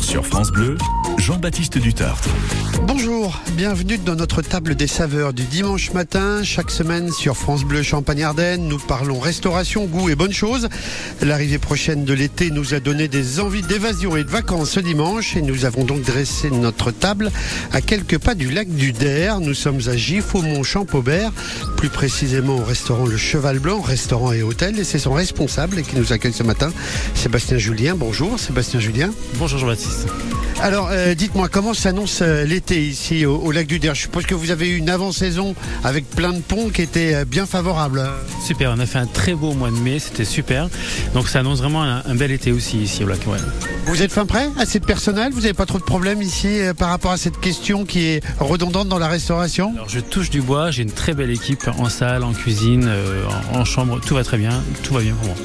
sur 0.00 0.26
France 0.26 0.50
Bleu, 0.50 0.76
Jean-Baptiste 1.20 1.76
Dutartre. 1.76 2.30
Bonjour, 2.86 3.38
bienvenue 3.52 3.98
dans 3.98 4.14
notre 4.14 4.40
table 4.40 4.74
des 4.74 4.86
saveurs 4.86 5.34
du 5.34 5.44
dimanche 5.44 5.92
matin. 5.92 6.42
Chaque 6.42 6.70
semaine 6.70 7.12
sur 7.12 7.36
France 7.36 7.62
Bleu 7.62 7.82
Champagne-Ardenne, 7.82 8.66
nous 8.66 8.78
parlons 8.78 9.20
restauration, 9.20 9.84
goût 9.84 10.08
et 10.08 10.14
bonnes 10.14 10.32
choses. 10.32 10.70
L'arrivée 11.20 11.58
prochaine 11.58 12.04
de 12.04 12.14
l'été 12.14 12.50
nous 12.50 12.72
a 12.72 12.80
donné 12.80 13.06
des 13.06 13.38
envies 13.38 13.60
d'évasion 13.60 14.16
et 14.16 14.24
de 14.24 14.30
vacances 14.30 14.70
ce 14.70 14.80
dimanche 14.80 15.36
et 15.36 15.42
nous 15.42 15.66
avons 15.66 15.84
donc 15.84 16.00
dressé 16.02 16.50
notre 16.50 16.90
table 16.90 17.30
à 17.72 17.82
quelques 17.82 18.18
pas 18.18 18.34
du 18.34 18.50
lac 18.50 18.68
du 18.68 18.92
Der. 18.92 19.40
Nous 19.40 19.54
sommes 19.54 19.80
à 19.88 19.96
Giffaumont 19.96 20.62
Champaubert, 20.62 21.32
plus 21.76 21.90
précisément 21.90 22.56
au 22.56 22.64
restaurant 22.64 23.04
Le 23.04 23.18
Cheval 23.18 23.58
Blanc, 23.58 23.82
restaurant 23.82 24.32
et 24.32 24.42
hôtel 24.42 24.78
et 24.78 24.84
c'est 24.84 24.98
son 24.98 25.12
responsable 25.12 25.82
qui 25.82 25.96
nous 25.96 26.14
accueille 26.14 26.32
ce 26.32 26.44
matin, 26.44 26.72
Sébastien 27.14 27.58
Julien. 27.58 27.94
Bonjour 27.94 28.38
Sébastien 28.38 28.80
Julien. 28.80 29.10
Bonjour 29.34 29.58
Jean-Baptiste. 29.58 30.08
Alors, 30.62 30.90
euh, 30.90 31.09
dites-moi, 31.14 31.48
comment 31.48 31.74
s'annonce 31.74 32.20
euh, 32.22 32.44
l'été 32.44 32.86
ici 32.86 33.26
au, 33.26 33.36
au 33.36 33.52
lac 33.52 33.66
du 33.66 33.78
Der? 33.78 33.94
Je 33.94 34.02
suppose 34.02 34.26
que 34.26 34.34
vous 34.34 34.50
avez 34.50 34.68
eu 34.68 34.76
une 34.76 34.90
avant-saison 34.90 35.54
avec 35.84 36.08
plein 36.08 36.32
de 36.32 36.40
ponts 36.40 36.70
qui 36.70 36.82
étaient 36.82 37.14
euh, 37.14 37.24
bien 37.24 37.46
favorables. 37.46 38.02
Super, 38.44 38.74
on 38.76 38.80
a 38.80 38.86
fait 38.86 38.98
un 38.98 39.06
très 39.06 39.34
beau 39.34 39.52
mois 39.52 39.70
de 39.70 39.76
mai, 39.76 39.98
c'était 39.98 40.24
super. 40.24 40.68
Donc 41.14 41.28
ça 41.28 41.40
annonce 41.40 41.58
vraiment 41.58 41.82
un, 41.82 42.02
un 42.06 42.14
bel 42.14 42.30
été 42.30 42.52
aussi 42.52 42.78
ici 42.78 43.04
au 43.04 43.06
lac. 43.06 43.20
Ouais. 43.26 43.38
Vous 43.86 44.02
êtes 44.02 44.12
fin 44.12 44.26
prêt? 44.26 44.48
Assez 44.58 44.78
de 44.78 44.84
personnel? 44.84 45.32
Vous 45.32 45.40
n'avez 45.40 45.54
pas 45.54 45.66
trop 45.66 45.78
de 45.78 45.84
problèmes 45.84 46.22
ici 46.22 46.48
euh, 46.48 46.74
par 46.74 46.90
rapport 46.90 47.12
à 47.12 47.16
cette 47.16 47.40
question 47.40 47.84
qui 47.84 48.04
est 48.06 48.22
redondante 48.38 48.88
dans 48.88 48.98
la 48.98 49.08
restauration? 49.08 49.72
Alors 49.74 49.88
je 49.88 50.00
touche 50.00 50.30
du 50.30 50.40
bois, 50.40 50.70
j'ai 50.70 50.82
une 50.82 50.92
très 50.92 51.14
belle 51.14 51.30
équipe 51.30 51.68
en 51.78 51.88
salle, 51.88 52.24
en 52.24 52.32
cuisine, 52.32 52.86
euh, 52.86 53.24
en, 53.54 53.60
en 53.60 53.64
chambre, 53.64 54.00
tout 54.00 54.14
va 54.14 54.24
très 54.24 54.38
bien, 54.38 54.62
tout 54.82 54.94
va 54.94 55.00
bien 55.00 55.14
pour 55.14 55.26
moi. 55.26 55.36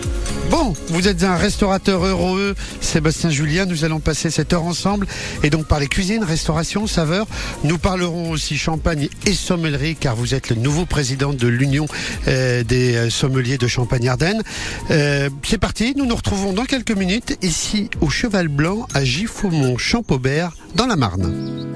Bon, 0.51 0.73
vous 0.89 1.07
êtes 1.07 1.23
un 1.23 1.37
restaurateur 1.37 2.05
heureux, 2.05 2.53
Sébastien 2.79 3.31
Julien. 3.31 3.65
Nous 3.65 3.83
allons 3.83 3.99
passer 3.99 4.29
cette 4.29 4.53
heure 4.53 4.63
ensemble 4.63 5.07
et 5.41 5.49
donc 5.55 5.67
parler 5.67 5.87
cuisine, 5.87 6.21
restauration, 6.21 6.85
saveur. 6.85 7.25
Nous 7.63 7.77
parlerons 7.77 8.31
aussi 8.31 8.57
champagne 8.57 9.07
et 9.25 9.33
sommellerie 9.33 9.95
car 9.95 10.13
vous 10.13 10.35
êtes 10.35 10.49
le 10.49 10.57
nouveau 10.57 10.85
président 10.85 11.31
de 11.31 11.47
l'Union 11.47 11.85
euh, 12.27 12.61
des 12.63 12.95
euh, 12.95 13.09
sommeliers 13.09 13.57
de 13.57 13.65
Champagne-Ardenne. 13.65 14.43
Euh, 14.91 15.29
C'est 15.43 15.57
parti, 15.57 15.93
nous 15.95 16.05
nous 16.05 16.15
retrouvons 16.15 16.51
dans 16.51 16.65
quelques 16.65 16.91
minutes 16.91 17.37
ici 17.41 17.89
au 18.01 18.09
Cheval 18.09 18.49
Blanc 18.49 18.85
à 18.93 19.05
Giffaumont 19.05 19.77
Champaubert 19.77 20.51
dans 20.75 20.87
la 20.87 20.97
Marne. 20.97 21.75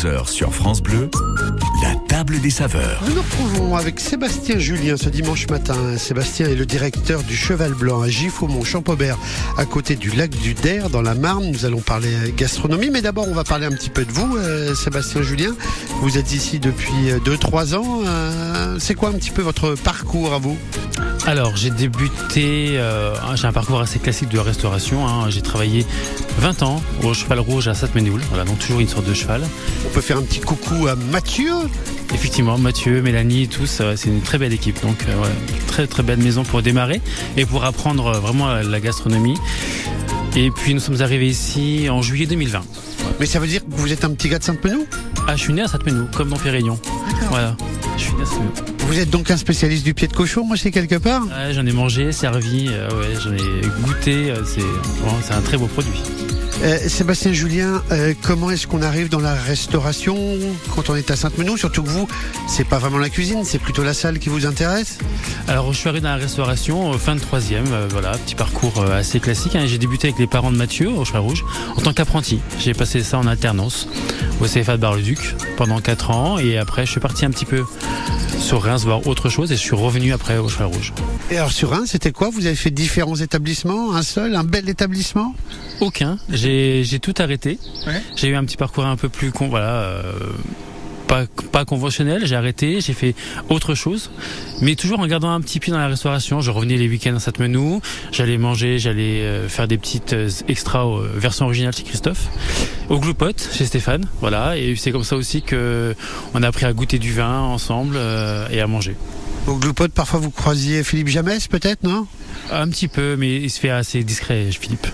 11h 0.00 0.28
sur 0.28 0.54
France 0.54 0.82
Bleu, 0.82 1.10
la 1.82 1.94
table 2.08 2.40
des 2.40 2.48
saveurs. 2.48 3.02
Nous 3.06 3.14
nous 3.14 3.20
retrouvons 3.20 3.76
avec 3.76 4.00
Sébastien 4.00 4.58
Julien 4.58 4.96
ce 4.96 5.10
dimanche 5.10 5.46
matin. 5.48 5.98
Sébastien 5.98 6.46
est 6.48 6.54
le 6.54 6.64
directeur 6.64 7.22
du 7.22 7.36
Cheval 7.36 7.74
Blanc 7.74 8.00
à 8.00 8.08
Giffaumont, 8.08 8.64
Champaubert, 8.64 9.18
à 9.58 9.66
côté 9.66 9.96
du 9.96 10.10
lac 10.10 10.30
du 10.30 10.54
Der, 10.54 10.88
dans 10.88 11.02
la 11.02 11.14
Marne. 11.14 11.50
Nous 11.50 11.66
allons 11.66 11.80
parler 11.80 12.08
gastronomie, 12.34 12.88
mais 12.88 13.02
d'abord 13.02 13.28
on 13.28 13.34
va 13.34 13.44
parler 13.44 13.66
un 13.66 13.72
petit 13.72 13.90
peu 13.90 14.06
de 14.06 14.12
vous, 14.12 14.36
euh, 14.38 14.74
Sébastien 14.74 15.20
Julien. 15.20 15.54
Vous 16.00 16.16
êtes 16.16 16.32
ici 16.32 16.60
depuis 16.60 17.12
2-3 17.26 17.74
ans. 17.74 18.00
Euh, 18.06 18.76
C'est 18.78 18.94
quoi 18.94 19.10
un 19.10 19.14
petit 19.14 19.30
peu 19.30 19.42
votre 19.42 19.74
parcours 19.74 20.32
à 20.32 20.38
vous? 20.38 20.56
Alors, 21.30 21.56
j'ai 21.56 21.70
débuté, 21.70 22.70
euh, 22.76 23.14
j'ai 23.36 23.46
un 23.46 23.52
parcours 23.52 23.80
assez 23.80 24.00
classique 24.00 24.30
de 24.30 24.38
restauration. 24.40 25.06
hein. 25.06 25.30
J'ai 25.30 25.42
travaillé 25.42 25.86
20 26.38 26.64
ans 26.64 26.82
au 27.04 27.14
Cheval 27.14 27.38
Rouge 27.38 27.68
à 27.68 27.74
Sainte-Ménéhoul. 27.74 28.20
Voilà, 28.30 28.42
donc 28.44 28.58
toujours 28.58 28.80
une 28.80 28.88
sorte 28.88 29.06
de 29.06 29.14
cheval. 29.14 29.40
On 29.86 29.90
peut 29.90 30.00
faire 30.00 30.16
un 30.16 30.22
petit 30.22 30.40
coucou 30.40 30.88
à 30.88 30.96
Mathieu? 30.96 31.52
Effectivement, 32.12 32.58
Mathieu, 32.58 33.00
Mélanie, 33.00 33.46
tous, 33.46 33.78
euh, 33.80 33.94
c'est 33.96 34.08
une 34.08 34.22
très 34.22 34.38
belle 34.38 34.52
équipe. 34.52 34.82
Donc, 34.82 35.04
euh, 35.08 35.22
ouais, 35.22 35.28
très 35.68 35.86
très 35.86 36.02
belle 36.02 36.18
maison 36.18 36.42
pour 36.42 36.62
démarrer 36.62 37.00
et 37.36 37.46
pour 37.46 37.64
apprendre 37.64 38.10
vraiment 38.18 38.48
la- 38.48 38.80
gastronomie. 38.80 39.36
Et 40.34 40.50
puis, 40.50 40.74
nous 40.74 40.80
sommes 40.80 41.00
arrivés 41.00 41.28
ici 41.28 41.86
en 41.90 42.02
juillet 42.02 42.26
2020. 42.26 42.62
Mais 43.20 43.26
ça 43.26 43.38
veut 43.38 43.46
dire 43.46 43.60
que 43.60 43.70
vous 43.70 43.92
êtes 43.92 44.04
un 44.04 44.10
petit 44.14 44.28
gars 44.30 44.40
de 44.40 44.44
Sainte-Menou 44.44 44.84
Ah, 45.28 45.36
je 45.36 45.42
suis 45.42 45.52
né 45.52 45.62
à 45.62 45.68
Sainte-Ménéhoul, 45.68 46.08
comme 46.12 46.30
dans 46.30 46.38
Pérignon. 46.38 46.76
Voilà, 47.28 47.56
je 47.96 48.02
suis 48.02 48.14
né 48.14 48.22
à 48.22 48.26
Sainte-Ménéhoul. 48.26 48.69
Vous 48.90 48.98
êtes 48.98 49.10
donc 49.10 49.30
un 49.30 49.36
spécialiste 49.36 49.84
du 49.84 49.94
pied 49.94 50.08
de 50.08 50.12
cochon, 50.12 50.44
moi 50.44 50.56
c'est 50.56 50.72
quelque 50.72 50.96
part? 50.96 51.22
Ouais, 51.22 51.54
j'en 51.54 51.64
ai 51.64 51.70
mangé, 51.70 52.10
servi, 52.10 52.66
euh, 52.70 52.88
ouais, 52.90 53.14
j'en 53.22 53.32
ai 53.32 53.60
goûté. 53.86 54.32
euh, 54.32 54.42
c'est 54.44 55.32
un 55.32 55.40
très 55.42 55.56
beau 55.56 55.66
produit. 55.66 56.02
Euh, 56.64 56.76
Sébastien 56.88 57.32
Julien, 57.32 57.84
euh, 57.92 58.14
comment 58.20 58.50
est-ce 58.50 58.66
qu'on 58.66 58.82
arrive 58.82 59.08
dans 59.08 59.20
la 59.20 59.32
restauration 59.32 60.18
quand 60.74 60.90
on 60.90 60.96
est 60.96 61.08
à 61.12 61.14
Sainte-Menou? 61.14 61.56
Surtout 61.56 61.84
que 61.84 61.88
vous, 61.88 62.08
c'est 62.48 62.66
pas 62.66 62.78
vraiment 62.78 62.98
la 62.98 63.10
cuisine, 63.10 63.44
c'est 63.44 63.60
plutôt 63.60 63.84
la 63.84 63.94
salle 63.94 64.18
qui 64.18 64.28
vous 64.28 64.44
intéresse? 64.44 64.98
Alors, 65.46 65.72
je 65.72 65.78
suis 65.78 65.88
arrivé 65.88 66.02
dans 66.02 66.10
la 66.10 66.16
restauration, 66.16 66.92
euh, 66.92 66.98
fin 66.98 67.14
de 67.14 67.20
troisième, 67.20 67.68
voilà, 67.90 68.10
petit 68.18 68.34
parcours 68.34 68.82
assez 68.92 69.20
classique. 69.20 69.54
hein. 69.54 69.66
J'ai 69.66 69.78
débuté 69.78 70.08
avec 70.08 70.18
les 70.18 70.26
parents 70.26 70.50
de 70.50 70.56
Mathieu 70.56 70.90
au 70.90 71.04
Cheval 71.04 71.22
Rouge 71.22 71.44
en 71.76 71.80
tant 71.80 71.92
qu'apprenti. 71.92 72.40
J'ai 72.58 72.74
passé 72.74 73.04
ça 73.04 73.18
en 73.18 73.28
alternance 73.28 73.86
au 74.40 74.46
CFA 74.46 74.76
de 74.76 74.82
Bar-le-Duc 74.82 75.36
pendant 75.56 75.80
4 75.80 76.10
ans 76.10 76.38
et 76.38 76.56
après, 76.58 76.86
je 76.86 76.92
suis 76.92 77.00
parti 77.00 77.24
un 77.24 77.30
petit 77.30 77.44
peu 77.44 77.64
sur 78.38 78.62
Reims 78.62 78.84
voir 78.84 79.06
autre 79.06 79.28
chose 79.28 79.52
et 79.52 79.56
je 79.56 79.60
suis 79.60 79.76
revenu 79.76 80.12
après 80.12 80.38
au 80.38 80.48
Cheval 80.48 80.68
Rouge. 80.68 80.92
Et 81.30 81.36
alors 81.36 81.52
sur 81.52 81.74
un, 81.74 81.84
c'était 81.86 82.12
quoi? 82.12 82.30
Vous 82.30 82.46
avez 82.46 82.54
fait 82.54 82.70
différents 82.70 83.16
établissements, 83.16 83.94
un 83.94 84.02
seul, 84.02 84.34
un 84.34 84.44
bel 84.44 84.68
établissement? 84.68 85.34
Aucun. 85.80 86.18
J'ai 86.30 86.82
j'ai 86.84 86.98
tout 86.98 87.14
arrêté. 87.18 87.58
Ouais. 87.86 88.02
J'ai 88.16 88.28
eu 88.28 88.34
un 88.34 88.44
petit 88.44 88.56
parcours 88.56 88.86
un 88.86 88.96
peu 88.96 89.08
plus 89.08 89.30
con, 89.30 89.48
voilà, 89.48 89.72
euh, 89.72 90.02
pas 91.10 91.26
pas 91.50 91.64
conventionnel. 91.64 92.24
J'ai 92.24 92.36
arrêté, 92.36 92.80
j'ai 92.80 92.92
fait 92.92 93.14
autre 93.48 93.74
chose, 93.74 94.10
mais 94.60 94.76
toujours 94.76 95.00
en 95.00 95.06
gardant 95.06 95.30
un 95.30 95.40
petit 95.40 95.58
pied 95.58 95.72
dans 95.72 95.78
la 95.78 95.88
restauration. 95.88 96.40
Je 96.40 96.52
revenais 96.52 96.76
les 96.76 96.88
week-ends 96.88 97.16
à 97.16 97.18
Sainte-Menou. 97.18 97.80
J'allais 98.12 98.38
manger, 98.38 98.78
j'allais 98.78 99.22
euh, 99.22 99.48
faire 99.48 99.66
des 99.66 99.76
petites 99.76 100.12
euh, 100.12 100.30
extras 100.48 100.86
euh, 100.86 101.10
version 101.16 101.46
originale 101.46 101.74
chez 101.74 101.82
Christophe, 101.82 102.28
au 102.88 103.00
Gloupote 103.00 103.50
chez 103.52 103.66
Stéphane, 103.66 104.06
voilà. 104.20 104.56
Et 104.56 104.76
c'est 104.76 104.92
comme 104.92 105.04
ça 105.04 105.16
aussi 105.16 105.42
que 105.42 105.94
on 106.32 106.42
a 106.44 106.48
appris 106.48 106.64
à 106.64 106.72
goûter 106.72 107.00
du 107.00 107.12
vin 107.12 107.40
ensemble 107.40 107.98
et 108.52 108.60
à 108.60 108.66
manger. 108.68 108.94
Au 109.48 109.56
Gloupote, 109.56 109.92
parfois 109.92 110.20
vous 110.20 110.30
croisiez 110.30 110.84
Philippe 110.84 111.08
Jamès, 111.08 111.48
peut-être, 111.48 111.82
non? 111.82 112.06
Un 112.52 112.68
petit 112.68 112.88
peu, 112.88 113.16
mais 113.16 113.36
il 113.36 113.50
se 113.50 113.58
fait 113.58 113.70
assez 113.70 114.04
discret, 114.04 114.48
Philippe. 114.52 114.86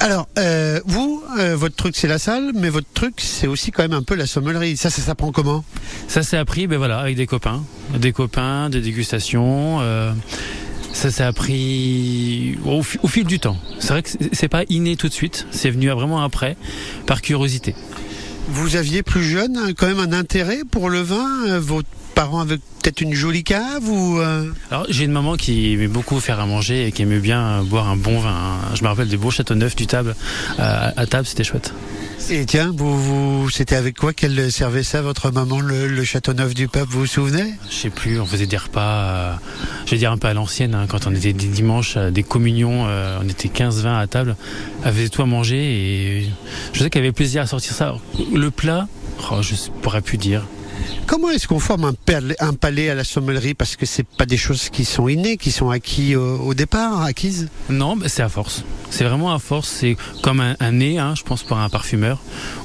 Alors, 0.00 0.28
euh, 0.38 0.80
vous, 0.84 1.22
euh, 1.38 1.56
votre 1.56 1.74
truc 1.74 1.96
c'est 1.96 2.06
la 2.06 2.18
salle, 2.18 2.52
mais 2.54 2.68
votre 2.68 2.86
truc 2.92 3.14
c'est 3.18 3.46
aussi 3.46 3.72
quand 3.72 3.82
même 3.82 3.94
un 3.94 4.02
peu 4.02 4.14
la 4.14 4.26
sommellerie. 4.26 4.76
Ça, 4.76 4.90
ça 4.90 5.00
s'apprend 5.02 5.32
comment? 5.32 5.64
Ça 6.06 6.22
s'est 6.22 6.36
appris, 6.36 6.66
ben 6.66 6.76
voilà, 6.76 6.98
avec 6.98 7.16
des 7.16 7.26
copains, 7.26 7.64
des 7.98 8.12
copains, 8.12 8.68
des 8.68 8.80
dégustations. 8.80 9.78
euh, 9.80 10.12
ça 10.92 11.10
s'est 11.10 11.24
appris 11.24 12.56
au, 12.64 12.82
au 13.02 13.08
fil 13.08 13.24
du 13.24 13.38
temps. 13.38 13.58
C'est 13.80 13.88
vrai 13.88 14.02
que 14.02 14.08
c'est 14.32 14.48
pas 14.48 14.62
inné 14.68 14.96
tout 14.96 15.08
de 15.08 15.12
suite, 15.12 15.46
c'est 15.50 15.70
venu 15.70 15.90
vraiment 15.90 16.22
après, 16.22 16.56
par 17.06 17.20
curiosité. 17.20 17.74
Vous 18.48 18.76
aviez 18.76 19.02
plus 19.02 19.24
jeune 19.24 19.56
hein, 19.56 19.70
quand 19.76 19.86
même 19.86 19.98
un 19.98 20.12
intérêt 20.12 20.60
pour 20.70 20.88
le 20.88 21.00
vin 21.00 21.46
euh, 21.48 21.60
Vos 21.60 21.82
parents 22.14 22.40
avaient 22.40 22.58
peut-être 22.58 23.00
une 23.00 23.12
jolie 23.12 23.44
cave 23.44 23.88
ou 23.88 24.18
euh, 24.20 24.50
Alors 24.70 24.86
j'ai 24.88 25.04
une 25.04 25.12
maman 25.12 25.36
qui 25.36 25.72
aimait 25.74 25.88
beaucoup 25.88 26.20
faire 26.20 26.38
à 26.40 26.46
manger 26.46 26.86
et 26.86 26.92
qui 26.92 27.02
aimait 27.02 27.18
bien 27.18 27.62
boire 27.64 27.88
un 27.88 27.96
bon 27.96 28.20
vin. 28.20 28.30
hein. 28.30 28.74
Je 28.74 28.82
me 28.82 28.88
rappelle 28.88 29.08
des 29.08 29.16
beaux 29.16 29.30
châteaux 29.30 29.54
neufs 29.54 29.76
du 29.76 29.86
table 29.86 30.14
euh, 30.60 30.90
à 30.96 31.06
table, 31.06 31.26
c'était 31.26 31.44
chouette. 31.44 31.74
Et 32.28 32.44
tiens, 32.44 32.72
vous, 32.74 32.98
vous 33.42 33.50
c'était 33.50 33.76
avec 33.76 33.96
quoi 33.96 34.12
qu'elle 34.12 34.50
servait 34.50 34.82
ça, 34.82 35.00
votre 35.00 35.30
maman, 35.30 35.60
le, 35.60 35.86
le 35.86 36.04
château 36.04 36.32
neuf 36.32 36.54
du 36.54 36.66
peuple, 36.66 36.90
vous 36.90 37.00
vous 37.00 37.06
souvenez? 37.06 37.54
Je 37.70 37.74
sais 37.74 37.90
plus, 37.90 38.18
on 38.20 38.26
faisait 38.26 38.46
des 38.46 38.56
repas, 38.56 38.80
euh, 38.80 39.34
je 39.84 39.92
vais 39.92 39.98
dire 39.98 40.10
un 40.10 40.18
peu 40.18 40.26
à 40.26 40.34
l'ancienne, 40.34 40.74
hein, 40.74 40.86
quand 40.88 41.06
on 41.06 41.14
était 41.14 41.32
des 41.32 41.46
dimanches, 41.46 41.96
euh, 41.96 42.10
des 42.10 42.24
communions, 42.24 42.86
euh, 42.88 43.18
on 43.22 43.28
était 43.28 43.48
15-20 43.48 43.98
à 43.98 44.06
table, 44.08 44.36
elle 44.84 44.92
faisait 44.92 45.08
tout 45.08 45.22
à 45.22 45.26
manger 45.26 45.56
et 45.56 46.30
je 46.72 46.82
sais 46.82 46.90
qu'elle 46.90 47.02
avait 47.02 47.12
plaisir 47.12 47.42
à 47.42 47.46
sortir 47.46 47.72
ça. 47.74 47.94
Le 48.34 48.50
plat, 48.50 48.88
oh, 49.30 49.40
je 49.42 49.54
pourrais 49.82 50.02
plus 50.02 50.18
dire. 50.18 50.46
Comment 51.06 51.30
est-ce 51.30 51.46
qu'on 51.46 51.60
forme 51.60 51.84
un, 51.84 52.52
palais- 52.52 52.88
à 52.90 52.94
la 52.94 53.04
sommellerie 53.04 53.54
Parce 53.54 53.76
que 53.76 53.86
c'est 53.86 54.06
pas 54.06 54.26
des 54.26 54.36
choses 54.36 54.68
qui 54.70 54.84
sont 54.84 55.08
innées, 55.08 55.36
qui 55.36 55.50
sont 55.52 55.70
acquis 55.70 56.16
au, 56.16 56.54
départ, 56.54 57.02
acquises? 57.02 57.48
Non, 57.70 57.96
c'est 58.06 58.22
à 58.22 58.28
force. 58.28 58.64
C'est 58.90 59.04
vraiment 59.04 59.32
à 59.32 59.38
force. 59.38 59.68
C'est 59.68 59.96
comme 60.22 60.40
un, 60.40 60.72
nez, 60.72 60.98
hein, 60.98 61.14
je 61.16 61.22
pense, 61.22 61.42
pour 61.42 61.58
un 61.58 61.68
parfumeur, 61.68 62.20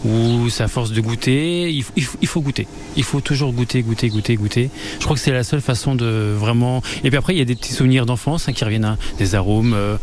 où 0.05 0.49
c'est 0.49 0.63
à 0.63 0.67
force 0.67 0.91
de 0.91 1.01
goûter. 1.01 1.71
Il 1.71 2.27
faut 2.27 2.41
goûter. 2.41 2.67
Il 2.97 3.03
faut 3.03 3.21
toujours 3.21 3.53
goûter, 3.53 3.81
goûter, 3.83 4.09
goûter, 4.09 4.35
goûter. 4.35 4.69
Je 4.99 5.03
crois 5.03 5.15
que 5.15 5.21
c'est 5.21 5.31
la 5.31 5.43
seule 5.43 5.61
façon 5.61 5.95
de 5.95 6.33
vraiment. 6.37 6.81
Et 7.03 7.09
puis 7.09 7.17
après, 7.17 7.33
il 7.33 7.39
y 7.39 7.41
a 7.41 7.45
des 7.45 7.55
petits 7.55 7.73
souvenirs 7.73 8.05
d'enfance 8.05 8.47
hein, 8.49 8.53
qui 8.53 8.63
reviennent, 8.63 8.85
hein, 8.85 8.97
des 9.17 9.35
arômes 9.35 9.73
euh, 9.73 9.97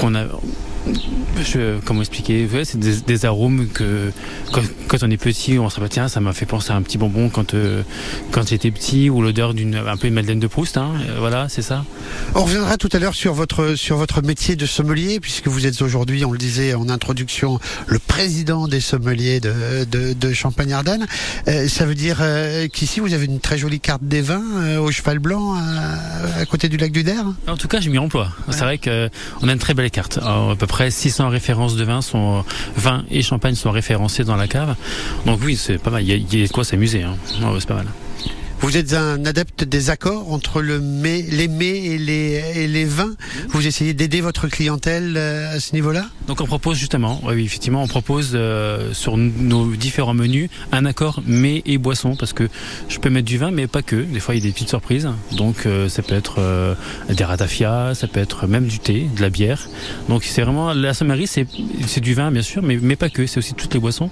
qu'on 0.00 0.14
a. 0.14 0.24
Je, 1.44 1.78
comment 1.84 2.00
expliquer? 2.00 2.46
Ouais, 2.52 2.64
C'est 2.64 2.78
des, 2.78 3.00
des 3.00 3.24
arômes 3.24 3.68
que 3.68 4.12
quand, 4.52 4.62
quand 4.88 4.98
on 5.02 5.10
est 5.10 5.16
petit, 5.16 5.58
on 5.58 5.68
se 5.68 5.76
rappelle 5.76 5.90
tiens, 5.90 6.08
ça 6.08 6.20
m'a 6.20 6.32
fait 6.32 6.46
penser 6.46 6.72
à 6.72 6.76
un 6.76 6.82
petit 6.82 6.98
bonbon 6.98 7.28
quand 7.28 7.54
euh, 7.54 7.82
quand 8.30 8.48
j'étais 8.48 8.70
petit, 8.70 9.08
ou 9.08 9.22
l'odeur 9.22 9.54
d'une 9.54 9.76
un 9.76 9.96
peu 9.96 10.08
une 10.08 10.14
Madeleine 10.14 10.40
de 10.40 10.46
Proust. 10.46 10.76
Hein, 10.76 10.90
euh, 11.08 11.16
voilà, 11.18 11.48
c'est 11.48 11.62
ça. 11.62 11.84
On 12.34 12.44
reviendra 12.44 12.76
tout 12.76 12.88
à 12.92 12.98
l'heure 12.98 13.14
sur 13.14 13.32
votre 13.32 13.74
sur 13.76 13.96
votre 13.96 14.22
métier 14.22 14.56
de 14.56 14.66
sommelier, 14.66 15.20
puisque 15.20 15.48
vous 15.48 15.66
êtes 15.66 15.80
aujourd'hui, 15.82 16.24
on 16.24 16.32
le 16.32 16.38
disait 16.38 16.74
en 16.74 16.88
introduction, 16.88 17.60
le 17.86 17.98
président 17.98 18.68
des 18.68 18.80
sommeliers 18.80 19.40
de, 19.40 19.84
de, 19.84 20.12
de 20.12 20.32
Champagne-Ardenne. 20.32 21.06
Euh, 21.48 21.68
ça 21.68 21.86
veut 21.86 21.94
dire 21.94 22.18
euh, 22.20 22.68
qu'ici 22.68 23.00
vous 23.00 23.14
avez 23.14 23.26
une 23.26 23.40
très 23.40 23.58
jolie 23.58 23.80
carte 23.80 24.02
des 24.02 24.20
vins 24.20 24.78
au 24.78 24.90
cheval 24.90 25.18
blanc 25.18 25.54
à, 25.54 26.40
à 26.40 26.44
côté 26.46 26.68
du 26.68 26.76
lac 26.76 26.92
du 26.92 27.04
Der? 27.04 27.24
En 27.46 27.56
tout 27.56 27.68
cas, 27.68 27.80
je 27.80 27.88
m'y 27.88 27.98
emploie. 27.98 28.30
C'est 28.50 28.64
vrai 28.64 28.78
que 28.78 29.08
on 29.40 29.48
a 29.48 29.52
une 29.52 29.58
très 29.58 29.74
belle 29.74 29.90
carte. 29.90 30.18
Alors, 30.18 30.50
à 30.50 30.56
peu 30.56 30.66
près 30.72 30.90
600 30.90 31.28
références 31.28 31.76
de 31.76 31.84
vin 31.84 32.00
sont 32.00 32.44
vin 32.76 33.04
et 33.10 33.20
champagne 33.20 33.54
sont 33.54 33.70
référencés 33.70 34.24
dans 34.24 34.36
la 34.36 34.48
cave. 34.48 34.74
Donc 35.26 35.40
oui, 35.44 35.54
c'est 35.54 35.76
pas 35.76 35.90
mal. 35.90 36.02
Il 36.02 36.08
y 36.08 36.42
a, 36.42 36.46
de 36.46 36.50
quoi 36.50 36.64
s'amuser. 36.64 37.02
Hein. 37.02 37.14
C'est 37.26 37.68
pas 37.68 37.74
mal. 37.74 37.88
Vous 38.62 38.76
êtes 38.76 38.92
un 38.94 39.24
adepte 39.24 39.64
des 39.64 39.90
accords 39.90 40.32
entre 40.32 40.62
le 40.62 40.78
les 40.78 41.48
mets 41.48 41.78
et 41.84 41.98
les, 41.98 42.44
et 42.54 42.68
les 42.68 42.84
vins. 42.84 43.16
Vous 43.48 43.66
essayez 43.66 43.92
d'aider 43.92 44.20
votre 44.20 44.46
clientèle 44.46 45.14
euh, 45.16 45.56
à 45.56 45.58
ce 45.58 45.74
niveau-là? 45.74 46.06
Donc 46.28 46.40
on 46.40 46.46
propose 46.46 46.78
justement, 46.78 47.20
oui, 47.24 47.44
effectivement, 47.44 47.82
on 47.82 47.88
propose 47.88 48.30
euh, 48.34 48.94
sur 48.94 49.16
nos 49.16 49.66
différents 49.72 50.14
menus 50.14 50.48
un 50.70 50.84
accord 50.84 51.24
mets 51.26 51.62
et 51.66 51.76
boissons 51.76 52.14
parce 52.14 52.32
que 52.32 52.48
je 52.88 52.98
peux 53.00 53.10
mettre 53.10 53.26
du 53.26 53.36
vin, 53.36 53.50
mais 53.50 53.66
pas 53.66 53.82
que. 53.82 53.96
Des 53.96 54.20
fois, 54.20 54.36
il 54.36 54.38
y 54.38 54.46
a 54.46 54.46
des 54.46 54.52
petites 54.52 54.68
surprises. 54.68 55.08
Donc 55.32 55.66
euh, 55.66 55.88
ça 55.88 56.02
peut 56.02 56.14
être 56.14 56.76
des 57.08 57.24
ratafias, 57.24 57.96
ça 57.96 58.06
peut 58.06 58.20
être 58.20 58.46
même 58.46 58.66
du 58.68 58.78
thé, 58.78 59.08
de 59.16 59.22
la 59.22 59.30
bière. 59.30 59.68
Donc 60.08 60.22
c'est 60.22 60.42
vraiment 60.42 60.72
la 60.72 60.94
sommerie, 60.94 61.26
c'est 61.26 61.48
c'est 61.88 62.00
du 62.00 62.14
vin 62.14 62.30
bien 62.30 62.42
sûr, 62.42 62.62
mais 62.62 62.78
mais 62.80 62.94
pas 62.94 63.10
que. 63.10 63.26
C'est 63.26 63.38
aussi 63.38 63.54
toutes 63.54 63.74
les 63.74 63.80
boissons 63.80 64.08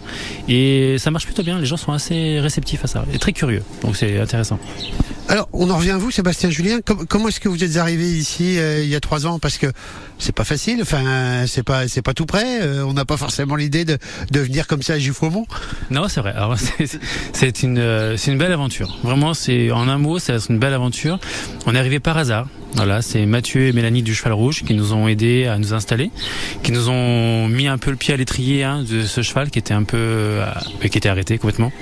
et 0.49 0.97
ça 0.99 1.12
marche 1.12 1.26
plutôt 1.26 1.45
bien. 1.45 1.61
Les 1.61 1.66
gens 1.66 1.76
sont 1.76 1.92
assez 1.92 2.40
réceptifs 2.40 2.83
à 2.85 2.88
ça 2.88 3.04
et 3.14 3.19
très 3.21 3.33
curieux. 3.33 3.62
Donc 3.83 3.95
c'est 3.95 4.19
intéressant. 4.19 4.39
Alors, 5.28 5.49
on 5.52 5.70
en 5.70 5.76
revient 5.76 5.90
à 5.92 5.99
vous, 5.99 6.11
Sébastien 6.11 6.50
Julien. 6.50 6.80
Com- 6.85 7.06
comment 7.09 7.28
est-ce 7.28 7.38
que 7.38 7.49
vous 7.49 7.62
êtes 7.62 7.76
arrivé 7.76 8.04
ici 8.11 8.59
euh, 8.59 8.82
il 8.82 8.88
y 8.88 8.97
a 8.97 9.00
trois 9.00 9.26
ans? 9.26 9.38
Parce 9.38 9.59
que 9.59 9.68
c'est 10.18 10.35
pas 10.35 10.42
facile. 10.44 10.80
Enfin, 10.82 11.44
c'est 11.47 11.62
pas 11.62 11.87
c'est 11.87 12.02
pas 12.02 12.14
tout 12.14 12.26
près. 12.26 12.62
euh, 12.62 12.85
on 12.85 12.94
n'a 12.94 13.04
pas 13.04 13.16
forcément 13.16 13.54
l'idée 13.54 13.85
de, 13.85 13.97
de 14.32 14.40
venir 14.40 14.66
comme 14.66 14.82
ça 14.82 14.94
à 14.94 14.99
Giffaumont. 14.99 15.47
Non, 15.90 16.09
c'est 16.09 16.20
vrai. 16.20 16.35
C'est 17.32 17.62
une, 17.62 17.78
euh, 17.78 18.16
c'est 18.16 18.32
une 18.32 18.38
belle 18.38 18.52
aventure. 18.52 18.99
Vraiment, 19.04 19.32
c'est 19.35 19.70
en 19.70 19.88
un 19.88 19.99
mot, 19.99 20.18
c'est 20.18 20.37
une 20.49 20.59
belle 20.59 20.75
aventure. 20.75 21.18
On 21.66 21.75
est 21.75 21.78
arrivé 21.78 22.00
par 22.00 22.18
hasard. 22.18 22.49
Voilà, 22.74 23.02
c'est 23.02 23.26
Mathieu 23.26 23.66
et 23.66 23.72
Mélanie 23.72 24.02
du 24.02 24.14
Cheval 24.14 24.32
Rouge 24.32 24.62
qui 24.64 24.74
nous 24.74 24.92
ont 24.92 25.08
aidés 25.08 25.46
à 25.46 25.58
nous 25.58 25.74
installer, 25.74 26.10
qui 26.62 26.72
nous 26.72 26.88
ont 26.88 27.48
mis 27.48 27.66
un 27.66 27.78
peu 27.78 27.90
le 27.90 27.96
pied 27.96 28.14
à 28.14 28.16
l'étrier 28.16 28.64
hein, 28.64 28.84
de 28.88 29.02
ce 29.02 29.22
cheval 29.22 29.50
qui 29.50 29.58
était 29.58 29.74
un 29.74 29.82
peu, 29.82 29.96
euh, 29.98 30.46
qui 30.80 30.96
était 30.96 31.08
arrêté 31.08 31.36
complètement. 31.38 31.72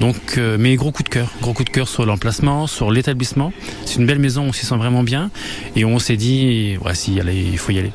Donc, 0.00 0.16
euh, 0.36 0.56
mais 0.58 0.74
gros 0.76 0.90
coup 0.90 1.02
de 1.02 1.08
cœur, 1.08 1.30
gros 1.40 1.52
coup 1.52 1.64
de 1.64 1.70
cœur 1.70 1.88
sur 1.88 2.04
l'emplacement, 2.04 2.66
sur 2.66 2.90
l'établissement. 2.90 3.52
C'est 3.86 4.00
une 4.00 4.06
belle 4.06 4.18
maison, 4.18 4.44
on 4.48 4.52
s'y 4.52 4.66
sent 4.66 4.76
vraiment 4.76 5.02
bien, 5.02 5.30
et 5.76 5.84
on 5.84 5.98
s'est 5.98 6.16
dit, 6.16 6.76
allez, 7.20 7.48
il 7.52 7.58
faut 7.58 7.72
y 7.72 7.78
aller. 7.78 7.92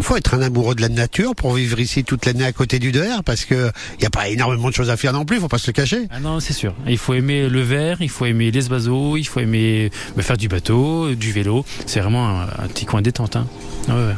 Faut 0.00 0.16
être 0.16 0.34
un 0.34 0.42
amoureux 0.42 0.74
de 0.74 0.80
la 0.80 0.88
nature 0.88 1.34
pour 1.34 1.54
vivre 1.54 1.78
ici 1.78 2.04
toute 2.04 2.26
l'année 2.26 2.44
à 2.44 2.52
côté 2.52 2.78
du 2.78 2.92
Der, 2.92 3.22
parce 3.24 3.44
que 3.44 3.70
il 3.98 4.02
y 4.02 4.06
a 4.06 4.10
pas 4.10 4.28
énormément 4.28 4.68
de 4.68 4.74
choses 4.74 4.90
à 4.90 4.96
faire 4.96 5.12
non 5.12 5.24
plus, 5.24 5.38
faut 5.38 5.48
pas 5.48 5.58
se 5.58 5.66
le 5.68 5.72
cacher. 5.72 6.08
Ah 6.10 6.20
non, 6.20 6.40
c'est 6.40 6.52
sûr. 6.52 6.74
Il 6.86 6.98
faut 6.98 7.14
aimer 7.14 7.48
le 7.48 7.60
verre, 7.60 7.98
il 8.00 8.08
faut 8.10 8.26
aimer 8.26 8.50
les 8.50 8.68
oiseaux, 8.68 9.16
il 9.16 9.24
faut 9.24 9.40
aimer 9.40 9.90
bah, 10.16 10.22
faire 10.22 10.36
du 10.36 10.48
bateau, 10.48 11.14
du 11.14 11.32
vélo. 11.32 11.64
C'est 11.86 12.00
vraiment 12.00 12.28
un, 12.28 12.42
un 12.44 12.68
petit 12.68 12.86
coin 12.86 13.02
détente. 13.02 13.36
Hein. 13.36 13.46
Ouais, 13.88 13.94
ouais. 13.94 14.16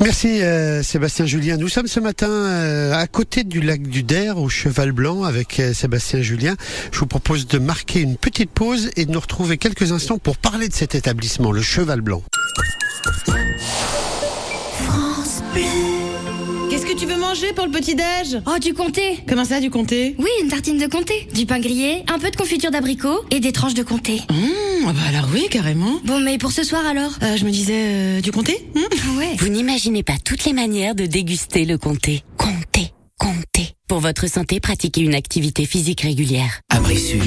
Merci 0.00 0.42
euh, 0.42 0.82
Sébastien 0.82 1.24
Julien. 1.24 1.56
Nous 1.56 1.68
sommes 1.68 1.86
ce 1.86 2.00
matin 2.00 2.28
euh, 2.28 2.92
à 2.92 3.06
côté 3.06 3.44
du 3.44 3.60
lac 3.60 3.82
du 3.82 4.02
Der 4.02 4.38
au 4.38 4.48
Cheval 4.48 4.92
Blanc 4.92 5.22
avec 5.22 5.60
euh, 5.60 5.72
Sébastien 5.72 6.20
Julien. 6.20 6.56
Je 6.92 6.98
vous 6.98 7.06
propose 7.06 7.46
de 7.46 7.58
marquer 7.58 8.00
une 8.00 8.16
petite 8.16 8.50
pause 8.50 8.90
et 8.96 9.06
de 9.06 9.12
nous 9.12 9.20
retrouver 9.20 9.56
quelques 9.56 9.92
instants 9.92 10.18
pour 10.18 10.36
parler 10.36 10.68
de 10.68 10.74
cet 10.74 10.94
établissement, 10.94 11.52
le 11.52 11.62
Cheval 11.62 12.00
Blanc. 12.00 12.22
Qu'est-ce 16.70 16.86
que 16.86 16.96
tu 16.98 17.06
veux 17.06 17.16
manger 17.16 17.52
pour 17.52 17.66
le 17.66 17.70
petit-déj 17.70 18.40
Oh, 18.46 18.58
du 18.58 18.74
comté 18.74 19.18
Comment 19.28 19.44
ça, 19.44 19.60
du 19.60 19.70
comté 19.70 20.14
Oui, 20.18 20.28
une 20.42 20.48
tartine 20.48 20.78
de 20.78 20.86
comté, 20.86 21.28
du 21.34 21.46
pain 21.46 21.60
grillé, 21.60 22.02
un 22.12 22.18
peu 22.18 22.30
de 22.30 22.36
confiture 22.36 22.70
d'abricot 22.70 23.24
et 23.30 23.38
des 23.40 23.52
tranches 23.52 23.74
de 23.74 23.82
comté. 23.82 24.20
Mmh, 24.30 24.86
ah 24.88 24.92
bah 24.92 25.00
alors 25.08 25.28
oui, 25.32 25.46
carrément. 25.50 26.00
Bon, 26.04 26.18
mais 26.20 26.38
pour 26.38 26.52
ce 26.52 26.64
soir 26.64 26.84
alors 26.86 27.12
Euh, 27.22 27.36
je 27.36 27.44
me 27.44 27.50
disais, 27.50 27.74
euh, 27.76 28.20
du 28.20 28.32
comté 28.32 28.68
Mmh. 28.74 28.80
Ah 28.92 29.18
ouais. 29.18 29.34
Vous 29.38 29.48
n'imaginez 29.48 30.02
pas 30.02 30.16
toutes 30.24 30.44
les 30.44 30.52
manières 30.52 30.94
de 30.94 31.06
déguster 31.06 31.64
le 31.64 31.78
comté. 31.78 32.22
Comté, 32.36 32.92
comté. 33.18 33.70
Pour 33.88 34.00
votre 34.00 34.28
santé, 34.28 34.58
pratiquez 34.60 35.02
une 35.02 35.14
activité 35.14 35.66
physique 35.66 36.00
régulière. 36.00 36.60
Abri 36.70 36.98
Sud. 36.98 37.20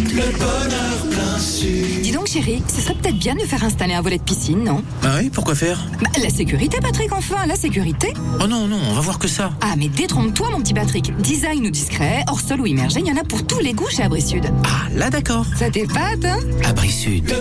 Dis 1.37 2.11
donc 2.11 2.25
chérie, 2.27 2.63
ce 2.67 2.81
serait 2.81 2.95
peut-être 2.95 3.17
bien 3.19 3.35
de 3.35 3.41
faire 3.41 3.63
installer 3.63 3.93
un 3.93 4.01
volet 4.01 4.17
de 4.17 4.23
piscine, 4.23 4.63
non? 4.63 4.81
Ah 5.03 5.17
oui, 5.19 5.29
pourquoi 5.29 5.53
faire? 5.53 5.79
Bah 6.01 6.09
la 6.21 6.29
sécurité 6.31 6.79
Patrick, 6.81 7.13
enfin, 7.13 7.45
la 7.45 7.55
sécurité 7.55 8.13
Oh 8.41 8.47
non, 8.47 8.67
non, 8.67 8.79
on 8.89 8.93
va 8.93 9.01
voir 9.01 9.19
que 9.19 9.27
ça. 9.27 9.51
Ah 9.61 9.75
mais 9.77 9.87
détrompe-toi 9.87 10.49
mon 10.49 10.59
petit 10.61 10.73
Patrick, 10.73 11.15
design 11.17 11.67
ou 11.67 11.69
discret, 11.69 12.23
hors 12.27 12.39
sol 12.39 12.61
ou 12.61 12.65
immergé, 12.65 13.01
il 13.01 13.07
y 13.07 13.11
en 13.11 13.17
a 13.17 13.23
pour 13.23 13.45
tous 13.45 13.59
les 13.59 13.73
goûts 13.73 13.89
chez 13.89 14.01
Abri 14.03 14.21
Sud. 14.21 14.51
Ah, 14.65 14.87
là 14.95 15.09
d'accord. 15.11 15.45
Ça 15.57 15.69
t'épate, 15.69 16.25
hein 16.25 16.39
Abri 16.65 16.89
Sud. 16.91 17.31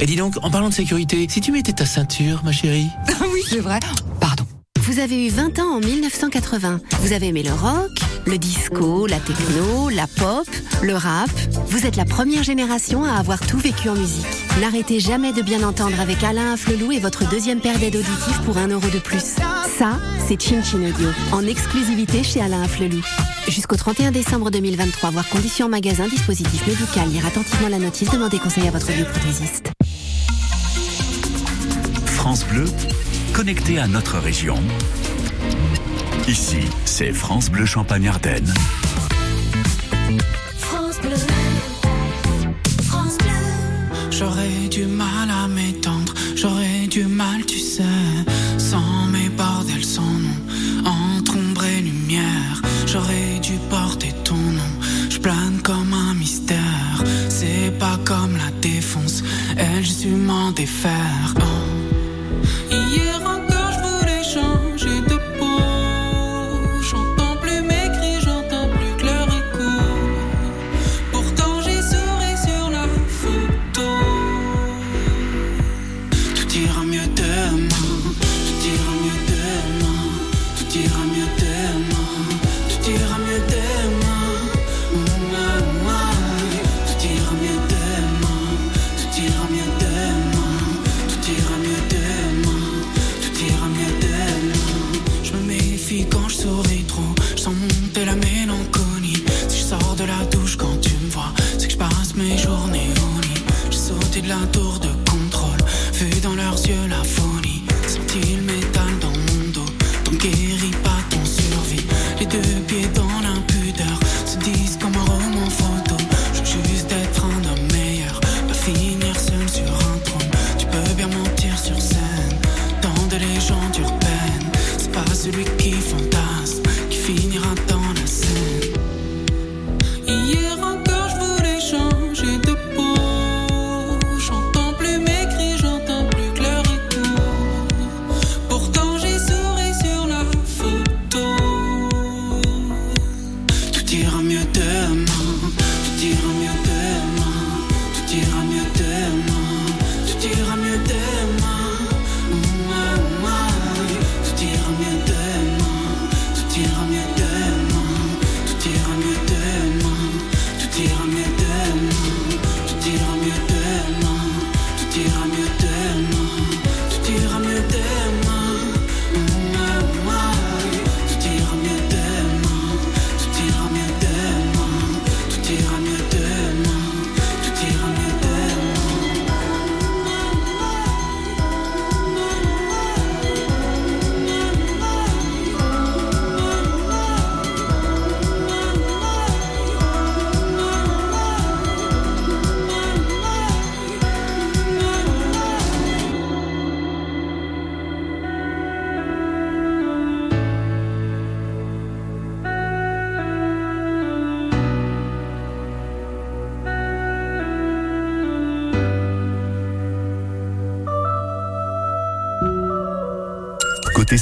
Et 0.00 0.06
dis 0.06 0.16
donc, 0.16 0.34
en 0.42 0.50
parlant 0.50 0.68
de 0.68 0.74
sécurité, 0.74 1.26
si 1.30 1.40
tu 1.40 1.52
mettais 1.52 1.72
ta 1.72 1.86
ceinture, 1.86 2.42
ma 2.44 2.50
chérie 2.50 2.88
Ah 3.08 3.12
oui, 3.32 3.40
c'est 3.48 3.60
vrai. 3.60 3.78
Pardon. 4.18 4.44
Vous 4.80 4.98
avez 4.98 5.26
eu 5.26 5.28
20 5.30 5.60
ans 5.60 5.76
en 5.76 5.78
1980. 5.80 6.80
Vous 7.02 7.12
avez 7.12 7.28
aimé 7.28 7.44
le 7.44 7.52
rock, 7.52 7.90
le 8.26 8.38
disco, 8.38 9.06
la 9.06 9.18
techno, 9.18 9.88
la 9.88 10.06
pop, 10.06 10.46
le 10.82 10.94
rap. 10.94 11.30
Vous 11.66 11.86
êtes 11.86 11.96
la 11.96 12.04
première 12.04 12.42
génération 12.42 13.04
à 13.04 13.12
avoir 13.12 13.40
tout 13.40 13.58
vécu 13.58 13.88
en 13.88 13.94
musique. 13.94 14.26
N'arrêtez 14.60 15.00
jamais 15.00 15.32
de 15.32 15.42
bien 15.42 15.62
entendre 15.62 16.00
avec 16.00 16.22
Alain 16.22 16.52
Afflelou 16.52 16.92
et 16.92 16.98
votre 16.98 17.28
deuxième 17.28 17.60
paire 17.60 17.78
d'aides 17.78 17.96
auditives 17.96 18.40
pour 18.44 18.58
un 18.58 18.68
euro 18.68 18.86
de 18.88 18.98
plus. 18.98 19.36
Ça, 19.78 19.98
c'est 20.26 20.40
Chin 20.40 20.62
Chin 20.62 20.82
Audio, 20.82 21.08
en 21.32 21.46
exclusivité 21.46 22.22
chez 22.22 22.40
Alain 22.40 22.62
Afflelou. 22.62 23.02
Jusqu'au 23.48 23.76
31 23.76 24.12
décembre 24.12 24.50
2023, 24.50 25.10
voir 25.10 25.28
conditions 25.28 25.68
magasin, 25.68 26.06
dispositif 26.08 26.66
médical, 26.66 27.08
lire 27.10 27.26
attentivement 27.26 27.68
la 27.68 27.78
notice, 27.78 28.10
demandez 28.10 28.38
conseil 28.38 28.68
à 28.68 28.70
votre 28.70 28.92
bioprothésiste. 28.92 29.72
France 32.06 32.44
Bleu, 32.44 32.66
connecté 33.32 33.78
à 33.78 33.88
notre 33.88 34.18
région. 34.18 34.56
Ici, 36.28 36.60
c'est 36.84 37.12
France 37.12 37.50
Bleu 37.50 37.66
Champagne-Ardenne. 37.66 38.52
France 40.56 41.00
Bleu. 41.00 41.16
France 42.84 43.18
Bleu. 43.18 44.10
J'aurais 44.10 44.68
du 44.70 44.86
mal 44.86 45.30
à 45.30 45.48
m'étendre, 45.48 46.14
j'aurais 46.36 46.86
du 46.88 47.04
mal, 47.04 47.44
tu 47.44 47.58
sais, 47.58 47.82
sans 48.56 49.06
mes 49.10 49.28
bordels, 49.30 49.84
sans 49.84 50.02
nom, 50.02 50.86
entre 50.86 51.36
ombre 51.36 51.64
et 51.64 51.80
lumière, 51.80 52.62
j'aurais 52.86 53.40
dû 53.42 53.54
porter 53.68 54.12
ton 54.24 54.36
nom, 54.36 54.72
je 55.10 55.18
plane 55.18 55.60
comme 55.62 55.92
un 55.92 56.14
mystère, 56.14 57.02
c'est 57.28 57.76
pas 57.78 57.98
comme 58.04 58.36
la 58.36 58.50
défonce, 58.60 59.24
elle, 59.56 59.84
je 59.84 59.90
su 59.90 60.08
m'en 60.08 60.52
défaire. 60.52 61.34
Oh. 61.36 61.61
Tout 76.52 76.58
ira 76.58 76.82
mieux 76.84 77.06
demain. 77.16 78.31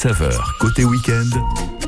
Côté 0.00 0.14
saveur, 0.14 0.54
côté 0.58 0.84
week-end, 0.86 1.28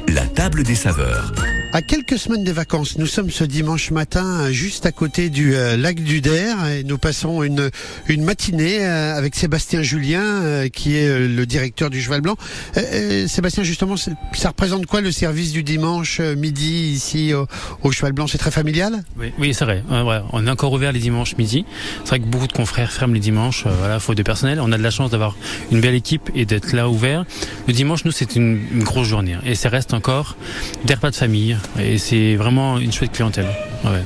la 0.09 0.27
table 0.27 0.65
des 0.65 0.75
saveurs. 0.75 1.33
À 1.75 1.81
quelques 1.81 2.19
semaines 2.19 2.45
des 2.45 2.53
vacances, 2.53 2.99
nous 2.99 3.07
sommes 3.07 3.31
ce 3.31 3.45
dimanche 3.45 3.93
matin 3.93 4.41
euh, 4.43 4.51
juste 4.51 4.85
à 4.85 4.93
côté 4.93 5.31
du 5.31 5.55
euh, 5.55 5.79
lac 5.79 6.03
du 6.03 6.21
Der 6.21 6.55
et 6.69 6.85
nous 6.85 6.99
passons 6.99 7.43
une, 7.43 7.71
une 8.09 8.25
matinée 8.25 8.85
euh, 8.85 9.17
avec 9.17 9.35
Sébastien 9.35 9.81
Julien 9.81 10.21
euh, 10.21 10.69
qui 10.69 10.99
est 10.99 11.09
euh, 11.09 11.27
le 11.35 11.47
directeur 11.47 11.89
du 11.89 12.03
Cheval 12.03 12.21
Blanc. 12.21 12.37
Euh, 12.77 12.81
euh, 12.93 13.27
Sébastien, 13.27 13.63
justement, 13.63 13.95
ça 13.97 14.49
représente 14.49 14.85
quoi 14.85 15.01
le 15.01 15.11
service 15.11 15.53
du 15.53 15.63
dimanche 15.63 16.19
euh, 16.21 16.37
midi 16.37 16.93
ici 16.93 17.33
au, 17.33 17.47
au 17.83 17.91
Cheval 17.91 18.13
Blanc? 18.13 18.27
C'est 18.27 18.37
très 18.37 18.51
familial? 18.51 19.03
Oui, 19.19 19.33
oui 19.39 19.55
c'est 19.55 19.65
vrai. 19.65 19.83
Ouais. 19.91 20.21
On 20.35 20.47
est 20.47 20.51
encore 20.51 20.75
ouvert 20.75 20.93
les 20.93 21.01
dimanches 21.01 21.39
midi. 21.39 21.65
C'est 22.05 22.11
vrai 22.11 22.21
que 22.21 22.27
beaucoup 22.27 22.49
de 22.49 22.53
confrères 22.53 22.93
ferment 22.93 23.15
les 23.15 23.21
dimanches. 23.21 23.65
Euh, 23.65 23.71
voilà, 23.79 23.99
faute 23.99 24.19
de 24.19 24.23
personnel. 24.23 24.61
On 24.61 24.73
a 24.73 24.77
de 24.77 24.83
la 24.83 24.91
chance 24.91 25.11
d'avoir 25.11 25.37
une 25.71 25.81
belle 25.81 25.95
équipe 25.95 26.29
et 26.35 26.45
d'être 26.45 26.75
là 26.75 26.91
ouvert. 26.91 27.25
Le 27.67 27.73
dimanche, 27.73 28.05
nous, 28.05 28.13
c'est 28.13 28.37
une, 28.37 28.61
une 28.75 28.85
grosse 28.85 29.09
journée. 29.09 29.33
hein. 29.33 29.41
Et 29.47 29.55
ça 29.55 29.71
reste 29.71 29.95
encore 29.95 30.37
des 30.85 30.93
repas 30.93 31.11
de 31.11 31.17
famille. 31.17 31.57
Et 31.79 31.99
c'est 31.99 32.37
vraiment 32.37 32.79
une 32.79 32.93
chouette 32.93 33.13
clientèle. 33.13 33.49
Ouais. 33.85 34.03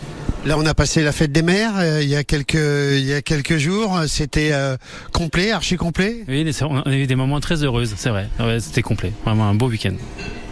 Là, 0.46 0.56
on 0.56 0.64
a 0.64 0.74
passé 0.74 1.02
la 1.02 1.10
fête 1.10 1.32
des 1.32 1.42
mères 1.42 1.72
euh, 1.76 2.00
il 2.00 2.08
y 2.08 2.14
a 2.14 2.22
quelques 2.22 2.54
il 2.54 3.04
y 3.04 3.12
a 3.12 3.20
quelques 3.20 3.56
jours. 3.56 3.98
C'était 4.06 4.50
euh, 4.52 4.76
complet, 5.12 5.50
archi 5.50 5.76
complet. 5.76 6.24
Oui, 6.28 6.48
on 6.62 6.82
a 6.82 6.94
eu 6.96 7.06
des 7.08 7.16
moments 7.16 7.40
très 7.40 7.64
heureux, 7.64 7.84
c'est 7.84 8.10
vrai. 8.10 8.28
Ouais, 8.38 8.60
C'était 8.60 8.82
complet. 8.82 9.12
Vraiment 9.24 9.48
un 9.48 9.54
beau 9.54 9.68
week-end. 9.68 9.94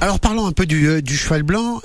Alors 0.00 0.18
parlons 0.18 0.46
un 0.46 0.52
peu 0.52 0.66
du, 0.66 0.88
euh, 0.88 1.00
du 1.00 1.16
cheval 1.16 1.44
blanc. 1.44 1.80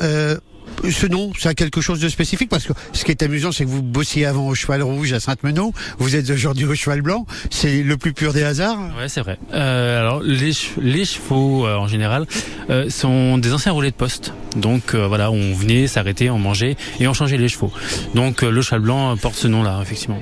Ce 0.89 1.07
nom, 1.07 1.31
ça 1.37 1.49
a 1.49 1.53
quelque 1.53 1.81
chose 1.81 1.99
de 1.99 2.07
spécifique 2.09 2.49
parce 2.49 2.65
que 2.65 2.73
ce 2.93 3.03
qui 3.03 3.11
est 3.11 3.21
amusant, 3.23 3.51
c'est 3.51 3.65
que 3.65 3.69
vous 3.69 3.81
bossiez 3.81 4.25
avant 4.25 4.47
au 4.47 4.55
cheval 4.55 4.81
rouge 4.81 5.11
à 5.13 5.19
Sainte-Meneau, 5.19 5.73
vous 5.97 6.15
êtes 6.15 6.29
aujourd'hui 6.29 6.65
au 6.65 6.75
cheval 6.75 7.01
blanc. 7.01 7.25
C'est 7.49 7.83
le 7.83 7.97
plus 7.97 8.13
pur 8.13 8.33
des 8.33 8.43
hasards. 8.43 8.79
Ouais, 8.97 9.07
c'est 9.09 9.21
vrai. 9.21 9.37
Euh, 9.53 9.99
alors 9.99 10.21
les, 10.23 10.51
che- 10.53 10.71
les 10.81 11.05
chevaux 11.05 11.65
euh, 11.67 11.75
en 11.75 11.87
général 11.87 12.25
euh, 12.69 12.89
sont 12.89 13.37
des 13.37 13.53
anciens 13.53 13.71
relais 13.73 13.91
de 13.91 13.95
poste. 13.95 14.33
Donc 14.55 14.93
euh, 14.95 15.07
voilà, 15.07 15.31
on 15.31 15.53
venait 15.53 15.87
s'arrêter, 15.87 16.29
on 16.29 16.39
mangeait 16.39 16.75
et 16.99 17.07
on 17.07 17.13
changeait 17.13 17.37
les 17.37 17.49
chevaux. 17.49 17.71
Donc 18.15 18.41
le 18.41 18.61
cheval 18.61 18.79
blanc 18.81 19.15
porte 19.17 19.35
ce 19.35 19.47
nom-là, 19.47 19.79
effectivement. 19.81 20.19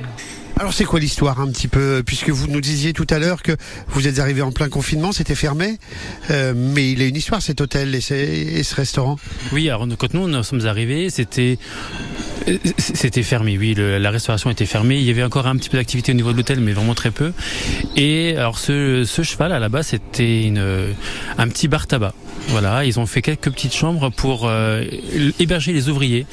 Alors 0.59 0.73
c'est 0.73 0.85
quoi 0.85 0.99
l'histoire 0.99 1.39
un 1.39 1.51
petit 1.51 1.67
peu 1.67 2.01
Puisque 2.03 2.29
vous 2.29 2.47
nous 2.47 2.61
disiez 2.61 2.91
tout 2.91 3.05
à 3.11 3.19
l'heure 3.19 3.43
que 3.43 3.51
vous 3.89 4.07
êtes 4.07 4.17
arrivé 4.17 4.41
en 4.41 4.51
plein 4.51 4.69
confinement, 4.69 5.11
c'était 5.11 5.35
fermé, 5.35 5.77
Euh, 6.31 6.53
mais 6.55 6.91
il 6.91 7.01
a 7.01 7.05
une 7.05 7.15
histoire 7.15 7.41
cet 7.41 7.61
hôtel 7.61 7.93
et, 7.93 8.01
ce 8.01 8.75
restaurant. 8.75 9.17
Oui, 9.51 9.69
alors 9.69 9.87
quand 9.97 10.13
nous, 10.13 10.27
nous 10.27 10.43
sommes 10.43 10.65
arrivés, 10.65 11.09
c'était 11.09 11.59
euh, 12.47 12.57
c'était 12.77 13.23
fermé. 13.23 13.57
Oui, 13.57 13.75
la 13.77 14.09
restauration 14.09 14.49
était 14.49 14.65
fermée. 14.65 14.97
Il 14.97 15.03
y 15.03 15.11
avait 15.11 15.23
encore 15.23 15.47
un 15.47 15.55
petit 15.57 15.69
peu 15.69 15.77
d'activité 15.77 16.11
au 16.11 16.15
niveau 16.15 16.31
de 16.31 16.37
l'hôtel, 16.37 16.59
mais 16.59 16.73
vraiment 16.73 16.95
très 16.95 17.11
peu. 17.11 17.33
Et 17.95 18.35
alors 18.35 18.57
ce, 18.57 19.05
cheval 19.05 19.51
à 19.51 19.59
la 19.59 19.69
base, 19.69 19.87
c'était 19.87 20.43
une 20.43 20.95
un 21.37 21.47
petit 21.47 21.67
bar 21.67 21.85
tabac. 21.87 22.13
Voilà, 22.49 22.85
ils 22.85 22.97
ont 22.97 23.05
fait 23.05 23.21
quelques 23.21 23.51
petites 23.51 23.75
chambres 23.75 24.09
pour 24.09 24.47
euh, 24.47 24.85
héberger 25.37 25.73
les 25.73 25.89
ouvriers 25.89 26.25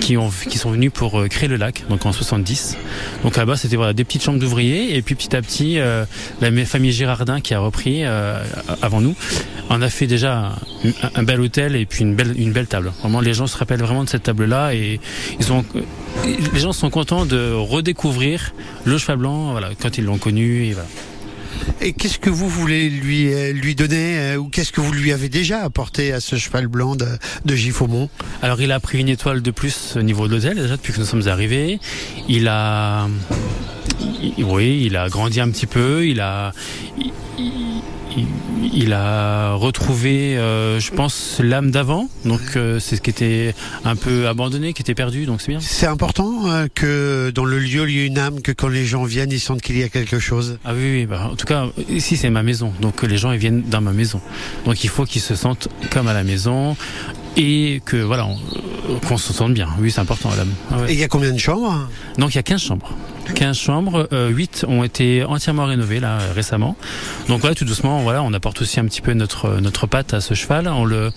qui 0.00 0.16
ont 0.16 0.30
qui 0.48 0.58
sont 0.58 0.70
venus 0.70 0.90
pour 0.92 1.20
euh, 1.20 1.28
créer 1.28 1.48
le 1.48 1.56
lac, 1.56 1.84
donc 1.88 2.06
en 2.06 2.12
70. 2.12 2.76
Donc 3.22 3.36
là-bas, 3.36 3.56
c'était 3.56 3.69
des 3.70 4.04
petites 4.04 4.22
chambres 4.22 4.38
d'ouvriers 4.38 4.96
et 4.96 5.02
puis 5.02 5.14
petit 5.14 5.34
à 5.34 5.42
petit, 5.42 5.78
euh, 5.78 6.04
la 6.40 6.50
famille 6.64 6.92
Girardin 6.92 7.40
qui 7.40 7.54
a 7.54 7.60
repris 7.60 8.04
euh, 8.04 8.42
avant 8.82 9.00
nous, 9.00 9.14
en 9.68 9.82
a 9.82 9.88
fait 9.88 10.06
déjà 10.06 10.52
un, 11.14 11.22
bel 11.22 11.40
hôtel 11.40 11.76
et 11.76 11.86
puis 11.86 12.02
une 12.02 12.14
belle 12.14 12.34
une 12.38 12.52
belle 12.52 12.66
table. 12.66 12.92
Vraiment, 13.00 13.20
les 13.20 13.34
gens 13.34 13.46
se 13.46 13.56
rappellent 13.56 13.82
vraiment 13.82 14.04
de 14.04 14.08
cette 14.08 14.24
table-là 14.24 14.74
et 14.74 15.00
ils 15.38 15.52
ont 15.52 15.64
les 16.52 16.60
gens 16.60 16.72
sont 16.72 16.90
contents 16.90 17.26
de 17.26 17.52
redécouvrir 17.52 18.52
le 18.84 18.98
cheval 18.98 19.16
blanc, 19.18 19.56
quand 19.80 19.98
ils 19.98 20.04
l'ont 20.04 20.18
connu. 20.18 20.74
Et 21.80 21.92
qu'est-ce 21.92 22.18
que 22.18 22.30
vous 22.30 22.48
voulez 22.48 22.90
lui 22.90 23.32
euh, 23.32 23.52
lui 23.52 23.74
donner 23.74 24.18
euh, 24.18 24.36
ou 24.36 24.48
qu'est-ce 24.48 24.72
que 24.72 24.80
vous 24.80 24.92
lui 24.92 25.12
avez 25.12 25.28
déjà 25.28 25.60
apporté 25.62 26.12
à 26.12 26.20
ce 26.20 26.36
cheval 26.36 26.66
blanc 26.66 26.96
de, 26.96 27.06
de 27.44 27.54
Giffaumont 27.54 28.08
Alors 28.42 28.60
il 28.60 28.72
a 28.72 28.80
pris 28.80 28.98
une 28.98 29.08
étoile 29.08 29.42
de 29.42 29.50
plus 29.50 29.96
au 29.96 30.02
niveau 30.02 30.28
de 30.28 30.34
l'hôtel 30.34 30.56
déjà 30.56 30.76
depuis 30.76 30.92
que 30.92 30.98
nous 30.98 31.06
sommes 31.06 31.28
arrivés. 31.28 31.80
Il 32.28 32.48
a, 32.48 33.08
oui, 34.38 34.82
il 34.84 34.96
a 34.96 35.08
grandi 35.08 35.40
un 35.40 35.50
petit 35.50 35.66
peu. 35.66 36.06
Il 36.06 36.20
a, 36.20 36.52
il- 38.62 38.82
il 38.82 38.92
a 38.92 39.54
retrouvé, 39.54 40.36
euh, 40.38 40.78
je 40.80 40.90
pense, 40.92 41.40
l'âme 41.42 41.70
d'avant. 41.70 42.08
Donc 42.24 42.40
euh, 42.56 42.78
c'est 42.78 42.96
ce 42.96 43.00
qui 43.00 43.10
était 43.10 43.54
un 43.84 43.96
peu 43.96 44.28
abandonné, 44.28 44.72
qui 44.72 44.82
était 44.82 44.94
perdu. 44.94 45.26
Donc 45.26 45.40
c'est 45.40 45.48
bien. 45.52 45.60
C'est 45.60 45.86
important 45.86 46.48
euh, 46.50 46.66
que 46.74 47.30
dans 47.34 47.44
le 47.44 47.58
lieu 47.58 47.88
il 47.88 47.96
y 47.96 48.00
ait 48.00 48.06
une 48.06 48.18
âme, 48.18 48.40
que 48.42 48.52
quand 48.52 48.68
les 48.68 48.84
gens 48.86 49.04
viennent, 49.04 49.32
ils 49.32 49.40
sentent 49.40 49.62
qu'il 49.62 49.78
y 49.78 49.82
a 49.82 49.88
quelque 49.88 50.18
chose. 50.18 50.58
Ah 50.64 50.72
oui, 50.74 50.90
oui 50.92 51.06
bah, 51.06 51.28
en 51.32 51.36
tout 51.36 51.46
cas, 51.46 51.66
ici 51.88 52.16
c'est 52.16 52.30
ma 52.30 52.42
maison, 52.42 52.72
donc 52.80 53.02
les 53.02 53.16
gens 53.18 53.32
ils 53.32 53.38
viennent 53.38 53.62
dans 53.62 53.80
ma 53.80 53.92
maison. 53.92 54.20
Donc 54.64 54.84
il 54.84 54.90
faut 54.90 55.04
qu'ils 55.04 55.22
se 55.22 55.34
sentent 55.34 55.68
comme 55.90 56.08
à 56.08 56.14
la 56.14 56.24
maison 56.24 56.76
et 57.36 57.80
que 57.84 57.96
voilà, 57.96 58.26
on- 58.26 58.38
qu'on 59.06 59.16
se 59.18 59.32
sente 59.32 59.54
bien. 59.54 59.68
Oui, 59.80 59.90
c'est 59.90 60.00
important, 60.00 60.30
madame. 60.30 60.50
Ah 60.70 60.78
ouais. 60.78 60.90
Et 60.90 60.94
il 60.94 60.98
y 61.00 61.04
a 61.04 61.08
combien 61.08 61.32
de 61.32 61.38
chambres? 61.38 61.88
Donc 62.18 62.30
il 62.32 62.36
y 62.36 62.38
a 62.38 62.42
15 62.42 62.60
chambres. 62.60 62.90
15 63.34 63.56
chambres, 63.56 64.08
euh, 64.12 64.28
8 64.28 64.64
ont 64.68 64.84
été 64.84 65.24
entièrement 65.24 65.66
rénovées 65.66 66.00
là 66.00 66.18
euh, 66.20 66.32
récemment. 66.34 66.76
Donc 67.28 67.40
voilà, 67.40 67.54
tout 67.54 67.64
doucement, 67.64 68.00
voilà, 68.00 68.22
on 68.22 68.32
apporte 68.32 68.60
aussi 68.62 68.80
un 68.80 68.84
petit 68.84 69.00
peu 69.00 69.12
notre 69.12 69.60
notre 69.60 69.86
patte 69.86 70.14
à 70.14 70.20
ce 70.20 70.34
cheval. 70.34 70.68
On 70.68 70.84
le 70.84 71.10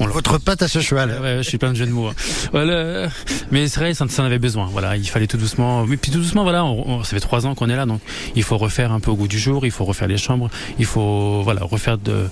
on 0.00 0.06
le- 0.06 0.12
Votre 0.12 0.38
patte 0.38 0.62
à 0.62 0.68
ce 0.68 0.80
cheval. 0.80 1.18
Ouais, 1.22 1.36
je 1.38 1.42
suis 1.48 1.58
plein 1.58 1.70
de 1.70 1.76
jeux 1.76 1.86
de 1.86 1.92
mots. 1.92 2.08
hein. 2.08 2.14
Voilà. 2.52 3.08
Mais 3.50 3.68
c'est 3.68 3.78
vrai, 3.80 3.94
ça, 3.94 4.04
en 4.04 4.24
avait 4.24 4.38
besoin. 4.38 4.68
Voilà, 4.72 4.96
il 4.96 5.08
fallait 5.08 5.26
tout 5.26 5.36
doucement. 5.36 5.84
Mais 5.86 5.96
puis 5.96 6.10
tout 6.10 6.18
doucement, 6.18 6.42
voilà, 6.42 6.64
on, 6.64 6.88
on- 6.88 7.04
ça 7.04 7.10
fait 7.10 7.20
trois 7.20 7.46
ans 7.46 7.54
qu'on 7.54 7.68
est 7.68 7.76
là, 7.76 7.86
donc 7.86 8.00
il 8.34 8.42
faut 8.42 8.56
refaire 8.58 8.90
un 8.92 9.00
peu 9.00 9.10
au 9.10 9.16
goût 9.16 9.28
du 9.28 9.38
jour. 9.38 9.64
Il 9.64 9.70
faut 9.70 9.84
refaire 9.84 10.08
les 10.08 10.16
chambres. 10.18 10.50
Il 10.78 10.86
faut, 10.86 11.42
voilà, 11.42 11.62
refaire 11.62 11.98
de. 11.98 12.26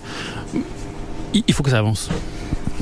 Il 1.32 1.54
faut 1.54 1.62
que 1.62 1.70
ça 1.70 1.78
avance. 1.78 2.08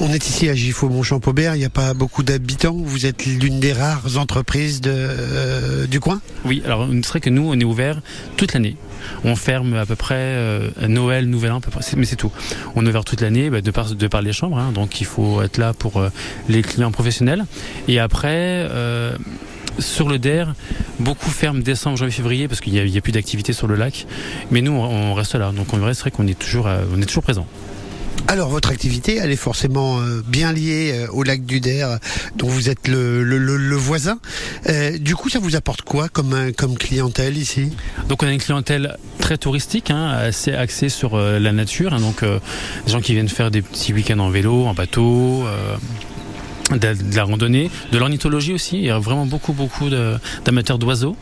On 0.01 0.13
est 0.13 0.29
ici 0.29 0.49
à 0.49 0.55
Giffaumont-Champaubert, 0.55 1.57
il 1.57 1.59
n'y 1.59 1.65
a 1.65 1.71
pas 1.71 1.93
beaucoup 1.93 2.23
d'habitants. 2.23 2.77
Vous 2.77 3.07
êtes 3.07 3.27
l'une 3.27 3.59
des 3.59 3.73
rares 3.73 4.17
entreprises 4.17 4.81
euh, 4.87 5.87
du 5.87 5.99
coin? 5.99 6.21
Oui, 6.45 6.63
alors 6.65 6.87
c'est 6.89 7.09
vrai 7.09 7.21
que 7.21 7.31
nous, 7.31 7.43
on 7.43 7.59
est 7.59 7.65
ouvert 7.65 8.01
toute 8.37 8.55
l'année. 8.55 8.77
On 9.25 9.35
ferme 9.35 9.75
à 9.75 9.87
peu 9.87 9.97
près 9.97 10.15
euh, 10.17 10.71
Noël, 10.87 11.29
Nouvel 11.29 11.53
An, 11.53 11.59
à 11.59 11.97
mais 11.97 12.07
c'est 12.07 12.17
tout. 12.17 12.33
On 12.77 12.87
est 12.87 12.89
ouvert 12.89 13.05
toute 13.05 13.21
l'année 13.21 13.51
bah, 13.51 13.61
de, 13.61 14.07
par, 14.07 14.23
les 14.23 14.33
chambres, 14.33 14.59
hein, 14.59 14.71
donc 14.73 15.01
il 15.01 15.07
faut 15.07 15.43
être 15.43 15.59
là 15.59 15.73
pour 15.75 15.97
euh, 15.97 16.11
les 16.49 16.63
clients 16.63 16.93
professionnels. 16.93 17.45
Et 17.89 17.99
après, 17.99 18.69
sur 19.79 20.09
le 20.09 20.19
DER, 20.19 20.45
beaucoup 20.99 21.31
ferment 21.31 21.61
décembre, 21.61 21.97
janvier, 21.97 22.13
février 22.13 22.49
parce 22.49 22.61
qu'il 22.61 22.73
n'y 22.73 22.99
a, 22.99 23.01
plus 23.01 23.13
d'activité 23.13 23.53
sur 23.53 23.67
le 23.67 23.77
lac. 23.77 24.07
Mais 24.51 24.61
nous, 24.61 24.73
on, 24.73 25.15
reste 25.15 25.35
là, 25.35 25.53
donc 25.53 25.73
on 25.73 26.11
qu'on 26.11 26.27
est 26.27 26.39
toujours, 26.39 26.67
euh, 26.67 26.83
on 26.95 27.01
est 27.01 27.07
toujours 27.07 27.23
présent. 27.23 27.47
Alors 28.27 28.51
votre 28.51 28.71
activité, 28.71 29.17
elle 29.17 29.31
est 29.31 29.37
forcément 29.37 30.01
euh, 30.01 30.23
bien 30.27 30.53
liée 30.53 30.93
euh, 30.95 31.07
au 31.13 31.23
lac 31.23 31.47
du 31.47 31.61
Der, 31.61 31.89
euh, 31.89 31.97
dont 32.37 32.49
vous 32.49 32.69
êtes 32.69 32.87
le, 32.87 33.23
le, 33.23 33.77
voisin. 33.77 34.19
Euh, 34.69 34.99
du 34.99 35.15
coup, 35.15 35.31
ça 35.31 35.39
vous 35.39 35.57
apporte 35.57 35.83
quoi 35.83 36.09
comme, 36.09 36.53
comme 36.57 36.77
clientèle 36.77 37.39
ici? 37.39 37.71
Donc 38.09 38.23
on 38.23 38.27
a 38.27 38.33
une 38.33 38.41
clientèle 38.41 38.99
très 39.19 39.39
touristique, 39.39 39.91
hein, 39.91 40.11
assez 40.11 40.53
axée 40.53 40.89
sur 40.91 41.17
la 41.17 41.53
nature. 41.53 41.95
hein, 41.95 42.01
donc 42.01 42.23
euh, 42.23 42.39
des 42.87 42.93
gens 42.93 43.01
qui 43.01 43.15
viennent 43.15 43.29
faire 43.29 43.51
des 43.51 43.63
petits 43.63 43.93
week-ends 43.93 44.19
en 44.19 44.31
vélo, 44.31 44.67
en 44.67 44.75
bateau. 44.75 45.45
De, 46.77 47.17
la- 47.17 47.25
randonnée, 47.25 47.71
de 47.93 47.99
l'ornithologie 47.99 48.53
aussi. 48.53 48.77
Il 48.79 48.85
y 48.85 48.91
a 48.91 48.99
vraiment 48.99 49.27
beaucoup, 49.27 49.53
beaucoup 49.53 49.89
d'amateurs 50.45 50.79
d'oiseaux 50.79 51.17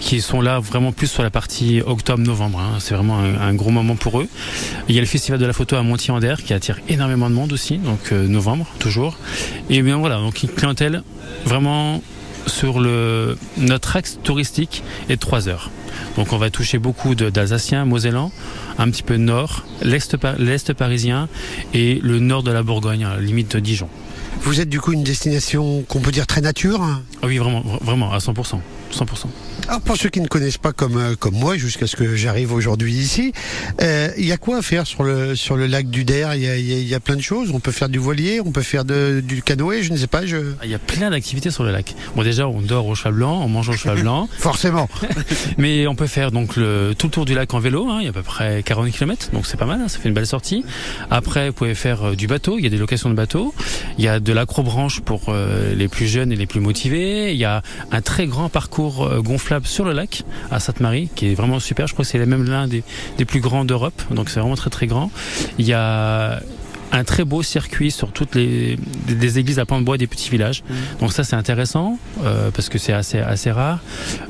qui 0.00 0.20
sont 0.20 0.40
là 0.40 0.58
vraiment 0.58 0.92
plus 0.92 1.06
sur 1.06 1.22
la 1.22 1.30
partie 1.30 1.80
octobre-novembre. 1.80 2.58
hein. 2.60 2.76
C'est 2.80 2.94
vraiment 2.94 3.18
un, 3.18 3.54
gros 3.54 3.70
moment 3.70 3.96
pour 3.96 4.20
eux. 4.20 4.28
Il 4.88 4.94
y 4.94 4.98
a 4.98 5.00
le 5.00 5.06
festival 5.06 5.38
de 5.40 5.46
la 5.46 5.52
photo 5.52 5.76
à 5.76 5.82
Montier-en-Der 5.82 6.42
qui 6.42 6.52
attire 6.54 6.78
énormément 6.88 7.28
de 7.30 7.34
monde 7.34 7.52
aussi, 7.52 7.78
donc 7.78 8.12
euh, 8.12 8.26
novembre 8.28 8.66
toujours. 8.78 9.16
Et 9.70 9.80
bien 9.82 9.96
voilà, 9.98 10.16
donc 10.16 10.42
une 10.42 10.48
clientèle 10.50 11.02
vraiment 11.44 12.02
sur 12.46 12.80
le 12.80 13.38
notre 13.56 13.94
axe 13.96 14.18
touristique 14.24 14.82
est 15.08 15.14
de 15.14 15.20
3 15.20 15.48
heures. 15.48 15.70
Donc 16.16 16.32
on 16.32 16.38
va 16.38 16.50
toucher 16.50 16.78
beaucoup 16.78 17.14
d'Alsaciens, 17.14 17.84
Mosellans, 17.84 18.32
un 18.78 18.90
petit 18.90 19.04
peu 19.04 19.16
nord, 19.16 19.64
l'est 19.82 20.16
pa- 20.16 20.34
l'est 20.38 20.72
parisien 20.74 21.28
et 21.72 22.00
le 22.02 22.18
nord 22.18 22.42
de 22.42 22.50
la 22.50 22.62
Bourgogne, 22.64 23.04
à 23.04 23.14
la 23.14 23.20
limite 23.20 23.54
de 23.54 23.60
Dijon. 23.60 23.88
Vous 24.40 24.60
êtes 24.60 24.68
du 24.68 24.80
coup 24.80 24.92
une 24.92 25.04
destination 25.04 25.82
qu'on 25.88 26.00
peut 26.00 26.10
dire 26.10 26.26
très 26.26 26.40
nature. 26.40 26.80
Ah 27.22 27.26
oui, 27.26 27.38
vraiment, 27.38 27.60
vra- 27.60 27.82
vraiment, 27.84 28.12
à 28.12 28.18
100%. 28.18 28.60
100%. 28.92 29.26
Alors 29.68 29.80
pour 29.80 29.96
ceux 29.96 30.08
qui 30.08 30.20
ne 30.20 30.26
connaissent 30.26 30.58
pas 30.58 30.72
comme 30.72 30.96
euh, 30.96 31.14
comme 31.14 31.34
moi, 31.34 31.56
jusqu'à 31.56 31.86
ce 31.86 31.94
que 31.96 32.16
j'arrive 32.16 32.52
aujourd'hui 32.52 32.92
ici, 32.94 33.32
euh, 33.80 34.08
il 34.18 34.24
y 34.26 34.32
a 34.32 34.36
quoi 34.36 34.58
à 34.58 34.62
faire 34.62 34.86
sur 34.86 35.04
le 35.04 35.36
sur 35.36 35.56
le 35.56 35.66
lac 35.66 35.88
du 35.88 36.04
Der? 36.04 36.34
Il 36.34 36.42
y 36.42 36.48
a, 36.48 36.56
y 36.58 36.72
a- 36.72 36.78
il 36.78 36.86
y 36.88 36.94
a 36.94 37.00
plein 37.00 37.14
de 37.16 37.20
choses. 37.22 37.50
On 37.54 37.60
peut 37.60 37.70
faire 37.70 37.88
du 37.88 37.98
voilier, 37.98 38.40
on 38.44 38.50
peut 38.50 38.62
faire 38.62 38.84
de, 38.84 39.22
du 39.24 39.40
canoë, 39.42 39.82
je 39.84 39.92
ne 39.92 39.96
sais 39.96 40.08
pas. 40.08 40.26
Je... 40.26 40.36
Ah, 40.60 40.64
Il 40.64 40.70
y 40.70 40.74
a 40.74 40.78
plein 40.80 41.10
d'activités 41.10 41.50
sur 41.52 41.62
le 41.62 41.70
lac. 41.70 41.94
Bon, 42.16 42.22
déjà, 42.24 42.48
on 42.48 42.60
dort 42.60 42.86
au 42.86 42.94
cheval 42.96 43.14
blanc, 43.14 43.40
on 43.44 43.48
mange 43.48 43.68
au 43.68 43.72
cheval 43.74 44.00
blanc. 44.02 44.28
Forcément. 44.38 44.88
Mais 45.58 45.86
on 45.86 45.94
peut 45.94 46.08
faire 46.08 46.32
donc 46.32 46.56
le, 46.56 46.94
tout 46.98 47.06
le 47.06 47.12
tour 47.12 47.24
du 47.24 47.34
lac 47.34 47.54
en 47.54 47.60
vélo. 47.60 47.88
hein. 47.88 47.98
Il 48.00 48.04
y 48.04 48.08
a 48.08 48.10
à 48.10 48.14
peu 48.14 48.22
près 48.22 48.62
40 48.64 48.90
km, 48.90 49.30
donc 49.32 49.46
c'est 49.46 49.56
pas 49.56 49.66
mal. 49.66 49.80
hein, 49.80 49.88
ça 49.88 49.98
fait 50.00 50.08
une 50.08 50.14
belle 50.14 50.26
sortie. 50.26 50.64
Après, 51.10 51.48
vous 51.48 51.54
pouvez 51.54 51.74
faire 51.76 52.08
euh, 52.08 52.14
du 52.16 52.26
bateau. 52.26 52.58
Il 52.58 52.64
y 52.64 52.66
a 52.66 52.70
des 52.70 52.78
locations 52.78 53.10
de 53.10 53.14
bateaux. 53.14 53.54
Il 53.96 54.04
y 54.04 54.08
a 54.08 54.18
de 54.18 54.32
l'acrobranche 54.32 55.00
pour 55.00 55.26
euh, 55.28 55.72
les 55.74 55.86
plus 55.88 56.08
jeunes 56.08 56.32
et 56.32 56.36
les 56.36 56.46
plus 56.46 56.60
motivés. 56.60 57.32
Il 57.32 57.38
y 57.38 57.44
a 57.44 57.62
un 57.92 58.00
très 58.02 58.26
grand 58.26 58.48
parcours 58.48 59.04
euh, 59.06 59.20
gonflable 59.42 59.66
sur 59.66 59.84
le 59.84 59.92
lac 59.92 60.22
à 60.52 60.60
Sainte-Marie, 60.60 61.08
qui 61.14 61.32
est 61.32 61.34
vraiment 61.34 61.58
super. 61.58 61.86
Je 61.88 61.94
crois 61.94 62.04
que 62.04 62.10
c'est 62.10 62.24
même 62.24 62.44
l'un 62.48 62.68
des, 62.68 62.84
des 63.18 63.24
plus 63.24 63.40
grands 63.40 63.64
d'Europe. 63.64 64.00
Donc 64.12 64.30
c'est 64.30 64.38
vraiment 64.40 64.54
très 64.56 64.70
très 64.70 64.86
grand. 64.86 65.10
Il 65.58 65.66
y 65.66 65.72
a 65.72 66.40
un 66.94 67.04
très 67.04 67.24
beau 67.24 67.42
circuit 67.42 67.90
sur 67.90 68.12
toutes 68.12 68.34
les 68.36 68.76
des, 69.08 69.38
églises 69.38 69.58
à 69.58 69.64
plan 69.64 69.80
de 69.80 69.84
bois 69.84 69.96
des 69.98 70.06
petits 70.06 70.30
villages. 70.30 70.62
Donc 71.00 71.12
ça 71.12 71.24
c'est 71.24 71.34
intéressant 71.36 71.98
euh, 72.22 72.50
parce 72.52 72.68
que 72.68 72.78
c'est 72.78 72.92
assez 72.92 73.18
assez 73.18 73.50
rare. 73.50 73.80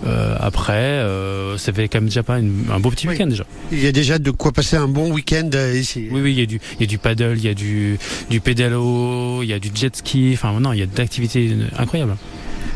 Euh, 0.07 0.37
après, 0.41 0.73
euh, 1.03 1.59
ça 1.59 1.73
fait 1.75 1.89
quand 1.89 1.99
même 1.99 2.07
déjà 2.09 2.23
pas 2.23 2.39
une- 2.39 2.65
un 2.73 2.81
beau 2.81 2.91
petit 2.91 3.07
week-end 3.09 3.27
déjà. 3.27 3.45
Il 3.73 3.81
y 3.83 3.87
a 3.89 3.93
déjà 3.93 4.19
de 4.19 4.31
quoi 4.31 4.53
passer 4.53 4.77
un 4.77 4.89
bon 4.89 5.13
week-end 5.13 5.51
ici. 5.75 6.09
Oui, 6.11 6.21
oui, 6.23 6.33
il 6.33 6.39
y 6.39 6.43
a 6.43 6.47
du, 6.47 6.59
il 6.79 6.81
y 6.81 6.85
a 6.85 6.87
du 6.87 6.99
paddle, 6.99 7.35
il 7.37 7.45
y 7.45 7.49
a 7.49 7.55
du, 7.55 7.99
du 8.31 8.41
pédalo, 8.41 9.43
il 9.43 9.49
y 9.51 9.53
a 9.53 9.59
du 9.59 9.71
jet 9.75 9.95
ski. 9.95 10.31
Enfin, 10.35 10.59
non, 10.59 10.73
il 10.73 10.79
y 10.79 10.83
a 10.83 10.87
d'activités 10.87 11.55
incroyables. 11.77 12.17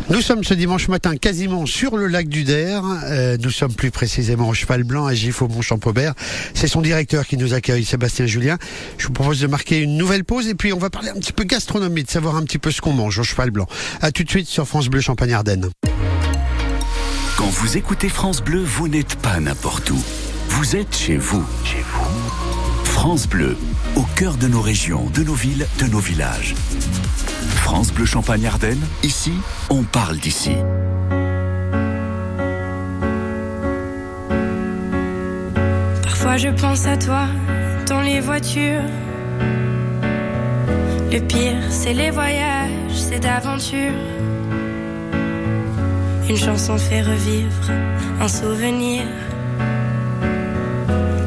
Nous 0.08 0.20
sommes 0.20 0.44
ce 0.44 0.54
dimanche 0.54 0.86
matin 0.86 1.16
quasiment 1.16 1.66
sur 1.66 1.96
le 1.96 2.06
lac 2.06 2.28
du 2.28 2.44
Der. 2.44 2.82
Euh, 3.06 3.36
nous 3.40 3.50
sommes 3.50 3.74
plus 3.74 3.90
précisément 3.90 4.48
au 4.48 4.54
Cheval 4.54 4.84
Blanc 4.84 5.04
à 5.04 5.14
Gif 5.14 5.42
au 5.42 5.48
Mont-Champaubert. 5.48 6.14
C'est 6.54 6.68
son 6.68 6.80
directeur 6.80 7.26
qui 7.26 7.36
nous 7.36 7.54
accueille, 7.54 7.84
Sébastien 7.84 8.24
Julien. 8.24 8.56
Je 8.98 9.08
vous 9.08 9.12
propose 9.12 9.40
de 9.40 9.48
marquer 9.48 9.80
une 9.80 9.96
nouvelle 9.96 10.24
pause 10.24 10.46
et 10.46 10.54
puis 10.54 10.72
on 10.72 10.78
va 10.78 10.90
parler 10.90 11.10
un 11.10 11.18
petit 11.18 11.32
peu 11.32 11.42
gastronomie, 11.42 12.04
de 12.04 12.10
savoir 12.10 12.36
un 12.36 12.44
petit 12.44 12.58
peu 12.58 12.70
ce 12.70 12.80
qu'on 12.80 12.92
mange 12.92 13.18
au 13.18 13.24
Cheval 13.24 13.50
Blanc. 13.50 13.66
À 14.00 14.12
tout 14.12 14.22
de 14.22 14.30
suite 14.30 14.46
sur 14.46 14.66
France 14.68 14.88
Bleu 14.88 15.00
Champagne-Ardenne. 15.00 15.70
Quand 17.36 17.48
vous 17.48 17.76
écoutez 17.76 18.08
France 18.08 18.42
Bleu, 18.42 18.62
vous 18.62 18.86
n'êtes 18.86 19.16
pas 19.16 19.40
n'importe 19.40 19.90
où. 19.90 19.98
Vous 20.50 20.76
êtes 20.76 20.96
chez 20.96 21.16
vous. 21.16 21.44
Chez 21.64 21.84
vous. 21.92 22.84
France 22.84 23.26
Bleu, 23.26 23.56
au 23.96 24.02
cœur 24.14 24.36
de 24.36 24.46
nos 24.46 24.60
régions, 24.60 25.10
de 25.14 25.22
nos 25.22 25.34
villes, 25.34 25.66
de 25.78 25.86
nos 25.86 25.98
villages. 25.98 26.54
France 27.56 27.92
Bleu 27.92 28.04
Champagne-Ardenne, 28.04 28.80
ici, 29.02 29.32
on 29.70 29.82
parle 29.82 30.18
d'ici. 30.18 30.52
Parfois 36.02 36.36
je 36.36 36.48
pense 36.48 36.86
à 36.86 36.96
toi 36.96 37.26
dans 37.88 38.02
les 38.02 38.20
voitures. 38.20 38.82
Le 41.10 41.18
pire, 41.20 41.62
c'est 41.70 41.94
les 41.94 42.10
voyages, 42.10 42.70
c'est 42.92 43.20
d'aventure. 43.20 43.94
Une 46.28 46.36
chanson 46.36 46.76
fait 46.76 47.02
revivre 47.02 47.70
un 48.20 48.28
souvenir. 48.28 49.04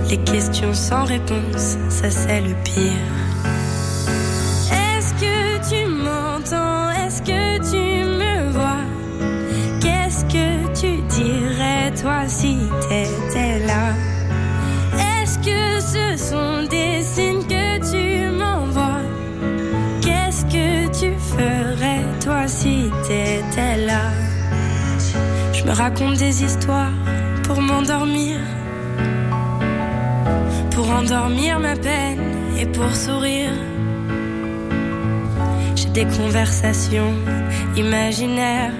Les 0.09 0.17
questions 0.17 0.73
sans 0.73 1.05
réponse, 1.05 1.77
ça 1.89 2.09
c'est 2.09 2.41
le 2.41 2.55
pire. 2.63 3.05
Est-ce 4.71 5.13
que 5.13 5.69
tu 5.69 5.85
m'entends? 5.87 6.89
Est-ce 6.89 7.21
que 7.21 7.57
tu 7.69 8.05
me 8.05 8.49
vois? 8.49 8.83
Qu'est-ce 9.79 10.25
que 10.25 10.65
tu 10.73 11.01
dirais 11.09 11.91
toi 12.01 12.27
si 12.27 12.57
t'étais 12.89 13.59
là? 13.67 13.93
Est-ce 14.97 15.37
que 15.37 15.79
ce 15.79 16.17
sont 16.17 16.67
des 16.67 17.03
signes 17.03 17.43
que 17.43 17.91
tu 17.91 18.31
m'envoies? 18.35 19.03
Qu'est-ce 20.01 20.43
que 20.45 20.87
tu 20.87 21.13
ferais 21.19 22.03
toi 22.23 22.47
si 22.47 22.89
t'étais 23.03 23.85
là? 23.85 24.09
Je 25.53 25.63
me 25.65 25.71
raconte 25.71 26.17
des 26.17 26.43
histoires 26.43 26.93
pour 27.43 27.61
m'endormir 27.61 28.39
pour 30.79 30.91
endormir 30.91 31.59
ma 31.59 31.75
peine 31.75 32.21
et 32.57 32.65
pour 32.65 32.95
sourire. 32.95 33.51
J'ai 35.75 35.89
des 35.89 36.05
conversations 36.05 37.13
imaginaires 37.75 38.71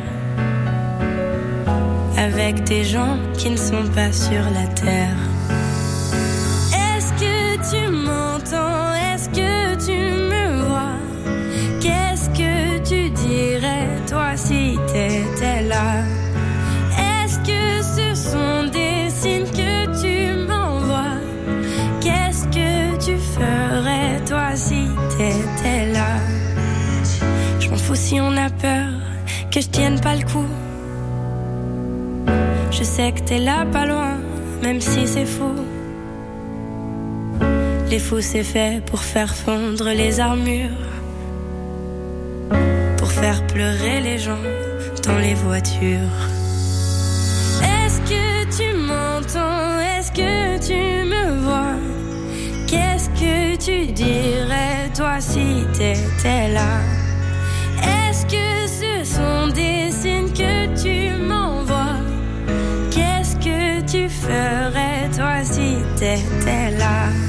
avec 2.18 2.64
des 2.64 2.86
gens 2.86 3.18
qui 3.38 3.50
ne 3.50 3.58
sont 3.58 3.88
pas 3.94 4.14
sur 4.14 4.44
la 4.58 4.68
terre. 4.84 5.20
Est-ce 6.84 7.12
que 7.22 7.38
tu 7.70 7.92
m'entends 7.92 8.19
je 29.62 29.67
tienne 29.67 30.00
pas 30.00 30.15
le 30.15 30.24
coup. 30.24 30.45
Je 32.72 32.84
sais 32.84 33.12
que 33.12 33.22
t'es 33.22 33.39
là 33.39 33.65
pas 33.65 33.86
loin, 33.86 34.17
même 34.63 34.80
si 34.80 35.08
c'est 35.08 35.26
fou. 35.26 35.54
Les 37.89 38.00
fous 38.00 38.22
c'est 38.22 38.43
fait 38.43 38.84
pour 38.86 39.02
faire 39.02 39.34
fondre 39.34 39.89
les 39.89 40.19
armures, 40.19 40.86
pour 42.98 43.12
faire 43.12 43.45
pleurer 43.48 44.00
les 44.02 44.17
gens 44.17 44.45
dans 45.06 45.17
les 45.17 45.34
voitures. 45.34 46.19
Est-ce 47.62 48.00
que 48.02 48.28
tu 48.58 48.78
m'entends? 48.78 49.80
Est-ce 49.80 50.12
que 50.12 50.58
tu 50.67 51.06
me 51.13 51.39
vois? 51.43 51.76
Qu'est-ce 52.67 53.10
que 53.10 53.58
tu 53.58 53.91
dirais 53.91 54.89
toi 54.95 55.19
si 55.19 55.65
t'étais 55.74 56.50
là? 56.54 56.99
T'étais 66.00 66.72
là– 66.78 67.10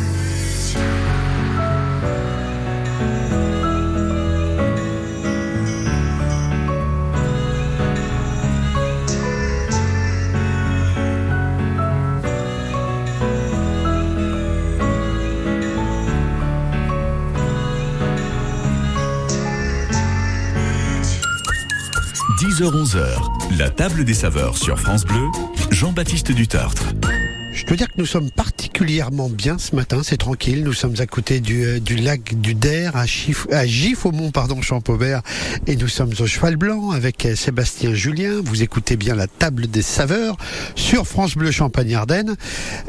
10h-11h, 22.40 23.59
la 23.59 23.68
table 23.68 24.04
des 24.04 24.14
saveurs 24.14 24.56
sur 24.56 24.78
France 24.78 25.04
Bleu, 25.04 25.26
Jean-Baptiste 25.70 26.33
Dutartre. 26.33 26.85
Je 27.52 27.66
dois 27.66 27.76
dire 27.76 27.88
que 27.88 27.98
nous 27.98 28.06
sommes 28.06 28.30
particulièrement 28.80 29.28
bien 29.28 29.58
ce 29.58 29.76
matin, 29.76 30.00
c'est 30.02 30.16
tranquille. 30.16 30.64
Nous 30.64 30.72
sommes 30.72 30.94
à 31.00 31.06
côté 31.06 31.40
du, 31.40 31.64
euh, 31.64 31.80
lac 32.02 32.34
du 32.40 32.54
Der, 32.54 32.96
à, 32.96 33.04
Chif, 33.04 33.46
à 33.52 33.66
Gif-au-Mont, 33.66 34.30
pardon, 34.30 34.62
Champaubert, 34.62 35.20
et 35.66 35.76
nous 35.76 35.86
sommes 35.86 36.14
au 36.18 36.26
Cheval 36.26 36.56
Blanc 36.56 36.90
avec 36.90 37.26
euh, 37.26 37.36
Sébastien 37.36 37.92
Julien. 37.92 38.40
Vous 38.42 38.62
écoutez 38.62 38.96
bien 38.96 39.14
la 39.14 39.26
table 39.26 39.66
des 39.66 39.82
saveurs 39.82 40.38
sur 40.76 41.06
France 41.06 41.36
Bleu 41.36 41.50
Champagne-Ardenne. 41.50 42.36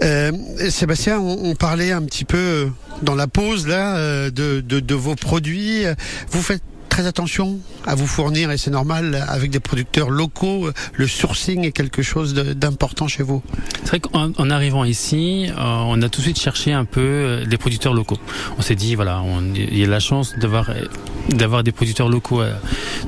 Euh, 0.01 0.31
Sébastien, 0.69 1.19
on, 1.19 1.55
parlait 1.55 1.91
un 1.91 2.03
petit 2.03 2.23
peu 2.23 2.69
dans 3.01 3.15
la 3.15 3.27
pause 3.27 3.67
là 3.67 4.29
de 4.31 4.95
vos 4.95 5.15
produits. 5.15 5.83
Vous 6.31 6.41
faites 6.41 6.63
très 6.91 7.07
attention 7.07 7.57
à 7.87 7.95
vous 7.95 8.05
fournir 8.05 8.51
et 8.51 8.57
c'est 8.57 8.69
normal 8.69 9.25
avec 9.29 9.49
des 9.49 9.61
producteurs 9.61 10.09
locaux. 10.09 10.69
Le 10.93 11.07
sourcing 11.07 11.63
est 11.63 11.71
quelque 11.71 12.01
chose 12.01 12.33
d'important 12.33 13.07
chez 13.07 13.23
vous. 13.23 13.41
C'est 13.83 13.87
vrai 13.87 13.99
qu'en 14.01 14.33
en 14.37 14.49
arrivant 14.49 14.83
ici, 14.83 15.47
euh, 15.49 15.53
on 15.57 16.01
a 16.01 16.09
tout 16.09 16.19
de 16.19 16.25
suite 16.25 16.39
cherché 16.39 16.73
un 16.73 16.83
peu 16.83 16.99
euh, 17.01 17.45
des 17.45 17.57
producteurs 17.57 17.93
locaux. 17.93 18.19
On 18.57 18.61
s'est 18.61 18.75
dit 18.75 18.95
voilà, 18.95 19.23
il 19.55 19.77
y 19.77 19.85
a 19.85 19.87
la 19.87 20.01
chance 20.01 20.35
d'avoir 20.37 20.69
euh, 20.69 21.63
des 21.63 21.71
producteurs 21.71 22.09
locaux. 22.09 22.41
euh, 22.41 22.53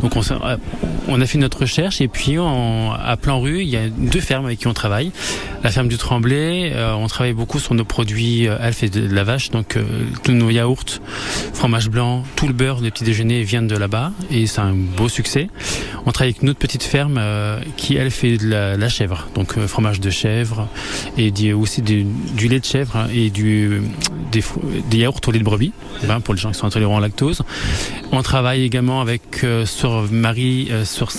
donc 0.02 0.16
on, 0.16 0.22
euh, 0.22 1.22
a 1.22 1.26
fait 1.26 1.38
notre 1.38 1.60
recherche 1.60 2.00
et 2.00 2.08
puis 2.08 2.38
à 2.38 3.18
Plan 3.22 3.42
Rue, 3.42 3.64
il 3.64 3.70
y 3.70 3.76
a 3.76 3.90
deux 3.90 4.22
fermes 4.22 4.46
avec 4.46 4.60
qui 4.60 4.68
on 4.68 4.74
travaille. 4.74 5.12
La 5.64 5.72
ferme 5.72 5.88
du 5.88 5.98
Tremblay, 5.98 6.74
euh, 6.74 6.94
on 6.94 7.08
travaille 7.08 7.32
beaucoup 7.32 7.58
sur 7.58 7.74
nos 7.74 7.86
produits 7.86 8.50
euh, 8.50 8.58
Alpha 8.60 8.88
et 8.88 8.90
de, 8.90 9.08
la 9.08 9.24
vache, 9.24 9.50
donc 9.50 9.78
euh, 9.78 9.84
tous 10.22 10.34
nos 10.34 10.50
yaourts, 10.50 11.00
fromage 11.54 11.90
blanc, 11.90 12.26
tout 12.36 12.48
le 12.48 12.54
beurre 12.54 12.82
des 12.82 12.92
petits 12.92 13.06
déjeuners 13.06 13.44
viennent 13.44 13.68
de 13.68 13.73
là-bas 13.78 14.12
et 14.32 14.48
c'est 14.48 14.62
un 14.62 14.74
beau 14.74 15.10
succès. 15.10 15.50
On 16.06 16.12
travaille 16.12 16.32
avec 16.32 16.42
une 16.44 16.50
autre 16.50 16.60
petite 16.60 16.84
ferme 16.84 17.18
euh, 17.20 17.60
qui 17.78 17.96
elle 17.96 18.12
fait 18.12 18.38
de 18.38 18.48
la, 18.48 18.78
la 18.78 18.90
chèvre, 18.90 19.28
donc 19.36 19.58
euh, 19.58 19.68
fromage 19.68 20.00
de 20.00 20.10
chèvre 20.10 20.68
et 21.18 21.32
du- 21.32 21.54
aussi 21.54 21.82
du, 21.82 22.04
du 22.04 22.48
lait 22.48 22.60
de 22.60 22.66
chèvre 22.66 22.96
hein, 22.98 23.08
et 23.14 23.30
du, 23.30 23.82
des, 24.32 24.98
yaourts 24.98 25.22
au 25.28 25.32
lait 25.32 25.40
de 25.40 25.44
brebis 25.44 25.72
ben, 26.08 26.20
pour 26.20 26.34
les 26.34 26.40
gens 26.40 26.52
qui 26.52 26.60
sont 26.60 26.68
intolérants 26.68 26.98
au 26.98 27.02
lactose. 27.02 27.42
On 28.12 28.22
travaille 28.22 28.64
également 28.64 29.02
avec 29.02 29.44
euh, 29.44 29.66
sur 29.66 30.08
Marie 30.12 30.70
sur 30.84 31.12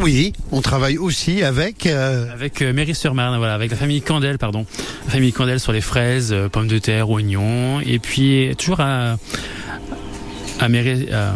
Oui, 0.00 0.32
on 0.50 0.60
travaille 0.62 0.98
aussi 0.98 1.42
avec. 1.42 1.86
euh, 1.86 2.32
avec 2.32 2.60
euh, 2.62 2.72
Méry-sur-Marne, 2.72 3.36
voilà, 3.38 3.54
avec 3.54 3.70
la 3.70 3.76
famille 3.76 4.02
Candel, 4.02 4.36
pardon, 4.38 4.66
la 5.06 5.12
famille 5.12 5.32
Candel 5.32 5.60
sur 5.60 5.72
les 5.72 5.80
fraises, 5.80 6.32
euh, 6.32 6.48
pommes 6.48 6.66
de 6.66 6.78
terre, 6.78 7.08
oignons, 7.10 7.80
et 7.80 7.98
puis 7.98 8.52
toujours 8.58 8.80
à 8.80 9.16
à 10.62 10.68
Méry, 10.68 11.12
à- 11.12 11.34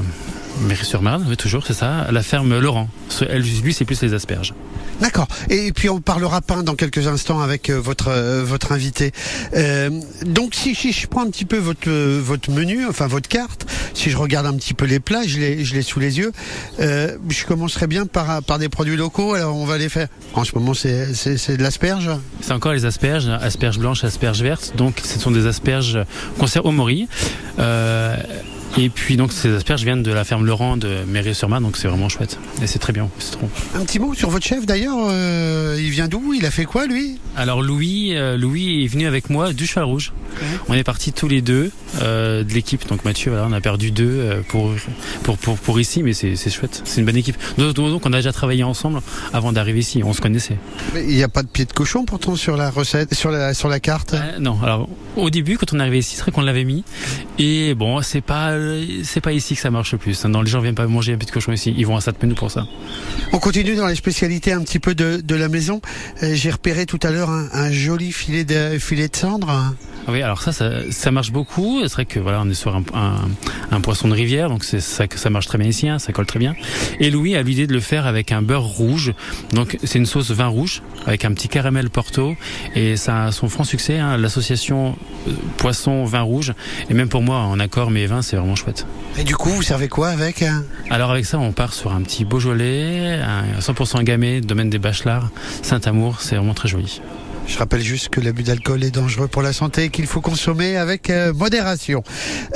Méry-sur-Marne, 0.63 1.27
oui, 1.29 1.37
toujours, 1.37 1.67
c'est 1.67 1.75
ça. 1.75 2.07
La 2.11 2.23
ferme 2.23 2.59
Laurent. 2.59 2.89
Elle, 3.29 3.43
lui, 3.43 3.75
c'est 3.75 3.85
plus 3.85 4.01
les 4.03 4.15
asperges. 4.15 4.55
D'accord. 5.03 5.29
Et 5.51 5.71
puis 5.73 5.91
on 5.91 6.01
parlera 6.01 6.41
pain 6.41 6.63
dans 6.63 6.75
quelques 6.75 7.07
instants 7.07 7.41
avec 7.41 7.69
euh, 7.69 7.79
votre 7.79 8.09
euh, 8.09 8.43
votre 8.43 8.73
invité. 8.73 9.13
Euh, 9.55 9.91
donc 10.25 10.55
si, 10.55 10.75
si 10.75 10.93
je 10.93 11.07
prends 11.07 11.23
un 11.23 11.31
petit 11.31 11.45
peu 11.45 11.59
votre 11.59 11.89
euh, 11.91 12.19
votre 12.25 12.51
menu, 12.51 12.87
enfin 12.87 13.07
votre 13.07 13.29
carte, 13.29 13.67
si 13.93 14.09
je 14.09 14.17
regarde 14.17 14.47
un 14.47 14.55
petit 14.55 14.73
peu 14.73 14.87
les 14.87 14.99
plats, 14.99 15.25
je 15.27 15.39
les 15.39 15.63
je 15.67 15.75
l'ai 15.75 15.83
sous 15.83 16.01
les 16.01 16.17
yeux. 16.17 16.33
Euh, 16.81 17.19
je 17.29 17.45
commencerai 17.45 17.87
bien 17.87 18.07
par 18.07 18.43
par 18.43 18.59
des 18.59 18.71
produits 18.71 18.97
locaux. 18.97 19.35
Alors 19.35 19.55
on 19.55 19.67
va 19.67 19.77
les 19.77 19.91
faire. 19.91 20.09
En 20.33 20.45
ce 20.45 20.53
moment 20.55 20.73
c'est 20.73 21.13
de 21.13 21.63
l'asperge. 21.63 22.09
C'est 22.41 22.53
encore 22.53 22.73
les 22.73 22.87
asperges, 22.87 23.29
asperges 23.29 23.79
blanches, 23.79 24.03
asperges 24.05 24.41
vertes. 24.43 24.73
Donc, 24.77 25.03
ce 25.05 25.19
sont 25.19 25.31
des 25.31 25.47
asperges 25.47 25.99
conservées 26.39 26.69
au 26.69 26.73
mori. 26.73 27.07
Euh, 27.59 28.17
et 28.79 28.89
puis, 28.89 29.17
donc, 29.17 29.33
ces 29.33 29.55
asperges 29.55 29.85
viennent 29.85 30.03
de 30.03 30.13
la 30.13 30.25
ferme 30.25 30.45
Laurent 30.45 30.77
de 30.77 30.99
Méry-sur-Marne. 31.07 31.63
Donc, 31.63 31.77
c'est 31.77 31.89
vraiment 31.89 32.09
chouette. 32.09 32.39
Et 32.63 32.67
c'est 32.67 32.79
très 32.79 32.93
bien. 32.93 33.09
C'est 33.19 33.33
trop. 33.33 33.49
Un 33.75 33.85
petit 33.85 33.99
mot 33.99 34.15
sur 34.15 34.31
votre 34.31 34.45
chef 34.47 34.67
d'ailleurs. 34.67 34.97
euh, 35.11 35.79
il 35.81 35.91
vient 35.91 36.09
d'où? 36.09 36.33
Il 36.35 36.45
a 36.47 36.51
fait 36.51 36.65
quoi 36.65 36.87
lui? 36.87 37.19
Alors 37.37 37.63
Louis, 37.63 38.15
euh, 38.15 38.37
Louis 38.37 38.85
est 38.85 38.87
venu 38.87 39.07
avec 39.07 39.29
moi 39.29 39.53
du 39.53 39.67
cheval 39.67 39.85
rouge. 39.85 40.13
On 40.69 40.75
est 40.75 40.85
partis 40.85 41.13
tous 41.13 41.29
les 41.29 41.43
deux 41.43 41.71
euh, 42.03 42.45
de 42.45 42.53
l'équipe. 42.53 42.87
Donc 42.89 43.05
Mathieu, 43.05 43.31
voilà, 43.31 43.47
on 43.49 43.53
a 43.53 43.61
perdu 43.61 43.91
deux 43.91 44.43
pour, 44.49 44.73
pour, 45.23 45.37
pour, 45.39 45.57
pour 45.59 45.81
ici, 45.81 46.03
mais 46.03 46.13
c'est 46.13 46.37
c'est 46.37 46.51
chouette. 46.51 46.83
C'est 46.85 47.01
une 47.01 47.07
bonne 47.07 47.17
équipe. 47.17 47.37
Donc, 47.59 47.75
donc, 47.75 47.91
donc, 47.91 48.07
on 48.07 48.13
a 48.13 48.17
déjà 48.17 48.33
travaillé 48.33 48.65
ensemble 48.65 49.01
avant 49.33 49.53
d'arriver 49.53 49.81
ici. 49.81 50.03
On 50.05 50.13
se 50.13 50.21
connaissait. 50.21 50.57
Mais 50.95 51.05
Il 51.05 51.15
n'y 51.15 51.23
a 51.23 51.29
pas 51.29 51.43
de 51.43 51.49
pied 51.49 51.65
de 51.65 51.73
cochon 51.73 52.05
pourtant 52.05 52.37
sur 52.37 52.57
la 52.57 52.71
recette, 52.71 53.15
sur 53.15 53.31
la 53.31 53.55
sur 53.55 53.69
la 53.69 53.81
carte? 53.81 54.15
Euh, 54.15 54.39
non, 54.39 54.59
alors 54.63 54.89
au 55.17 55.31
début, 55.31 55.57
quand 55.59 55.73
on 55.73 55.79
est 55.79 55.83
arrivé 55.83 55.99
ici, 55.99 56.17
c'est 56.17 56.23
vrai 56.23 56.33
qu'on 56.33 56.43
l'avait 56.43 56.65
mis. 56.65 56.85
Et 57.39 57.75
bon, 57.75 58.03
c'est 58.03 58.21
pas 58.21 58.57
euh, 58.67 59.03
c'est 59.05 59.21
pas 59.21 59.33
ici 59.33 59.55
que 59.55 59.61
ça 59.61 59.71
marche 59.71 59.93
le 59.93 59.99
plus. 59.99 60.25
Non, 60.25 60.43
les 60.43 60.51
gens 60.51 60.61
viennent 60.61 60.75
pas 60.75 60.87
manger 60.87 61.15
un 61.15 61.17
de 61.17 61.25
cochon 61.31 61.53
ici. 61.53 61.75
Ils 61.77 61.87
vont 61.87 61.97
à 61.97 62.01
Sainte-Menou 62.01 62.35
pour 62.35 62.51
ça. 62.51 62.67
On 63.33 63.39
continue 63.39 63.75
dans 63.77 63.87
les 63.87 63.95
spécialités 63.95 64.53
un 64.53 64.63
petit 64.63 64.79
peu 64.79 64.95
de, 64.95 65.21
de 65.23 65.35
la 65.35 65.49
maison. 65.49 65.81
Euh, 66.23 66.35
J'ai 66.35 66.51
repéré 66.51 66.87
tout 66.87 67.01
à 67.03 67.11
l'heure 67.11 67.31
un, 67.31 67.49
un 67.53 67.71
joli 67.71 68.13
filet 68.13 68.45
de 68.45 68.79
filet 68.79 69.09
de 69.09 69.17
cendre. 69.17 69.75
Ah 70.09 70.13
Oui, 70.13 70.23
alors 70.23 70.41
ça, 70.41 70.53
ça, 70.53 70.71
ça 70.91 71.11
marche 71.11 71.33
beaucoup. 71.33 71.81
C'est 71.83 71.93
vrai 71.93 72.05
que 72.05 72.21
voilà, 72.21 72.41
on 72.43 72.49
est 72.49 72.55
sur 72.55 72.75
un, 72.77 72.83
un, 72.95 73.17
un 73.73 73.81
poisson 73.81 74.07
de 74.09 74.15
rivière, 74.15 74.49
donc 74.49 74.63
c'est 74.63 74.81
ça 74.81 75.09
que 75.09 75.19
ça 75.19 75.31
marche 75.31 75.47
très 75.47 75.59
bien 75.59 75.67
ici, 75.69 75.89
hein, 75.89 75.99
ça 75.99 76.13
colle 76.13 76.27
très 76.27 76.39
bien. 76.39 76.55
Et 77.01 77.11
Louis 77.11 77.35
a 77.35 77.43
l'idée 77.43 77.67
de 77.67 77.73
le 77.73 77.81
faire 77.81 78.07
avec 78.07 78.31
un 78.31 78.41
beurre 78.41 78.63
rouge. 78.63 79.15
Donc 79.53 79.79
c'est 79.83 79.99
une 79.99 80.07
sauce 80.07 80.31
vin 80.31 80.47
rouge 80.47 80.83
avec 81.07 81.25
un 81.25 81.33
petit 81.33 81.49
caramel 81.49 81.91
Porto 81.91 82.37
et 82.75 82.97
ça 82.97 83.25
a 83.25 83.33
son 83.33 83.49
franc 83.49 83.65
succès. 83.65 83.99
Hein, 83.99 84.17
L'association 84.17 84.97
euh, 85.29 85.33
poisson 85.57 86.05
vin 86.05 86.21
rouge 86.23 86.53
et 86.89 86.95
même 86.95 87.09
pour 87.09 87.23
moi 87.23 87.39
en 87.39 87.59
accord 87.59 87.91
mes 87.91 88.07
vins, 88.07 88.23
c'est 88.23 88.37
vraiment 88.37 88.55
chouette. 88.57 88.87
Et 89.19 89.25
du 89.25 89.35
coup, 89.35 89.51
vous 89.51 89.63
servez 89.63 89.89
quoi 89.89 90.09
avec 90.11 90.43
hein? 90.43 90.63
Alors 90.91 91.11
avec 91.11 91.27
ça, 91.27 91.39
on 91.39 91.51
part 91.53 91.73
sur 91.75 91.93
un 91.93 92.03
petit 92.03 92.25
Beaujolais, 92.25 93.21
un 93.21 93.59
100% 93.61 94.05
gamay, 94.05 94.41
domaine 94.41 94.71
des 94.71 94.79
Bachelards, 94.79 95.31
Saint-Amour, 95.63 96.21
c'est 96.21 96.37
vraiment 96.37 96.55
très 96.55 96.69
joli. 96.69 97.01
Je 97.47 97.59
rappelle 97.59 97.83
juste 97.83 98.09
que 98.09 98.21
l'abus 98.21 98.43
d'alcool 98.43 98.83
est 98.83 98.91
dangereux 98.91 99.29
pour 99.29 99.43
la 99.43 99.53
santé 99.53 99.85
et 99.85 99.89
qu'il 99.91 100.07
faut 100.07 100.21
consommer 100.21 100.77
avec 100.77 101.11
euh, 101.11 101.33
modération. 101.33 102.03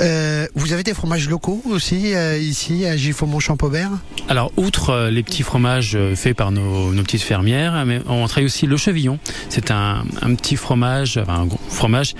Euh, 0.01 0.47
vous 0.55 0.73
avez 0.73 0.83
des 0.83 0.93
fromages 0.93 1.29
locaux 1.29 1.61
aussi 1.69 2.13
euh, 2.13 2.37
ici 2.37 2.85
à 2.85 2.97
Giffaumont-Champaubert 2.97 3.91
Alors, 4.27 4.51
outre 4.57 5.09
les 5.09 5.23
petits 5.23 5.43
fromages 5.43 5.97
faits 6.15 6.35
par 6.35 6.51
nos, 6.51 6.91
petites 7.03 7.21
fermières, 7.21 7.85
on 8.07 8.27
travaille 8.27 8.45
aussi 8.45 8.67
le 8.67 8.77
chevillon. 8.77 9.17
C'est 9.49 9.71
un 9.71 10.03
petit 10.35 10.57
fromage, 10.57 11.17
enfin, 11.17 11.41
un 11.41 11.45
gros 11.45 11.59
fromage 11.69 12.13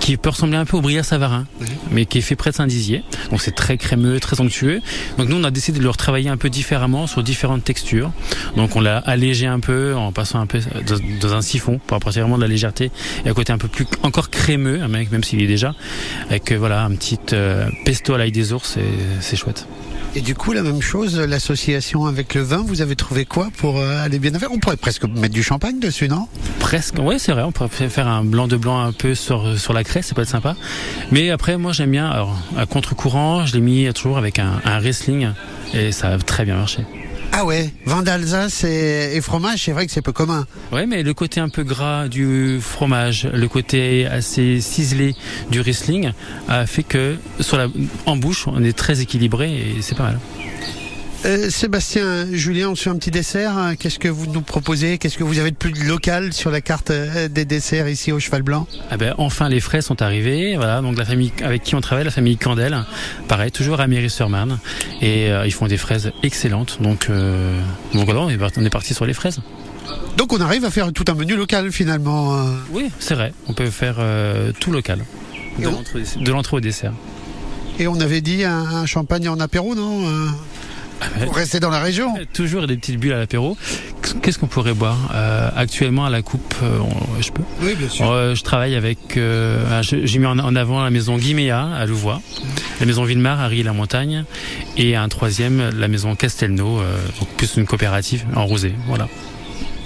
qui 0.00 0.16
peut 0.16 0.30
ressembler 0.30 0.56
un 0.56 0.64
peu 0.64 0.76
au 0.76 0.80
Brière 0.80 1.04
Savarin, 1.04 1.46
mais 1.90 2.06
qui 2.06 2.18
est 2.18 2.22
fait 2.22 2.36
près 2.36 2.50
de 2.50 2.56
Saint-Dizier. 2.56 3.02
Donc 3.30 3.40
c'est 3.40 3.54
très 3.54 3.76
crémeux, 3.76 4.20
très 4.20 4.40
onctueux. 4.40 4.80
Donc 5.18 5.28
nous, 5.28 5.36
on 5.36 5.44
a 5.44 5.50
décidé 5.50 5.78
de 5.78 5.84
le 5.84 5.90
retravailler 5.90 6.28
un 6.28 6.36
peu 6.36 6.50
différemment 6.50 7.06
sur 7.06 7.22
différentes 7.22 7.64
textures. 7.64 8.12
Donc 8.56 8.76
on 8.76 8.80
l'a 8.80 8.98
allégé 8.98 9.46
un 9.46 9.60
peu 9.60 9.94
en 9.94 10.12
passant 10.12 10.40
un 10.40 10.46
peu 10.46 10.60
dans, 11.20 11.34
un 11.34 11.42
siphon 11.42 11.80
pour 11.86 11.96
apporter 11.96 12.20
vraiment 12.20 12.36
de 12.36 12.42
la 12.42 12.48
légèreté 12.48 12.90
et 13.24 13.28
un 13.28 13.34
côté 13.34 13.52
un 13.52 13.58
peu 13.58 13.68
plus 13.68 13.86
encore 14.02 14.30
crémeux, 14.30 14.86
même 14.88 15.24
s'il 15.24 15.42
est 15.42 15.46
déjà, 15.46 15.74
avec 16.28 16.52
euh, 16.52 16.56
voilà 16.56 16.84
un 16.84 16.90
petit 16.90 17.18
euh, 17.32 17.68
pesto 17.84 18.14
à 18.14 18.18
l'ail 18.18 18.32
des 18.32 18.52
ours, 18.52 18.78
c'est 19.20 19.36
chouette. 19.36 19.66
Et 20.16 20.20
du 20.20 20.36
coup, 20.36 20.52
la 20.52 20.62
même 20.62 20.80
chose, 20.80 21.18
l'association 21.18 22.06
avec 22.06 22.34
le 22.34 22.42
vin, 22.42 22.62
vous 22.64 22.82
avez 22.82 22.94
trouvé 22.94 23.24
quoi 23.24 23.48
pour 23.56 23.78
euh, 23.78 24.04
aller 24.04 24.20
bien 24.20 24.32
faire? 24.38 24.52
On 24.52 24.60
pourrait 24.60 24.76
presque 24.76 25.04
mettre 25.04 25.34
du 25.34 25.42
champagne 25.42 25.80
dessus, 25.80 26.08
non? 26.08 26.28
Presque, 26.60 26.98
ouais, 27.00 27.18
c'est 27.18 27.32
vrai. 27.32 27.42
On 27.42 27.50
pourrait 27.50 27.68
faire 27.88 28.06
un 28.06 28.22
blanc 28.22 28.46
de 28.46 28.56
blanc 28.56 28.78
un 28.78 28.92
peu 28.92 29.16
sur 29.16 29.58
sur 29.58 29.72
la 29.72 29.82
craie, 29.82 30.02
ça 30.02 30.14
peut 30.14 30.22
être 30.22 30.28
sympa. 30.28 30.54
Mais 31.10 31.30
après, 31.30 31.56
moi, 31.56 31.72
j'aime 31.72 31.90
bien. 31.90 32.08
Alors, 32.08 32.38
à 32.56 32.64
contre-courant, 32.64 33.44
je 33.44 33.54
l'ai 33.54 33.60
mis 33.60 33.92
toujours 33.92 34.16
avec 34.16 34.38
un, 34.38 34.60
un 34.64 34.78
wrestling 34.78 35.30
et 35.72 35.90
ça 35.90 36.10
a 36.10 36.18
très 36.18 36.44
bien 36.44 36.56
marché. 36.56 36.84
Ah 37.36 37.44
ouais, 37.44 37.74
vin 37.84 38.04
d'Alsace 38.04 38.62
et, 38.62 39.20
fromage, 39.20 39.64
c'est 39.64 39.72
vrai 39.72 39.86
que 39.86 39.92
c'est 39.92 40.02
peu 40.02 40.12
commun. 40.12 40.46
Ouais, 40.70 40.86
mais 40.86 41.02
le 41.02 41.14
côté 41.14 41.40
un 41.40 41.48
peu 41.48 41.64
gras 41.64 42.06
du 42.06 42.60
fromage, 42.60 43.28
le 43.34 43.48
côté 43.48 44.06
assez 44.06 44.60
ciselé 44.60 45.16
du 45.50 45.60
wrestling 45.60 46.12
a 46.46 46.64
fait 46.64 46.84
que 46.84 47.16
sur 47.40 47.56
la 47.56 47.66
en 48.06 48.14
bouche, 48.14 48.46
on 48.46 48.62
est 48.62 48.72
très 48.72 49.00
équilibré 49.00 49.50
et 49.52 49.82
c'est 49.82 49.96
pas 49.96 50.04
mal. 50.04 50.20
Euh, 51.24 51.48
Sébastien, 51.48 52.26
Julien, 52.32 52.68
on 52.68 52.74
suit 52.74 52.90
un 52.90 52.96
petit 52.96 53.10
dessert. 53.10 53.54
Qu'est-ce 53.78 53.98
que 53.98 54.08
vous 54.08 54.26
nous 54.26 54.42
proposez? 54.42 54.98
Qu'est-ce 54.98 55.16
que 55.16 55.24
vous 55.24 55.38
avez 55.38 55.50
de 55.50 55.56
plus 55.56 55.72
local 55.86 56.34
sur 56.34 56.50
la 56.50 56.60
carte 56.60 56.90
euh, 56.90 57.28
des 57.28 57.46
desserts 57.46 57.88
ici 57.88 58.12
au 58.12 58.20
Cheval 58.20 58.42
Blanc? 58.42 58.66
Ah 58.90 58.98
ben, 58.98 59.14
enfin, 59.16 59.48
les 59.48 59.60
frais 59.60 59.80
sont 59.80 60.02
arrivés. 60.02 60.56
Voilà, 60.56 60.82
donc 60.82 60.98
la 60.98 61.06
famille 61.06 61.32
avec 61.42 61.62
qui 61.62 61.74
on 61.74 61.80
travaille, 61.80 62.04
la 62.04 62.10
famille 62.10 62.36
Candel, 62.36 62.76
pareil, 63.26 63.50
toujours 63.50 63.80
à 63.80 63.86
Méry-sur-Marne, 63.86 64.58
et 65.00 65.30
euh, 65.30 65.46
ils 65.46 65.52
font 65.52 65.66
des 65.66 65.78
fraises 65.78 66.12
excellentes. 66.22 66.76
Donc, 66.82 67.06
euh, 67.08 67.58
donc 67.94 68.04
voilà, 68.04 68.20
on 68.20 68.28
est 68.28 68.70
parti- 68.70 68.92
sur 68.92 69.06
les 69.06 69.14
fraises. 69.14 69.40
Donc 70.18 70.34
on 70.34 70.40
arrive 70.42 70.64
à 70.66 70.70
faire 70.70 70.92
tout 70.92 71.04
un 71.08 71.14
menu 71.14 71.36
local 71.36 71.72
finalement. 71.72 72.36
Oui, 72.70 72.90
c'est 72.98 73.14
vrai. 73.14 73.32
On 73.48 73.54
peut 73.54 73.70
faire 73.70 73.96
euh, 73.98 74.52
tout 74.60 74.72
local, 74.72 75.04
de 75.58 75.64
l'entrée 75.64 76.02
de 76.20 76.32
l'entrée 76.32 76.56
au 76.58 76.60
dessert. 76.60 76.92
Et 77.78 77.86
on 77.88 77.98
avait 78.00 78.20
dit 78.20 78.44
un, 78.44 78.58
un 78.60 78.86
champagne 78.86 79.28
en 79.28 79.40
apéro, 79.40 79.74
non 79.74 80.06
euh, 81.02 81.24
Pour 81.24 81.34
rester 81.36 81.60
dans 81.60 81.70
la 81.70 81.80
région. 81.80 82.14
Toujours 82.32 82.66
des 82.66 82.76
petites 82.76 82.98
bulles 82.98 83.12
à 83.12 83.18
l'apéro. 83.18 83.56
Qu'est-ce 84.22 84.38
qu'on 84.38 84.46
pourrait 84.46 84.74
boire 84.74 84.96
Euh, 85.14 85.50
Actuellement 85.56 86.04
à 86.06 86.10
la 86.10 86.22
coupe, 86.22 86.54
euh, 86.62 86.78
on- 86.80 87.20
je 87.20 87.30
peux. 87.32 87.42
Oui, 87.62 87.74
bien 87.74 87.88
sûr. 87.88 88.10
Euh, 88.10 88.34
je 88.34 88.42
travaille 88.42 88.74
avec. 88.76 89.16
euh, 89.16 89.82
je- 89.82 90.04
J'ai 90.06 90.18
mis 90.18 90.26
en 90.26 90.56
avant 90.56 90.82
la 90.82 90.90
maison 90.90 91.16
Guiméa 91.18 91.68
à 91.74 91.86
Louvois, 91.86 92.20
la 92.80 92.86
maison 92.86 93.04
Villemar 93.04 93.40
à 93.40 93.48
Rilly-la-Montagne, 93.48 94.24
et 94.76 94.96
un 94.96 95.08
troisième, 95.08 95.70
la 95.78 95.88
maison 95.88 96.14
Castelnau, 96.14 96.78
euh, 96.80 96.96
donc 97.18 97.28
plus 97.36 97.54
une 97.56 97.66
coopérative 97.66 98.24
en 98.36 98.46
rosé. 98.46 98.72
Voilà. 98.86 99.08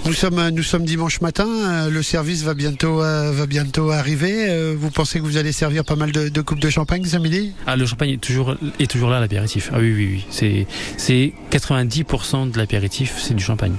Nous 0.05 0.13
sommes, 0.13 0.49
nous 0.49 0.63
sommes 0.63 0.85
dimanche 0.85 1.21
matin. 1.21 1.47
euh, 1.47 1.89
Le 1.89 2.01
service 2.01 2.43
va 2.43 2.53
bientôt, 2.53 3.03
euh, 3.03 3.31
va 3.31 3.45
bientôt 3.45 3.91
arriver. 3.91 4.49
Euh, 4.49 4.75
Vous 4.77 4.89
pensez 4.89 5.19
que 5.19 5.23
vous 5.23 5.37
allez 5.37 5.51
servir 5.51 5.85
pas 5.85 5.95
mal 5.95 6.11
de, 6.11 6.41
coupes 6.41 6.59
de 6.59 6.69
champagne 6.69 7.05
ce 7.05 7.17
midi 7.17 7.51
Ah, 7.67 7.75
le 7.75 7.85
champagne 7.85 8.11
est 8.11 8.17
toujours, 8.21 8.55
est 8.79 8.89
toujours 8.89 9.09
là 9.09 9.19
l'apéritif. 9.19 9.69
Ah 9.73 9.77
oui, 9.79 9.93
oui, 9.93 10.09
oui. 10.13 10.25
C'est, 10.31 10.67
c'est 10.97 11.33
90% 11.51 12.51
de 12.51 12.57
l'apéritif, 12.57 13.15
c'est 13.21 13.35
du 13.35 13.43
champagne. 13.43 13.73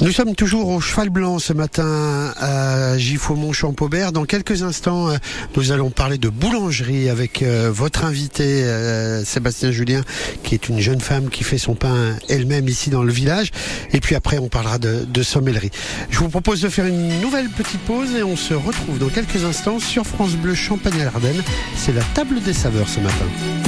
Nous 0.00 0.12
sommes 0.12 0.34
toujours 0.34 0.68
au 0.68 0.80
Cheval 0.80 1.10
Blanc 1.10 1.38
ce 1.38 1.52
matin 1.52 2.32
à 2.36 2.96
Giffaumont-Champaubert. 2.98 4.12
Dans 4.12 4.24
quelques 4.24 4.62
instants, 4.62 5.08
euh, 5.08 5.16
nous 5.56 5.72
allons 5.72 5.90
parler 5.90 6.18
de 6.18 6.28
boulangerie 6.28 7.08
avec 7.08 7.42
euh, 7.42 7.70
votre 7.72 8.04
invité 8.04 8.64
euh, 8.64 9.24
Sébastien 9.24 9.70
Julien, 9.70 10.02
qui 10.42 10.54
est 10.54 10.68
une 10.68 10.80
jeune 10.80 11.00
femme 11.00 11.30
qui 11.30 11.44
fait 11.44 11.58
son 11.58 11.74
pain 11.74 12.16
elle-même 12.28 12.68
ici 12.68 12.90
dans 12.90 13.02
le 13.02 13.12
village. 13.12 13.50
Et 13.92 14.00
puis 14.00 14.14
après, 14.14 14.38
on 14.38 14.48
parlera 14.48 14.78
de, 14.78 15.04
de 15.04 15.22
sommellerie. 15.22 15.70
Je 16.10 16.18
vous 16.18 16.28
propose 16.28 16.60
de 16.60 16.68
faire 16.68 16.86
une 16.86 17.20
nouvelle 17.20 17.48
petite 17.48 17.80
pause 17.80 18.14
et 18.14 18.22
on 18.22 18.36
se 18.36 18.54
retrouve 18.54 18.98
dans 18.98 19.08
quelques 19.08 19.44
instants 19.44 19.78
sur 19.78 20.06
France 20.06 20.32
Bleu 20.32 20.54
Champagne-Ardenne. 20.54 21.42
C'est 21.76 21.92
la 21.92 22.02
table 22.14 22.42
des 22.42 22.52
saveurs 22.52 22.88
ce 22.88 23.00
matin. 23.00 23.63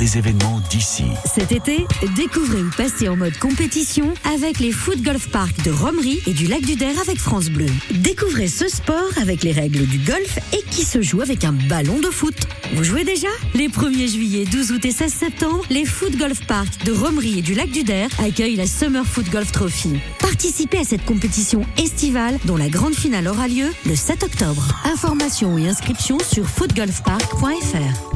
Des 0.00 0.16
événements 0.16 0.62
d'ici. 0.70 1.04
Cet 1.26 1.52
été, 1.52 1.84
découvrez 2.16 2.62
ou 2.62 2.70
passez 2.74 3.06
en 3.10 3.16
mode 3.16 3.36
compétition 3.36 4.14
avec 4.34 4.58
les 4.58 4.72
Foot 4.72 5.02
Golf 5.02 5.28
Park 5.28 5.62
de 5.62 5.70
Romery 5.70 6.22
et 6.26 6.32
du 6.32 6.46
Lac 6.46 6.62
du 6.62 6.74
Der 6.74 6.98
avec 7.02 7.18
France 7.18 7.50
Bleu. 7.50 7.66
Découvrez 7.90 8.48
ce 8.48 8.66
sport 8.66 9.10
avec 9.20 9.42
les 9.42 9.52
règles 9.52 9.86
du 9.86 9.98
golf 9.98 10.38
et 10.54 10.62
qui 10.70 10.86
se 10.86 11.02
joue 11.02 11.20
avec 11.20 11.44
un 11.44 11.52
ballon 11.52 12.00
de 12.00 12.08
foot. 12.08 12.34
Vous 12.74 12.82
jouez 12.82 13.04
déjà? 13.04 13.28
Les 13.54 13.68
1er 13.68 14.10
juillet, 14.10 14.46
12 14.46 14.72
août 14.72 14.84
et 14.86 14.90
16 14.90 15.12
septembre, 15.12 15.62
les 15.68 15.84
Foot 15.84 16.16
Golf 16.16 16.46
Park 16.46 16.68
de 16.86 16.92
Romery 16.92 17.40
et 17.40 17.42
du 17.42 17.52
Lac 17.52 17.70
du 17.70 17.84
Der 17.84 18.08
accueillent 18.24 18.56
la 18.56 18.66
Summer 18.66 19.04
Foot 19.04 19.28
Golf 19.30 19.52
Trophy. 19.52 19.98
Participez 20.18 20.78
à 20.78 20.84
cette 20.84 21.04
compétition 21.04 21.60
estivale 21.76 22.38
dont 22.46 22.56
la 22.56 22.70
grande 22.70 22.94
finale 22.94 23.28
aura 23.28 23.48
lieu 23.48 23.66
le 23.84 23.94
7 23.94 24.22
octobre. 24.22 24.66
Informations 24.84 25.58
et 25.58 25.68
inscriptions 25.68 26.18
sur 26.20 26.46
footgolfpark.fr. 26.48 28.09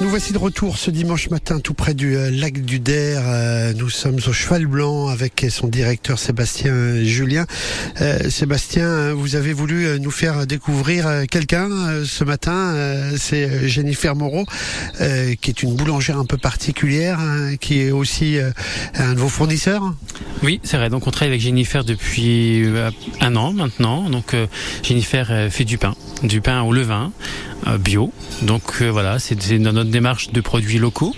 Nous 0.00 0.10
voici 0.10 0.32
de 0.32 0.38
retour 0.38 0.78
ce 0.78 0.92
dimanche 0.92 1.28
matin 1.28 1.58
tout 1.58 1.74
près 1.74 1.92
du 1.92 2.16
euh, 2.16 2.30
lac 2.30 2.64
du 2.64 2.78
Der. 2.78 3.20
Euh, 3.26 3.72
nous 3.74 3.90
sommes 3.90 4.20
au 4.28 4.32
Cheval 4.32 4.66
Blanc 4.66 5.08
avec 5.08 5.44
son 5.50 5.66
directeur 5.66 6.20
Sébastien 6.20 7.02
Julien. 7.02 7.46
Euh, 8.00 8.30
Sébastien, 8.30 8.88
hein, 8.88 9.14
vous 9.14 9.34
avez 9.34 9.52
voulu 9.52 9.98
nous 9.98 10.12
faire 10.12 10.46
découvrir 10.46 11.26
quelqu'un 11.28 11.68
ce 12.04 12.22
matin. 12.22 12.76
C'est 13.16 13.68
Jennifer 13.68 14.14
Moreau, 14.14 14.44
qui 14.98 15.50
est 15.50 15.62
une 15.64 15.74
boulangère 15.74 16.18
un 16.18 16.26
peu 16.26 16.38
particulière, 16.38 17.18
hein, 17.18 17.56
qui 17.56 17.80
est 17.80 17.90
aussi 17.90 18.38
un 18.94 19.14
de 19.14 19.18
vos 19.18 19.28
fournisseurs. 19.28 19.94
Oui, 20.44 20.60
c'est 20.62 20.76
vrai. 20.76 20.90
Donc 20.90 21.08
on 21.08 21.10
travaille 21.10 21.30
avec 21.30 21.40
Jennifer 21.40 21.82
depuis 21.82 22.64
un 23.20 23.34
an 23.34 23.52
maintenant. 23.52 24.08
Donc 24.08 24.36
Jennifer 24.84 25.50
fait 25.50 25.64
du 25.64 25.76
pain, 25.76 25.96
du 26.22 26.40
pain 26.40 26.62
au 26.62 26.72
levain 26.72 27.12
bio. 27.78 28.12
Donc 28.42 28.62
euh, 28.80 28.88
voilà, 28.88 29.18
c'est 29.18 29.58
dans 29.58 29.72
notre 29.72 29.90
démarche 29.90 30.30
de 30.30 30.40
produits 30.40 30.78
locaux. 30.78 31.14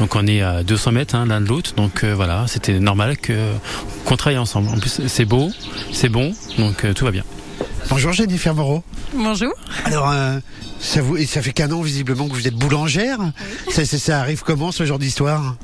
Donc 0.00 0.14
on 0.16 0.26
est 0.26 0.42
à 0.42 0.62
200 0.62 0.92
mètres 0.92 1.14
hein, 1.14 1.26
l'un 1.26 1.40
de 1.40 1.46
l'autre. 1.46 1.74
Donc 1.74 2.04
euh, 2.04 2.14
voilà, 2.14 2.46
c'était 2.48 2.78
normal 2.80 3.16
qu'on 3.16 4.16
travaille 4.16 4.38
ensemble. 4.38 4.68
En 4.68 4.78
plus, 4.78 5.06
c'est 5.06 5.24
beau, 5.24 5.50
c'est 5.92 6.08
bon, 6.08 6.32
donc 6.58 6.84
euh, 6.84 6.92
tout 6.92 7.04
va 7.04 7.10
bien. 7.10 7.24
Bonjour 7.90 8.12
Jennifer 8.12 8.54
Moreau. 8.54 8.82
Bonjour. 9.12 9.52
Alors, 9.84 10.10
euh, 10.10 10.38
ça, 10.80 11.00
vous, 11.02 11.16
ça 11.26 11.42
fait 11.42 11.52
qu'un 11.52 11.70
an 11.70 11.80
visiblement 11.80 12.26
que 12.28 12.32
vous 12.34 12.48
êtes 12.48 12.54
boulangère. 12.54 13.18
Ça, 13.70 13.84
ça- 13.84 13.98
ça 13.98 14.20
arrive 14.20 14.42
comment 14.44 14.72
ce 14.72 14.84
genre 14.84 14.98
d'histoire? 14.98 15.56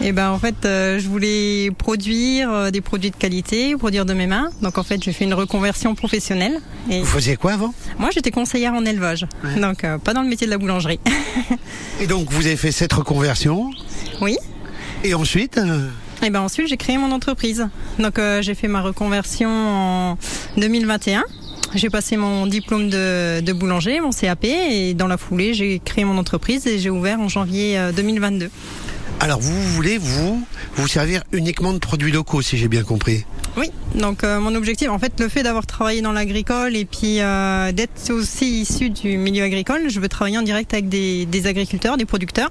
Et 0.00 0.12
ben 0.12 0.30
en 0.30 0.38
fait, 0.38 0.54
euh, 0.64 0.98
je 0.98 1.08
voulais 1.08 1.70
produire 1.76 2.50
euh, 2.50 2.70
des 2.70 2.80
produits 2.80 3.10
de 3.10 3.16
qualité, 3.16 3.76
produire 3.76 4.06
de 4.06 4.14
mes 4.14 4.26
mains. 4.26 4.50
Donc 4.62 4.78
en 4.78 4.82
fait, 4.82 5.02
j'ai 5.02 5.12
fait 5.12 5.24
une 5.24 5.34
reconversion 5.34 5.94
professionnelle. 5.94 6.60
Et 6.90 7.00
Vous 7.00 7.06
faisiez 7.06 7.36
quoi 7.36 7.52
avant? 7.52 7.74
Moi, 7.98 8.10
j'étais 8.12 8.30
conseillère 8.30 8.72
en 8.74 8.84
élevage, 8.84 9.26
donc 9.60 9.84
pas 10.04 10.14
dans 10.14 10.22
le 10.22 10.28
métier 10.28 10.46
de 10.46 10.52
la 10.52 10.58
boulangerie. 10.58 11.00
Et 12.00 12.06
donc 12.06 12.30
vous 12.30 12.46
avez 12.46 12.56
fait 12.56 12.72
cette 12.72 12.92
reconversion? 12.92 13.70
Oui. 14.20 14.36
Et 15.02 15.12
ensuite 15.14 15.60
Et 16.22 16.30
ben 16.30 16.40
ensuite, 16.40 16.68
j'ai 16.68 16.76
créé 16.78 16.96
mon 16.98 17.12
entreprise. 17.12 17.68
Donc 17.98 18.18
euh, 18.18 18.40
j'ai 18.42 18.54
fait 18.54 18.68
ma 18.68 18.80
reconversion 18.80 19.50
en 19.50 20.18
2021. 20.56 21.24
J'ai 21.74 21.90
passé 21.90 22.16
mon 22.16 22.46
diplôme 22.46 22.88
de, 22.88 23.52
boulanger, 23.52 24.00
mon 24.00 24.10
CAP, 24.10 24.44
et 24.44 24.94
dans 24.94 25.08
la 25.08 25.16
foulée, 25.16 25.54
j'ai 25.54 25.80
créé 25.80 26.04
mon 26.04 26.18
entreprise 26.18 26.68
et 26.68 26.78
j'ai 26.78 26.90
ouvert 26.90 27.18
en 27.18 27.28
janvier 27.28 27.76
euh, 27.76 27.90
2022. 27.90 28.48
Alors 29.20 29.40
vous 29.40 29.62
voulez 29.74 29.98
vous 29.98 30.46
vous 30.76 30.88
servir 30.88 31.22
uniquement 31.32 31.72
de 31.72 31.78
produits 31.78 32.12
locaux 32.12 32.42
si 32.42 32.58
j'ai 32.58 32.68
bien 32.68 32.82
compris. 32.82 33.24
Oui, 33.56 33.70
donc 33.94 34.24
euh, 34.24 34.40
mon 34.40 34.54
objectif, 34.56 34.90
en 34.90 34.98
fait, 34.98 35.20
le 35.20 35.28
fait 35.28 35.44
d'avoir 35.44 35.64
travaillé 35.64 36.02
dans 36.02 36.10
l'agricole 36.10 36.74
et 36.74 36.84
puis 36.84 37.20
euh, 37.20 37.70
d'être 37.70 38.10
aussi 38.10 38.62
issu 38.62 38.90
du 38.90 39.16
milieu 39.16 39.44
agricole, 39.44 39.88
je 39.88 40.00
veux 40.00 40.08
travailler 40.08 40.38
en 40.38 40.42
direct 40.42 40.74
avec 40.74 40.88
des, 40.88 41.24
des 41.26 41.46
agriculteurs, 41.46 41.96
des 41.96 42.04
producteurs. 42.04 42.50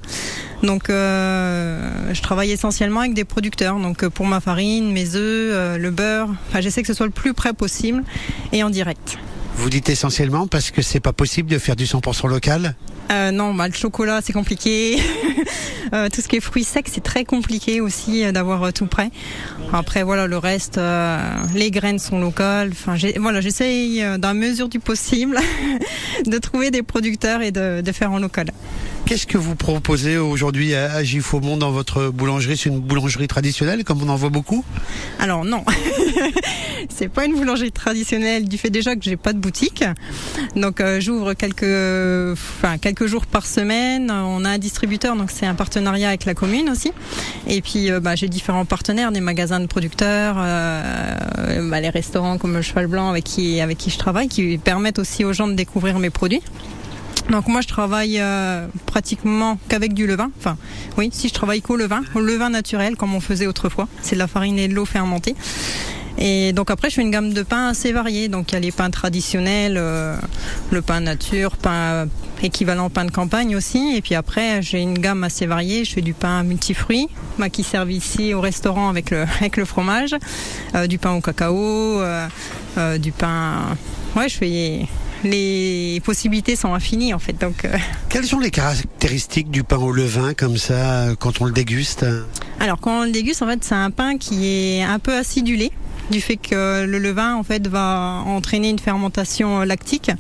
Donc, 0.62 0.90
euh, 0.90 2.14
je 2.14 2.22
travaille 2.22 2.52
essentiellement 2.52 3.02
avec 3.02 3.14
des 3.14 3.26
producteurs. 3.26 3.78
Donc, 3.80 4.08
pour 4.08 4.26
ma 4.26 4.40
farine, 4.40 4.94
mes 4.94 5.16
œufs, 5.16 5.78
le 5.78 5.92
beurre, 5.92 6.30
enfin, 6.48 6.62
j'essaie 6.62 6.82
que 6.82 6.88
ce 6.88 6.94
soit 6.94 7.06
le 7.06 7.12
plus 7.12 7.34
près 7.34 7.52
possible 7.52 8.04
et 8.54 8.64
en 8.64 8.70
direct. 8.70 9.18
Vous 9.58 9.70
dites 9.70 9.90
essentiellement 9.90 10.48
parce 10.48 10.72
que 10.72 10.82
c'est 10.82 11.02
pas 11.02 11.14
possible 11.14 11.50
de 11.50 11.60
faire 11.60 11.76
du 11.76 11.86
100% 11.86 12.30
local. 12.30 12.76
Euh, 13.12 13.32
non, 13.32 13.54
bah, 13.54 13.68
le 13.68 13.74
chocolat, 13.74 14.20
c'est 14.24 14.34
compliqué. 14.34 14.98
Euh, 15.94 16.10
tout 16.10 16.22
ce 16.22 16.28
qui 16.28 16.38
est 16.38 16.40
fruits 16.40 16.64
secs, 16.64 16.88
c'est 16.92 17.04
très 17.04 17.24
compliqué 17.24 17.80
aussi 17.80 18.24
euh, 18.24 18.32
d'avoir 18.32 18.64
euh, 18.64 18.72
tout 18.72 18.88
prêt. 18.88 19.12
Après, 19.72 20.02
voilà, 20.02 20.26
le 20.26 20.40
reste, 20.40 20.80
euh, 20.80 21.20
les 21.54 21.70
graines 21.70 22.00
sont 22.00 22.20
locales. 22.20 22.72
Enfin, 22.72 22.96
voilà, 23.20 23.42
j'essaye, 23.42 24.02
euh, 24.02 24.18
dans 24.18 24.30
la 24.30 24.34
mesure 24.34 24.70
du 24.70 24.80
possible, 24.80 25.38
de 26.26 26.38
trouver 26.40 26.72
des 26.72 26.82
producteurs 26.82 27.44
et 27.44 27.52
de, 27.52 27.82
de 27.82 27.92
faire 27.92 28.12
en 28.12 28.18
local. 28.18 28.48
Qu'est-ce 29.06 29.28
que 29.28 29.38
vous 29.38 29.56
proposez 29.56 30.18
aujourd'hui 30.18 30.74
à, 30.74 30.94
à 30.94 31.04
Giffaumont 31.04 31.58
dans 31.58 31.72
votre 31.72 32.10
boulangerie? 32.10 32.58
C'est 32.58 32.70
une 32.70 32.80
boulangerie 32.80 33.28
traditionnelle 33.28 33.84
comme 33.84 34.02
on 34.02 34.10
en 34.10 34.16
voit 34.16 34.30
beaucoup? 34.30 34.64
Alors 35.20 35.46
non, 35.46 35.64
c'est 36.96 37.08
pas 37.08 37.26
une 37.26 37.36
boulangerie 37.36 37.72
traditionnelle 37.72 38.48
du 38.48 38.58
fait 38.58 38.70
déjà 38.70 38.96
que 38.96 39.04
j'ai 39.04 39.18
pas 39.18 39.34
de 39.34 39.40
boutique. 39.40 39.84
Donc 40.56 40.80
euh, 40.80 41.00
j'ouvre 41.00 41.34
quelques, 41.34 41.64
enfin 42.34 42.78
quelques 42.78 43.08
jours 43.08 43.26
par 43.26 43.46
semaine. 43.46 44.12
On 44.12 44.46
a 44.46 44.50
un 44.50 44.58
distributeur, 44.58 45.16
donc 45.16 45.32
c'est 45.32 45.46
un 45.46 45.56
partenariat 45.56 46.10
avec 46.10 46.26
la 46.26 46.34
commune 46.34 46.70
aussi. 46.70 46.92
Et 47.48 47.62
puis 47.62 47.92
euh, 47.92 48.00
bah, 48.00 48.16
j'ai 48.16 48.28
différents 48.28 48.66
partenaires, 48.66 49.12
des 49.12 49.22
magasins 49.22 49.60
de 49.60 49.66
producteurs, 49.66 50.36
euh, 50.38 51.70
bah, 51.70 51.80
les 51.80 51.90
restaurants 51.90 52.38
comme 52.38 52.54
le 52.54 52.62
Cheval 52.62 52.88
Blanc 52.88 53.10
avec 53.10 53.24
qui 53.24 53.60
avec 53.60 53.78
qui 53.78 53.90
je 53.90 53.98
travaille, 53.98 54.28
qui 54.28 54.58
permettent 54.58 55.00
aussi 55.00 55.26
aux 55.26 55.34
gens 55.34 55.48
de 55.48 55.54
découvrir 55.54 56.00
mes 56.00 56.10
produits. 56.10 56.42
Donc 57.30 57.48
moi 57.48 57.62
je 57.62 57.68
travaille 57.70 58.22
pratiquement 58.86 59.58
qu'avec 59.70 59.94
du 59.94 60.06
levain. 60.06 60.30
Enfin 60.40 60.58
oui, 60.98 61.10
si 61.14 61.30
je 61.30 61.34
travaille 61.34 61.62
qu'au 61.62 61.78
levain, 61.78 62.02
au 62.16 62.20
levain 62.20 62.50
naturel 62.50 62.98
comme 62.98 63.16
on 63.16 63.22
faisait 63.22 63.48
autrefois. 63.48 63.88
C'est 64.02 64.16
de 64.16 64.20
la 64.20 64.28
farine 64.28 64.60
et 64.60 64.68
de 64.68 64.74
l'eau 64.74 64.86
fermentée. 64.86 65.36
Et 66.26 66.54
donc 66.54 66.72
après 66.72 66.90
je 66.90 66.96
fais 66.96 67.02
une 67.02 67.12
gamme 67.12 67.34
de 67.34 67.44
pains 67.44 67.68
assez 67.68 67.92
variée. 67.92 68.30
Donc 68.30 68.52
il 68.52 68.56
y 68.56 68.58
a 68.58 68.62
les 68.62 68.72
pains 68.72 68.90
traditionnels, 68.90 69.76
euh, 69.78 70.16
le 70.72 70.82
pain 70.82 71.02
nature, 71.02 71.58
pain 71.58 72.08
équivalent 72.42 72.90
pain 72.90 73.04
de 73.04 73.12
campagne 73.12 73.58
aussi. 73.58 73.96
Et 73.98 74.02
puis 74.02 74.16
après 74.16 74.62
j'ai 74.62 74.80
une 74.80 74.98
gamme 74.98 75.26
assez 75.26 75.46
variée. 75.46 75.84
Je 75.84 75.92
fais 75.92 76.02
du 76.02 76.14
pain 76.14 76.44
multifruits, 76.44 77.10
bah, 77.38 77.50
qui 77.50 77.64
servent 77.64 77.92
ici 77.92 78.34
au 78.34 78.40
restaurant 78.40 78.88
avec 78.88 79.12
le 79.12 79.26
avec 79.40 79.58
le 79.58 79.66
fromage, 79.66 80.16
euh, 80.76 80.88
du 80.88 80.98
pain 80.98 81.12
au 81.12 81.20
cacao, 81.20 82.00
euh, 82.00 82.28
du 82.98 83.12
pain. 83.12 83.76
Ouais, 84.16 84.30
je 84.30 84.38
fais 84.38 84.88
les 85.26 86.02
possibilités 86.04 86.56
sont 86.56 86.74
infinies 86.74 87.14
en 87.14 87.20
fait. 87.20 87.34
Donc, 87.34 87.66
euh, 87.66 87.78
Quelles 88.10 88.26
sont 88.26 88.40
les 88.40 88.52
caractéristiques 88.52 89.52
du 89.52 89.64
pain 89.64 89.78
au 89.78 89.92
levain 89.92 90.34
comme 90.34 90.58
ça 90.58 91.08
quand 91.20 91.42
on 91.42 91.46
le 91.46 91.52
déguste? 91.52 92.06
Alors 92.60 92.80
quand 92.80 93.02
on 93.02 93.04
le 93.04 93.12
déguste, 93.12 93.42
en 93.42 93.48
fait, 93.48 93.64
c'est 93.64 93.76
un 93.76 93.92
pain 93.92 94.18
qui 94.18 94.48
est 94.48 94.84
un 94.84 95.00
peu 95.00 95.16
acidulé 95.16 95.72
du 96.12 96.22
fait 96.22 96.38
que 96.38 96.86
le 96.86 96.98
levain 97.00 97.36
en 97.36 97.44
fait 97.44 97.68
va 97.68 98.24
entraîner 98.26 98.70
une 98.70 98.80
fermentation 98.80 99.62
lactique. 99.62 100.12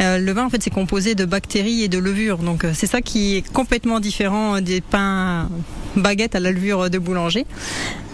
Euh, 0.00 0.18
le 0.18 0.26
levain 0.26 0.44
en 0.44 0.50
fait 0.50 0.62
c'est 0.62 0.70
composé 0.70 1.14
de 1.14 1.24
bactéries 1.24 1.82
et 1.82 1.88
de 1.88 1.98
levures, 1.98 2.38
donc 2.38 2.64
euh, 2.64 2.72
c'est 2.74 2.86
ça 2.86 3.00
qui 3.00 3.36
est 3.36 3.52
complètement 3.52 3.98
différent 3.98 4.60
des 4.60 4.82
pains 4.82 5.48
baguettes 5.96 6.34
à 6.34 6.40
la 6.40 6.52
levure 6.52 6.90
de 6.90 6.98
boulanger. 6.98 7.46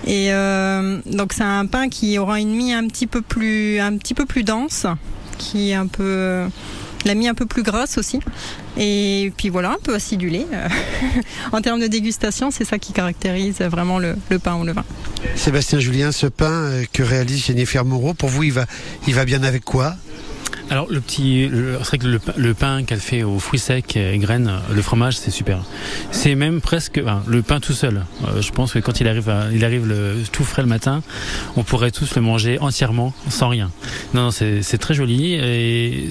Et 0.06 0.32
euh, 0.32 1.00
donc 1.06 1.32
c'est 1.32 1.42
un 1.42 1.66
pain 1.66 1.88
qui 1.88 2.18
aura 2.18 2.40
une 2.40 2.54
mie 2.54 2.72
un 2.72 2.86
petit 2.86 3.08
peu 3.08 3.20
plus 3.20 3.80
un 3.80 3.96
petit 3.96 4.14
peu 4.14 4.26
plus 4.26 4.44
dense, 4.44 4.86
qui 5.38 5.70
est 5.70 5.74
un 5.74 5.88
peu 5.88 6.46
la 7.04 7.14
mie 7.14 7.28
un 7.28 7.34
peu 7.34 7.46
plus 7.46 7.62
grasse 7.62 7.98
aussi. 7.98 8.20
Et 8.76 9.32
puis 9.36 9.48
voilà, 9.48 9.70
un 9.70 9.78
peu 9.82 9.94
acidulé. 9.94 10.46
Euh, 10.52 10.68
en 11.52 11.60
termes 11.60 11.80
de 11.80 11.86
dégustation, 11.86 12.50
c'est 12.50 12.64
ça 12.64 12.78
qui 12.78 12.92
caractérise 12.92 13.60
vraiment 13.60 13.98
le, 13.98 14.16
le 14.30 14.38
pain 14.38 14.54
au 14.54 14.64
levain. 14.64 14.84
Sébastien 15.36 15.78
Julien, 15.78 16.12
ce 16.12 16.26
pain 16.26 16.50
euh, 16.50 16.84
que 16.92 17.02
réalise 17.02 17.44
Jennifer 17.44 17.84
Moreau, 17.84 18.14
pour 18.14 18.28
vous, 18.28 18.42
il 18.42 18.52
va 18.52 19.24
bien 19.24 19.42
avec 19.42 19.64
quoi? 19.64 19.96
Alors 20.70 20.86
le 20.90 21.00
petit, 21.00 21.48
c'est 21.50 21.86
vrai 21.86 21.98
que 21.98 22.06
le, 22.06 22.18
pain- 22.18 22.32
le 22.36 22.54
pain 22.54 22.82
qu'elle 22.84 23.00
fait 23.00 23.22
aux 23.22 23.38
fruits 23.38 23.58
secs 23.58 23.96
et 23.96 24.16
graines, 24.18 24.50
le 24.72 24.82
fromage, 24.82 25.18
c'est 25.18 25.30
super. 25.30 25.58
C'est 26.10 26.34
même 26.34 26.60
presque 26.60 27.00
le 27.26 27.42
pain 27.42 27.60
tout 27.60 27.72
seul. 27.74 28.04
Euh, 28.26 28.40
je 28.40 28.50
pense 28.52 28.72
que 28.72 28.78
quand 28.78 29.00
il 29.00 29.08
arrive, 29.08 29.32
il 29.52 29.64
arrive 29.64 29.86
le, 29.86 30.16
tout 30.32 30.44
frais 30.44 30.62
le 30.62 30.68
matin, 30.68 31.02
on 31.56 31.62
pourrait 31.62 31.90
tous 31.90 32.14
le 32.14 32.22
manger 32.22 32.58
entièrement 32.60 33.12
sans 33.28 33.48
rien. 33.48 33.70
Non, 34.14 34.22
non, 34.24 34.30
c'est 34.30 34.78
très 34.78 34.94
joli 34.94 35.34
et, 35.34 36.08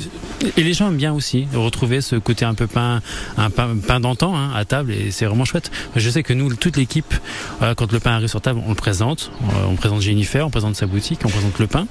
les 0.58 0.74
gens 0.74 0.88
aiment 0.88 0.98
bien 0.98 1.14
aussi 1.14 1.48
retrouver 1.54 2.02
ce 2.02 2.16
côté 2.16 2.46
un 2.46 2.54
peu 2.54 2.68
pain, 2.68 3.02
un 3.38 3.50
pain, 3.50 4.00
d'antan 4.00 4.36
hein, 4.36 4.52
à 4.56 4.66
table 4.66 4.92
et 4.92 5.12
c'est 5.12 5.26
vraiment 5.26 5.46
chouette. 5.46 5.72
Je 5.96 6.10
sais 6.10 6.24
que 6.24 6.34
nous, 6.34 6.54
toute 6.56 6.78
l'équipe, 6.78 7.14
euh, 7.62 7.74
quand 7.76 7.92
le 7.92 8.00
pain 8.00 8.12
arrive 8.12 8.28
sur 8.30 8.42
table, 8.42 8.62
on 8.66 8.70
le 8.70 8.76
présente, 8.76 9.32
Euh, 9.42 9.66
on 9.70 9.76
présente 9.76 10.02
Jennifer, 10.02 10.46
on 10.46 10.50
présente 10.50 10.76
sa 10.76 10.86
boutique, 10.88 11.20
on 11.26 11.30
présente 11.30 11.58
le 11.60 11.68
pain 11.68 11.88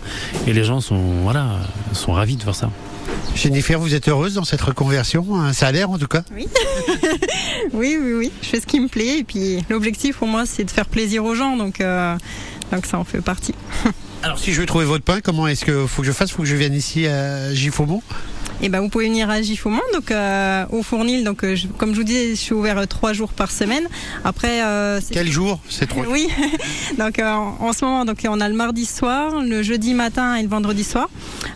et 0.47 0.53
les 0.53 0.65
gens 0.65 0.81
sont 0.81 1.01
voilà, 1.23 1.47
sont 1.93 2.13
ravis 2.13 2.37
de 2.37 2.45
ça. 2.55 2.71
Jennifer, 3.35 3.79
vous 3.79 3.95
êtes 3.95 4.09
heureuse 4.09 4.35
dans 4.35 4.45
cette 4.45 4.61
reconversion 4.61 5.27
hein 5.35 5.53
Ça 5.53 5.69
a 5.69 5.73
l'air 5.73 5.91
en 5.91 5.99
tout 5.99 6.07
cas 6.07 6.23
Oui. 6.35 6.49
oui, 7.73 7.99
oui, 8.01 8.13
oui. 8.15 8.33
Je 8.43 8.49
fais 8.49 8.61
ce 8.61 8.67
qui 8.67 8.81
me 8.81 8.89
plaît. 8.89 9.19
Et 9.19 9.25
puis 9.25 9.65
l'objectif 9.71 10.19
pour 10.19 10.29
moi, 10.29 10.47
c'est 10.47 10.65
de 10.65 10.71
faire 10.71 10.87
plaisir 10.87 11.25
aux 11.25 11.35
gens. 11.35 11.57
Donc, 11.57 11.81
euh, 11.81 12.17
donc 12.73 12.87
ça 12.87 12.99
en 12.99 13.05
fait 13.05 13.21
partie. 13.21 13.55
Alors 14.23 14.39
si 14.39 14.53
je 14.53 14.61
veux 14.61 14.67
trouver 14.67 14.85
votre 14.85 15.05
pain, 15.05 15.21
comment 15.23 15.47
est-ce 15.47 15.65
que 15.65 15.87
faut 15.87 16.03
que 16.03 16.09
je 16.09 16.13
fasse? 16.13 16.31
Faut 16.31 16.43
que 16.43 16.49
je 16.49 16.57
vienne 16.57 16.75
ici 16.75 17.07
à 17.07 17.55
Giffaumont? 17.55 18.03
Et 18.63 18.69
ben 18.69 18.81
vous 18.81 18.89
pouvez 18.89 19.07
venir 19.07 19.31
à 19.31 19.41
Giffaumont, 19.43 19.81
donc 19.95 20.11
euh, 20.11 20.65
au 20.71 20.83
Fournil. 20.83 21.25
Donc 21.25 21.45
euh, 21.45 21.55
je- 21.55 21.67
comme 21.67 21.93
je 21.93 21.97
vous 21.99 22.05
disais, 22.05 22.31
je 22.31 22.35
suis 22.35 22.55
ouvert 22.55 22.79
euh, 22.79 22.87
trois 22.87 23.13
jours 23.13 23.33
par 23.33 23.51
semaine. 23.51 23.85
Après, 24.25 24.63
euh, 24.65 25.01
Quel 25.11 25.31
jour? 25.31 25.61
C'est 25.69 25.87
trop. 25.89 26.03
oui. 26.09 26.29
donc 26.99 27.19
euh, 27.19 27.31
en, 27.33 27.73
ce 27.73 27.85
moment, 27.85 28.05
donc 28.05 28.19
on 28.29 28.41
a 28.41 28.49
le 28.49 28.55
mardi 28.55 28.85
soir, 28.87 29.41
le 29.43 29.63
jeudi 29.63 29.95
matin 29.95 30.35
et 30.37 30.43
le 30.43 30.49
vendredi 30.49 30.85
soir. 30.85 31.09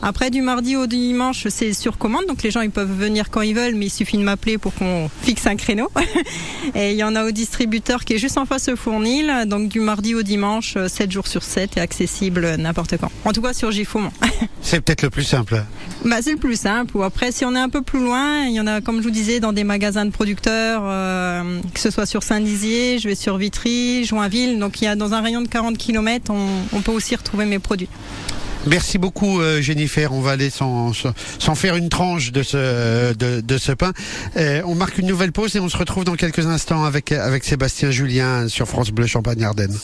Après 0.02 0.30
du 0.30 0.40
mardi 0.42 0.76
au 0.76 0.86
dimanche, 0.86 1.46
c'est 1.48 1.72
sur 1.74 1.98
commande, 1.98 2.24
donc 2.26 2.42
les 2.42 2.50
gens 2.50 2.60
ils 2.62 2.70
peuvent 2.70 2.92
venir 2.96 3.30
quand 3.30 3.42
ils 3.42 3.54
veulent, 3.54 3.74
mais 3.74 3.86
il 3.86 3.90
suffit 3.90 4.16
de 4.18 4.22
m'appeler 4.22 4.58
pour 4.58 4.74
qu'on 4.74 5.08
fixe 5.22 5.46
un 5.46 5.56
créneau. 5.56 5.90
et 6.74 6.92
il 6.92 6.96
y 6.96 7.04
en 7.04 7.14
a 7.16 7.24
au 7.24 7.30
distributeur 7.30 8.04
qui 8.04 8.14
est 8.14 8.18
juste 8.18 8.38
en 8.38 8.46
face 8.46 8.68
au 8.68 8.76
Fournil, 8.76 9.30
donc 9.46 9.68
du 9.68 9.80
mardi 9.80 10.14
au 10.14 10.22
dimanche, 10.22 10.76
7 10.88 11.10
jours 11.10 11.26
sur 11.26 11.42
7 11.42 11.76
et 11.76 11.80
accessible 11.80 12.56
n'importe 12.56 12.96
quand. 12.98 13.10
En 13.24 13.32
tout 13.32 13.42
cas 13.42 13.52
sur 13.52 13.70
Giffaumont. 13.70 14.12
C'est 14.62 14.80
peut-être 14.80 15.02
le 15.02 15.10
plus 15.10 15.24
simple. 15.24 15.62
Bah, 16.04 16.16
c'est 16.22 16.32
le 16.32 16.36
plus 16.38 16.58
simple. 16.58 16.93
Ou 16.94 17.02
après, 17.02 17.32
si 17.32 17.44
on 17.44 17.54
est 17.54 17.60
un 17.60 17.68
peu 17.68 17.82
plus 17.82 18.00
loin, 18.02 18.44
il 18.44 18.52
y 18.52 18.60
en 18.60 18.66
a, 18.66 18.80
comme 18.80 18.98
je 18.98 19.04
vous 19.04 19.10
disais, 19.10 19.40
dans 19.40 19.52
des 19.52 19.64
magasins 19.64 20.04
de 20.04 20.10
producteurs, 20.10 20.82
euh, 20.84 21.60
que 21.72 21.80
ce 21.80 21.90
soit 21.90 22.06
sur 22.06 22.22
Saint-Dizier, 22.22 22.98
je 22.98 23.08
vais 23.08 23.14
sur 23.14 23.36
Vitry, 23.36 24.04
Joinville. 24.04 24.58
Donc, 24.58 24.80
il 24.80 24.84
y 24.84 24.88
a 24.88 24.94
dans 24.94 25.12
un 25.12 25.20
rayon 25.20 25.42
de 25.42 25.48
40 25.48 25.76
km, 25.76 26.30
on, 26.30 26.46
on 26.72 26.80
peut 26.82 26.92
aussi 26.92 27.16
retrouver 27.16 27.46
mes 27.46 27.58
produits. 27.58 27.88
Merci 28.66 28.98
beaucoup 28.98 29.40
euh, 29.40 29.60
Jennifer. 29.60 30.12
On 30.12 30.20
va 30.20 30.32
aller 30.32 30.50
s'en 30.50 30.92
faire 31.54 31.76
une 31.76 31.88
tranche 31.90 32.32
de 32.32 32.42
ce 32.42 33.12
de, 33.12 33.40
de 33.40 33.58
ce 33.58 33.72
pain. 33.72 33.92
Euh, 34.36 34.62
on 34.64 34.74
marque 34.74 34.98
une 34.98 35.06
nouvelle 35.06 35.32
pause 35.32 35.54
et 35.56 35.60
on 35.60 35.68
se 35.68 35.76
retrouve 35.76 36.04
dans 36.04 36.14
quelques 36.14 36.46
instants 36.46 36.84
avec 36.84 37.12
avec 37.12 37.44
Sébastien 37.44 37.90
Julien 37.90 38.48
sur 38.48 38.66
France 38.66 38.90
Bleu 38.90 39.06
Champagne 39.06 39.44
Ardennes. 39.44 39.76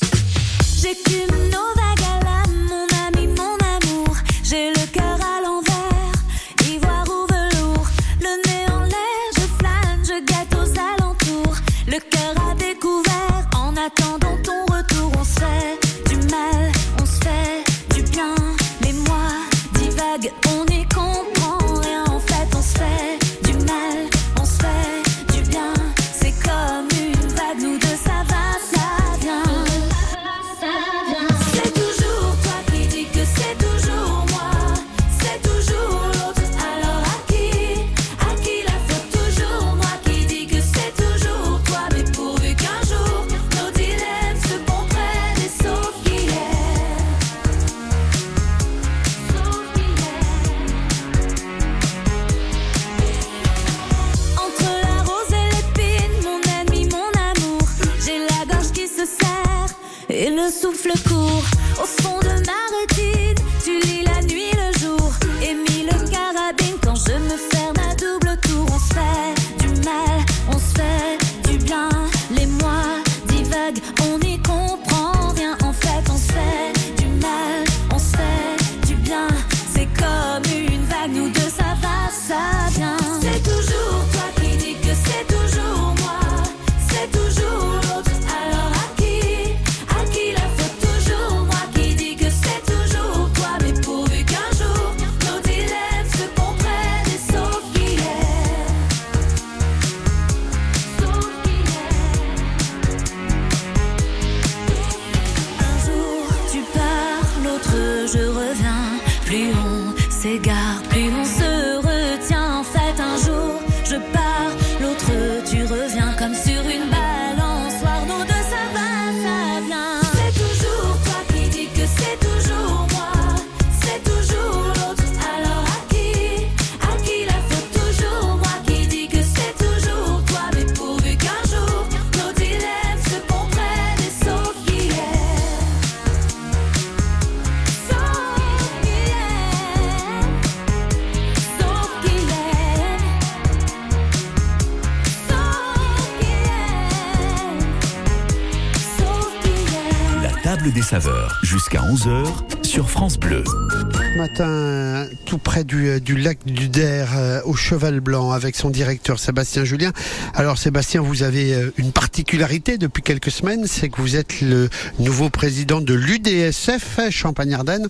11h 151.90 152.24
sur 152.62 152.88
France 152.88 153.18
Bleu. 153.18 153.42
Ce 153.44 154.16
matin, 154.16 155.08
tout 155.24 155.38
près 155.38 155.64
du, 155.64 155.88
euh, 155.88 155.98
du 155.98 156.16
lac 156.16 156.38
du 156.46 156.68
Der, 156.68 157.08
euh, 157.16 157.40
au 157.44 157.54
Cheval 157.54 157.98
Blanc, 157.98 158.30
avec 158.30 158.54
son 158.54 158.70
directeur 158.70 159.18
Sébastien 159.18 159.64
Julien. 159.64 159.90
Alors 160.34 160.56
Sébastien, 160.56 161.00
vous 161.00 161.24
avez 161.24 161.52
euh, 161.52 161.72
une 161.78 161.90
particularité 161.90 162.78
depuis 162.78 163.02
quelques 163.02 163.32
semaines, 163.32 163.66
c'est 163.66 163.88
que 163.88 164.00
vous 164.00 164.14
êtes 164.14 164.40
le 164.40 164.68
nouveau 165.00 165.30
président 165.30 165.80
de 165.80 165.94
l'UDSF 165.94 167.00
Champagne-Ardenne. 167.10 167.88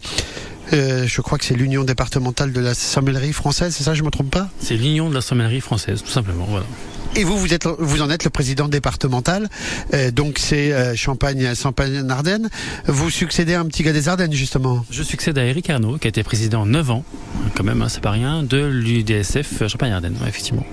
Euh, 0.73 1.07
je 1.07 1.21
crois 1.21 1.37
que 1.37 1.45
c'est 1.45 1.55
l'Union 1.57 1.85
départementale 1.85 2.53
de 2.53 2.61
la 2.61 2.73
sommellerie 2.73 3.35
française, 3.35 3.75
c'est 3.77 3.85
ça, 3.85 3.93
je 3.93 4.03
me 4.03 4.11
trompe 4.11 4.31
pas? 4.31 4.49
C'est 4.61 4.77
l'union 4.77 5.11
de 5.11 5.15
la 5.15 5.21
sommellerie 5.21 5.61
française, 5.61 6.03
tout 6.03 6.11
simplement. 6.11 6.47
Voilà. 6.49 6.65
Et 7.17 7.25
vous, 7.25 7.37
vous 7.37 7.53
êtes, 7.53 7.67
vous 7.67 8.03
en 8.03 8.11
êtes 8.11 8.25
le 8.25 8.31
président 8.31 8.69
départemental, 8.69 9.49
euh, 9.95 10.11
donc 10.11 10.39
c'est 10.39 10.73
euh, 10.73 10.95
Champagne, 10.95 11.55
Champagne-Ardenne. 11.55 12.49
Vous 12.87 13.11
succédez 13.11 13.55
à 13.55 13.61
un 13.61 13.67
petit 13.67 13.83
gars 13.83 13.93
des 13.93 14.09
Ardennes, 14.09 14.33
justement. 14.33 14.85
Je 14.91 15.03
succède 15.03 15.37
à 15.37 15.45
Eric 15.45 15.69
Arnaud, 15.71 15.99
qui 15.99 16.07
a 16.07 16.11
été 16.11 16.23
président 16.23 16.67
9 16.67 16.91
ans, 16.91 17.05
quand 17.57 17.65
même, 17.65 17.83
hein, 17.83 17.89
c'est 17.89 18.03
pas 18.03 18.13
rien, 18.13 18.43
de 18.43 18.59
l'UDSF 18.59 19.67
Champagne-Ardenne, 19.67 20.17
ouais, 20.23 20.29
effectivement. 20.29 20.65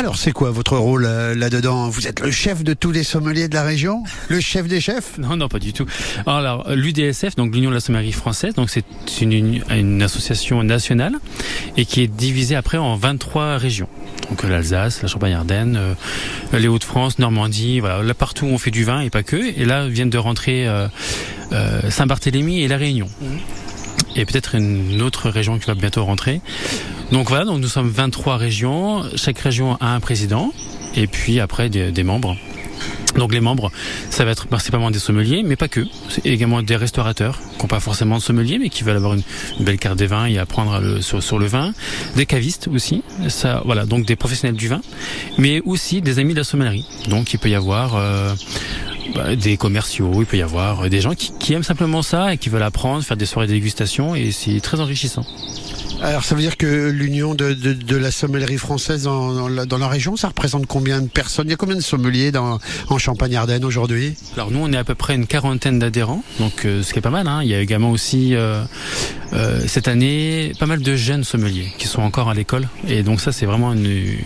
Alors, 0.00 0.16
c'est 0.16 0.32
quoi 0.32 0.50
votre 0.50 0.78
rôle 0.78 1.04
euh, 1.04 1.34
là-dedans? 1.34 1.90
Vous 1.90 2.06
êtes 2.06 2.20
le 2.20 2.30
chef 2.30 2.64
de 2.64 2.72
tous 2.72 2.90
les 2.90 3.04
sommeliers 3.04 3.48
de 3.48 3.54
la 3.54 3.62
région? 3.62 4.02
Le 4.30 4.40
chef 4.40 4.66
des 4.66 4.80
chefs? 4.80 5.18
Non, 5.18 5.36
non, 5.36 5.46
pas 5.48 5.58
du 5.58 5.74
tout. 5.74 5.84
Alors, 6.26 6.70
l'UDSF, 6.70 7.36
donc 7.36 7.54
l'Union 7.54 7.68
de 7.68 7.74
la 7.74 7.82
sommellerie 7.82 8.12
française, 8.12 8.54
donc 8.54 8.70
c'est 8.70 8.82
une, 9.20 10.02
association 10.02 10.62
nationale 10.62 11.16
et 11.76 11.84
qui 11.84 12.00
est 12.00 12.06
divisée 12.06 12.56
après 12.56 12.78
en 12.78 12.96
23 12.96 13.58
régions. 13.58 13.90
Donc 14.30 14.42
l'Alsace, 14.42 15.02
la 15.02 15.08
Champagne-Ardenne, 15.08 15.76
euh, 15.76 16.58
les 16.58 16.66
Hauts-de-France, 16.66 17.18
Normandie, 17.18 17.80
voilà, 17.80 18.02
là 18.02 18.14
partout 18.14 18.46
où 18.46 18.48
on 18.48 18.58
fait 18.58 18.70
du 18.70 18.84
vin 18.84 19.02
et 19.02 19.10
pas 19.10 19.22
que. 19.22 19.36
Et 19.36 19.66
là 19.66 19.86
viennent 19.86 20.08
de 20.08 20.16
rentrer 20.16 20.66
euh, 20.66 20.88
euh, 21.52 21.90
Saint-Barthélemy 21.90 22.62
et 22.62 22.68
la 22.68 22.78
Réunion. 22.78 23.08
Et 24.16 24.24
peut-être 24.24 24.54
une 24.54 25.02
autre 25.02 25.28
région 25.28 25.58
qui 25.58 25.66
va 25.66 25.74
bientôt 25.74 26.06
rentrer. 26.06 26.40
Donc 27.12 27.28
voilà, 27.28 27.44
donc 27.44 27.60
nous 27.60 27.68
sommes 27.68 27.88
23 27.90 28.36
régions. 28.36 29.02
Chaque 29.16 29.38
région 29.38 29.76
a 29.80 29.94
un 29.94 30.00
président 30.00 30.52
et 30.94 31.06
puis 31.06 31.40
après 31.40 31.68
des, 31.68 31.90
des 31.90 32.02
membres. 32.04 32.36
Donc 33.16 33.32
les 33.34 33.40
membres, 33.40 33.72
ça 34.08 34.24
va 34.24 34.30
être 34.30 34.46
principalement 34.46 34.92
des 34.92 35.00
sommeliers, 35.00 35.42
mais 35.44 35.56
pas 35.56 35.66
que. 35.66 35.84
C'est 36.08 36.24
également 36.24 36.62
des 36.62 36.76
restaurateurs 36.76 37.40
qui 37.56 37.62
n'ont 37.62 37.66
pas 37.66 37.80
forcément 37.80 38.16
de 38.18 38.22
sommelier, 38.22 38.58
mais 38.58 38.68
qui 38.68 38.84
veulent 38.84 38.96
avoir 38.96 39.14
une, 39.14 39.22
belle 39.58 39.78
carte 39.78 39.98
des 39.98 40.06
vins 40.06 40.26
et 40.26 40.38
apprendre 40.38 40.78
le- 40.80 41.02
sur, 41.02 41.20
sur 41.20 41.38
le 41.40 41.46
vin. 41.46 41.72
Des 42.14 42.26
cavistes 42.26 42.68
aussi. 42.68 43.02
Ça, 43.28 43.62
voilà, 43.64 43.84
donc 43.84 44.06
des 44.06 44.14
professionnels 44.14 44.56
du 44.56 44.68
vin, 44.68 44.80
mais 45.38 45.60
aussi 45.64 46.00
des 46.00 46.20
amis 46.20 46.34
de 46.34 46.38
la 46.38 46.44
sommellerie. 46.44 46.86
Donc 47.08 47.32
il 47.34 47.38
peut 47.40 47.50
y 47.50 47.56
avoir 47.56 47.96
euh, 47.96 48.32
bah, 49.16 49.34
des 49.34 49.56
commerciaux, 49.56 50.12
il 50.20 50.26
peut 50.26 50.36
y 50.36 50.42
avoir 50.42 50.88
des 50.88 51.00
gens 51.00 51.14
qui, 51.16 51.32
qui 51.40 51.52
aiment 51.52 51.64
simplement 51.64 52.02
ça 52.02 52.32
et 52.32 52.38
qui 52.38 52.48
veulent 52.48 52.62
apprendre, 52.62 53.02
faire 53.02 53.16
des 53.16 53.26
soirées 53.26 53.48
de 53.48 53.52
dégustation, 53.52 54.14
et 54.14 54.30
c'est 54.30 54.60
très 54.60 54.78
enrichissant. 54.80 55.26
Alors 56.02 56.24
ça 56.24 56.34
veut 56.34 56.40
dire 56.40 56.56
que 56.56 56.88
l'union 56.88 57.34
de, 57.34 57.52
de, 57.52 57.74
de 57.74 57.96
la 57.96 58.10
sommellerie 58.10 58.56
française 58.56 59.02
dans, 59.02 59.34
dans 59.34 59.48
la, 59.48 59.66
dans 59.66 59.76
la 59.76 59.86
région, 59.88 60.16
ça 60.16 60.28
représente 60.28 60.66
combien 60.66 61.02
de 61.02 61.08
personnes? 61.08 61.46
Il 61.48 61.50
y 61.50 61.52
a 61.52 61.56
combien 61.56 61.76
de 61.76 61.82
sommeliers 61.82 62.32
dans, 62.32 62.58
en 62.88 62.98
Champagne-Ardenne 62.98 63.64
aujourd'hui? 63.66 64.14
Alors 64.34 64.50
nous, 64.50 64.60
on 64.62 64.72
est 64.72 64.78
à 64.78 64.84
peu 64.84 64.94
près 64.94 65.14
une 65.14 65.26
quarantaine 65.26 65.78
d'adhérents, 65.78 66.24
donc 66.38 66.64
euh, 66.64 66.82
ce 66.82 66.94
qui 66.94 66.98
est 66.98 67.02
pas 67.02 67.10
mal. 67.10 67.28
Hein. 67.28 67.40
Il 67.42 67.50
y 67.50 67.54
a 67.54 67.60
également 67.60 67.90
aussi 67.90 68.34
euh, 68.34 68.62
euh, 69.34 69.60
cette 69.66 69.88
année 69.88 70.52
pas 70.58 70.64
mal 70.64 70.80
de 70.80 70.96
jeunes 70.96 71.22
sommeliers 71.22 71.70
qui 71.76 71.86
sont 71.86 72.00
encore 72.00 72.30
à 72.30 72.34
l'école, 72.34 72.66
et 72.88 73.02
donc 73.02 73.20
ça 73.20 73.30
c'est 73.30 73.44
vraiment 73.44 73.74
une, 73.74 74.16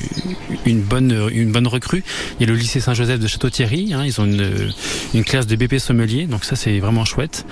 une 0.66 0.80
bonne 0.80 1.28
une 1.32 1.50
bonne 1.50 1.66
recrue. 1.66 2.04
Il 2.38 2.46
y 2.46 2.48
a 2.48 2.52
le 2.52 2.56
lycée 2.58 2.78
Saint-Joseph 2.78 3.18
de 3.18 3.26
Château-Thierry, 3.26 3.94
hein, 3.94 4.04
ils 4.06 4.20
ont 4.20 4.26
une, 4.26 4.70
une 5.12 5.24
classe 5.24 5.48
de 5.48 5.56
BP 5.56 5.78
sommelier, 5.78 6.26
donc 6.26 6.44
ça 6.44 6.54
c'est 6.54 6.78
vraiment 6.78 7.04
chouette. 7.04 7.44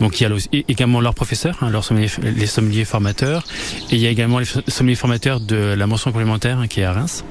Donc 0.00 0.18
il 0.18 0.22
y 0.22 0.26
a 0.26 0.30
le- 0.30 0.38
également 0.70 1.02
leurs 1.02 1.14
professeurs, 1.14 1.58
hein, 1.60 1.68
leurs 1.68 1.84
sommeliers, 1.84 2.08
les 2.22 2.46
sommeliers 2.46 2.86
formateurs, 2.86 3.44
et 3.90 3.96
il 3.96 4.00
y 4.00 4.06
a 4.06 4.10
également 4.10 4.38
les 4.38 4.46
sommeliers 4.68 4.96
formateurs 4.96 5.40
de 5.40 5.56
la 5.56 5.86
mention 5.86 6.10
complémentaire 6.12 6.58
hein, 6.58 6.66
qui 6.66 6.80
est 6.80 6.84
à 6.84 6.92
Reims. 6.92 7.24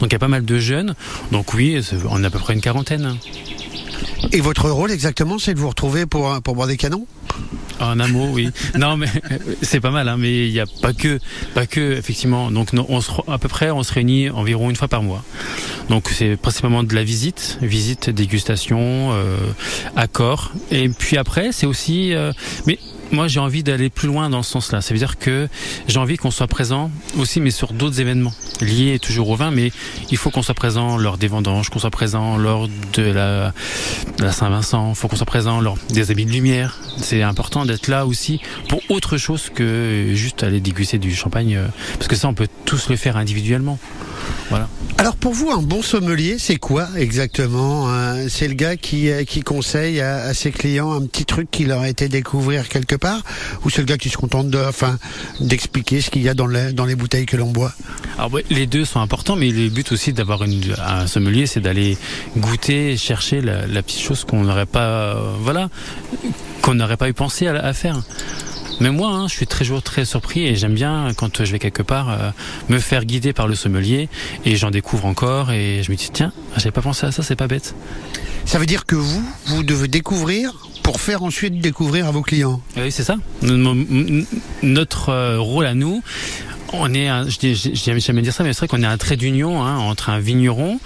Donc 0.00 0.10
il 0.10 0.12
y 0.12 0.16
a 0.16 0.20
pas 0.20 0.28
mal 0.28 0.44
de 0.44 0.58
jeunes, 0.58 0.94
donc 1.32 1.52
oui, 1.54 1.80
on 2.08 2.22
est 2.22 2.26
à 2.26 2.30
peu 2.30 2.38
près 2.38 2.54
une 2.54 2.60
quarantaine. 2.60 3.16
Et 4.32 4.40
votre 4.40 4.70
rôle 4.70 4.90
exactement, 4.90 5.38
c'est 5.38 5.54
de 5.54 5.58
vous 5.58 5.68
retrouver 5.68 6.06
pour, 6.06 6.40
pour 6.42 6.54
boire 6.54 6.68
des 6.68 6.76
canons? 6.76 7.06
Un 7.80 7.94
mot, 8.08 8.28
oui. 8.32 8.50
non, 8.78 8.96
mais 8.96 9.06
c'est 9.62 9.80
pas 9.80 9.90
mal, 9.90 10.08
hein, 10.08 10.16
mais 10.18 10.46
il 10.46 10.52
n'y 10.52 10.60
a 10.60 10.66
pas 10.82 10.92
que, 10.92 11.18
pas 11.54 11.66
que, 11.66 11.96
effectivement. 11.96 12.50
Donc, 12.50 12.68
on 12.88 13.00
se, 13.00 13.10
à 13.26 13.38
peu 13.38 13.48
près, 13.48 13.70
on 13.70 13.82
se 13.82 13.92
réunit 13.92 14.28
environ 14.28 14.68
une 14.68 14.76
fois 14.76 14.88
par 14.88 15.02
mois. 15.02 15.24
Donc, 15.88 16.10
c'est 16.10 16.36
principalement 16.36 16.82
de 16.82 16.94
la 16.94 17.02
visite, 17.02 17.58
visite, 17.62 18.10
dégustation, 18.10 19.12
euh, 19.12 19.38
accord. 19.96 20.52
Et 20.70 20.90
puis 20.90 21.16
après, 21.16 21.52
c'est 21.52 21.66
aussi, 21.66 22.14
euh, 22.14 22.32
mais 22.66 22.78
moi, 23.12 23.28
j'ai 23.28 23.40
envie 23.40 23.62
d'aller 23.62 23.90
plus 23.90 24.08
loin 24.08 24.30
dans 24.30 24.42
ce 24.42 24.52
sens-là. 24.52 24.80
Ça 24.80 24.94
veut 24.94 24.98
dire 24.98 25.18
que 25.18 25.48
j'ai 25.88 25.98
envie 25.98 26.16
qu'on 26.16 26.30
soit 26.30 26.46
présent 26.46 26.90
aussi, 27.18 27.40
mais 27.40 27.50
sur 27.50 27.72
d'autres 27.72 28.00
événements 28.00 28.32
liés 28.60 28.98
toujours 28.98 29.30
au 29.30 29.36
vin. 29.36 29.50
Mais 29.50 29.72
il 30.10 30.16
faut 30.16 30.30
qu'on 30.30 30.42
soit 30.42 30.54
présent 30.54 30.96
lors 30.96 31.18
des 31.18 31.28
vendanges, 31.28 31.70
qu'on 31.70 31.78
soit 31.78 31.90
présent 31.90 32.36
lors 32.36 32.68
de 32.92 33.02
la, 33.02 33.52
Saint-Vincent. 34.32 34.90
Il 34.90 34.94
faut 34.94 35.08
qu'on 35.08 35.16
soit 35.16 35.26
présent 35.26 35.60
lors 35.60 35.76
des 35.90 36.10
habits 36.10 36.26
de 36.26 36.32
lumière. 36.32 36.78
C'est 36.98 37.22
important 37.22 37.64
d'être 37.66 37.88
là 37.88 38.06
aussi 38.06 38.40
pour 38.68 38.80
autre 38.88 39.16
chose 39.16 39.50
que 39.54 40.12
juste 40.14 40.42
aller 40.42 40.60
déguster 40.60 40.98
du 40.98 41.14
champagne, 41.14 41.56
euh, 41.56 41.66
parce 41.94 42.08
que 42.08 42.16
ça, 42.16 42.28
on 42.28 42.34
peut 42.34 42.48
tous 42.64 42.88
le 42.88 42.96
faire 42.96 43.16
individuellement. 43.16 43.78
Voilà. 44.48 44.68
Alors 44.98 45.16
pour 45.16 45.32
vous, 45.32 45.50
un 45.50 45.62
bon 45.62 45.80
sommelier, 45.82 46.36
c'est 46.38 46.56
quoi 46.56 46.88
exactement 46.96 47.88
hein? 47.88 48.28
C'est 48.28 48.48
le 48.48 48.54
gars 48.54 48.76
qui, 48.76 49.08
euh, 49.10 49.24
qui 49.24 49.42
conseille 49.42 50.00
à, 50.00 50.16
à 50.24 50.34
ses 50.34 50.50
clients 50.50 50.92
un 50.92 51.06
petit 51.06 51.24
truc 51.24 51.50
qu'il 51.50 51.68
leur 51.68 51.80
a 51.80 51.88
été 51.88 52.08
découvrir 52.08 52.68
quelque 52.68 52.96
part? 52.96 53.22
Ou 53.64 53.70
c'est 53.70 53.78
le 53.80 53.86
gars 53.86 53.96
qui 53.96 54.08
se 54.10 54.16
contente 54.16 54.50
de, 54.50 54.58
enfin, 54.58 54.98
d'expliquer 55.40 56.00
ce 56.00 56.10
qu'il 56.10 56.22
y 56.22 56.28
a 56.28 56.34
dans, 56.34 56.46
les- 56.48 56.72
dans 56.72 56.84
les 56.84 56.96
bouteilles 56.96 57.26
que 57.26 57.36
l'on 57.36 57.50
boit? 57.50 57.72
Alors 58.18 58.32
ouais, 58.32 58.44
les 58.50 58.66
deux 58.66 58.84
sont 58.84 59.00
importants, 59.00 59.36
mais 59.36 59.50
le 59.50 59.68
but 59.70 59.90
aussi 59.92 60.12
d'avoir 60.12 60.42
un 60.42 61.06
sommelier, 61.06 61.46
c'est 61.46 61.60
d'aller 61.60 61.96
goûter, 62.36 62.96
chercher 62.96 63.40
la, 63.40 63.66
la 63.66 63.82
petite 63.82 64.00
chose 64.00 64.24
qu'on 64.24 64.42
n'aurait 64.42 64.66
pas, 64.66 64.80
euh, 65.14 65.32
voilà, 65.40 65.70
qu'on 66.60 66.74
n'aurait 66.74 66.96
pas 66.98 67.08
eu 67.08 67.14
pensé 67.14 67.46
à, 67.46 67.54
à 67.54 67.72
faire. 67.72 68.02
Mais 68.80 68.90
moi, 68.90 69.10
hein, 69.10 69.28
je 69.28 69.34
suis 69.34 69.46
toujours 69.46 69.82
très 69.82 70.04
surpris 70.04 70.46
et 70.46 70.56
j'aime 70.56 70.74
bien 70.74 71.12
quand 71.14 71.44
je 71.44 71.52
vais 71.52 71.58
quelque 71.58 71.82
part 71.82 72.10
euh, 72.10 72.30
me 72.68 72.78
faire 72.78 73.04
guider 73.04 73.32
par 73.32 73.46
le 73.46 73.54
sommelier 73.54 74.08
et 74.44 74.56
j'en 74.56 74.70
découvre 74.70 75.06
encore 75.06 75.52
et 75.52 75.82
je 75.82 75.90
me 75.90 75.96
dis 75.96 76.10
tiens, 76.12 76.32
j'avais 76.56 76.70
pas 76.70 76.82
pensé 76.82 77.06
à 77.06 77.12
ça, 77.12 77.22
c'est 77.22 77.36
pas 77.36 77.46
bête. 77.46 77.74
Ça 78.46 78.58
veut 78.58 78.66
dire 78.66 78.86
que 78.86 78.96
vous, 78.96 79.22
vous 79.46 79.62
devez 79.62 79.86
découvrir 79.86 80.52
pour 80.82 81.00
faire 81.00 81.22
ensuite 81.22 81.60
découvrir 81.60 82.06
à 82.06 82.10
vos 82.10 82.22
clients. 82.22 82.60
Oui, 82.76 82.90
c'est 82.90 83.04
ça. 83.04 83.16
Notre 83.42 85.08
euh, 85.10 85.38
rôle 85.38 85.66
à 85.66 85.74
nous, 85.74 86.02
on 86.72 86.92
est, 86.94 87.08
un, 87.08 87.28
je 87.28 87.54
j'aime 87.74 88.00
jamais 88.00 88.22
dire 88.22 88.32
ça, 88.32 88.44
mais 88.44 88.52
c'est 88.52 88.60
vrai 88.60 88.68
qu'on 88.68 88.82
est 88.82 88.86
un 88.86 88.98
trait 88.98 89.16
d'union 89.16 89.62
hein, 89.62 89.76
entre 89.76 90.10
un 90.10 90.20
vigneron 90.20 90.80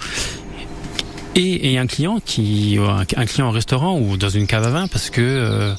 et, 1.35 1.73
et 1.73 1.77
un 1.77 1.87
client 1.87 2.19
qui, 2.23 2.77
un, 2.79 3.05
un 3.15 3.25
client 3.25 3.49
au 3.49 3.51
restaurant 3.51 3.99
ou 3.99 4.17
dans 4.17 4.29
une 4.29 4.47
cave 4.47 4.63
à 4.63 4.69
vin, 4.69 4.87
parce 4.87 5.09
que 5.09 5.21
euh, 5.21 5.73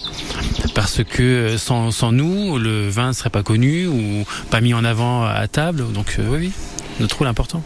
parce 0.75 1.03
que 1.03 1.57
sans, 1.59 1.91
sans 1.91 2.13
nous, 2.13 2.59
le 2.59 2.89
vin 2.89 3.09
ne 3.09 3.13
serait 3.13 3.31
pas 3.31 3.43
connu 3.43 3.87
ou 3.87 4.25
pas 4.51 4.61
mis 4.61 4.75
en 4.75 4.85
avant 4.85 5.25
à 5.25 5.49
table. 5.49 5.85
Donc 5.93 6.17
euh, 6.19 6.27
oui, 6.31 6.39
oui, 6.39 6.53
notre 7.01 7.19
rôle 7.19 7.27
est 7.27 7.31
important. 7.31 7.63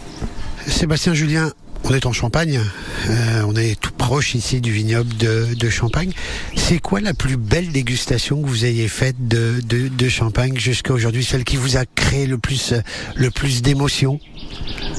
Sébastien 0.66 1.14
Julien, 1.14 1.52
on 1.84 1.94
est 1.94 2.04
en 2.04 2.12
Champagne, 2.12 2.60
euh, 3.08 3.42
on 3.46 3.56
est 3.56 3.80
tout 3.80 3.92
proche 3.96 4.34
ici 4.34 4.60
du 4.60 4.70
vignoble 4.70 5.16
de, 5.16 5.54
de 5.54 5.70
Champagne. 5.70 6.12
C'est 6.54 6.78
quoi 6.78 7.00
la 7.00 7.14
plus 7.14 7.38
belle 7.38 7.72
dégustation 7.72 8.42
que 8.42 8.46
vous 8.46 8.66
ayez 8.66 8.86
faite 8.86 9.16
de, 9.26 9.60
de, 9.66 9.88
de 9.88 10.08
Champagne 10.08 10.58
jusqu'à 10.58 10.92
aujourd'hui, 10.92 11.24
celle 11.24 11.44
qui 11.44 11.56
vous 11.56 11.78
a 11.78 11.86
créé 11.86 12.26
le 12.26 12.36
plus, 12.36 12.72
euh, 12.72 12.80
le 13.16 13.30
plus 13.30 13.62
d'émotions? 13.62 14.20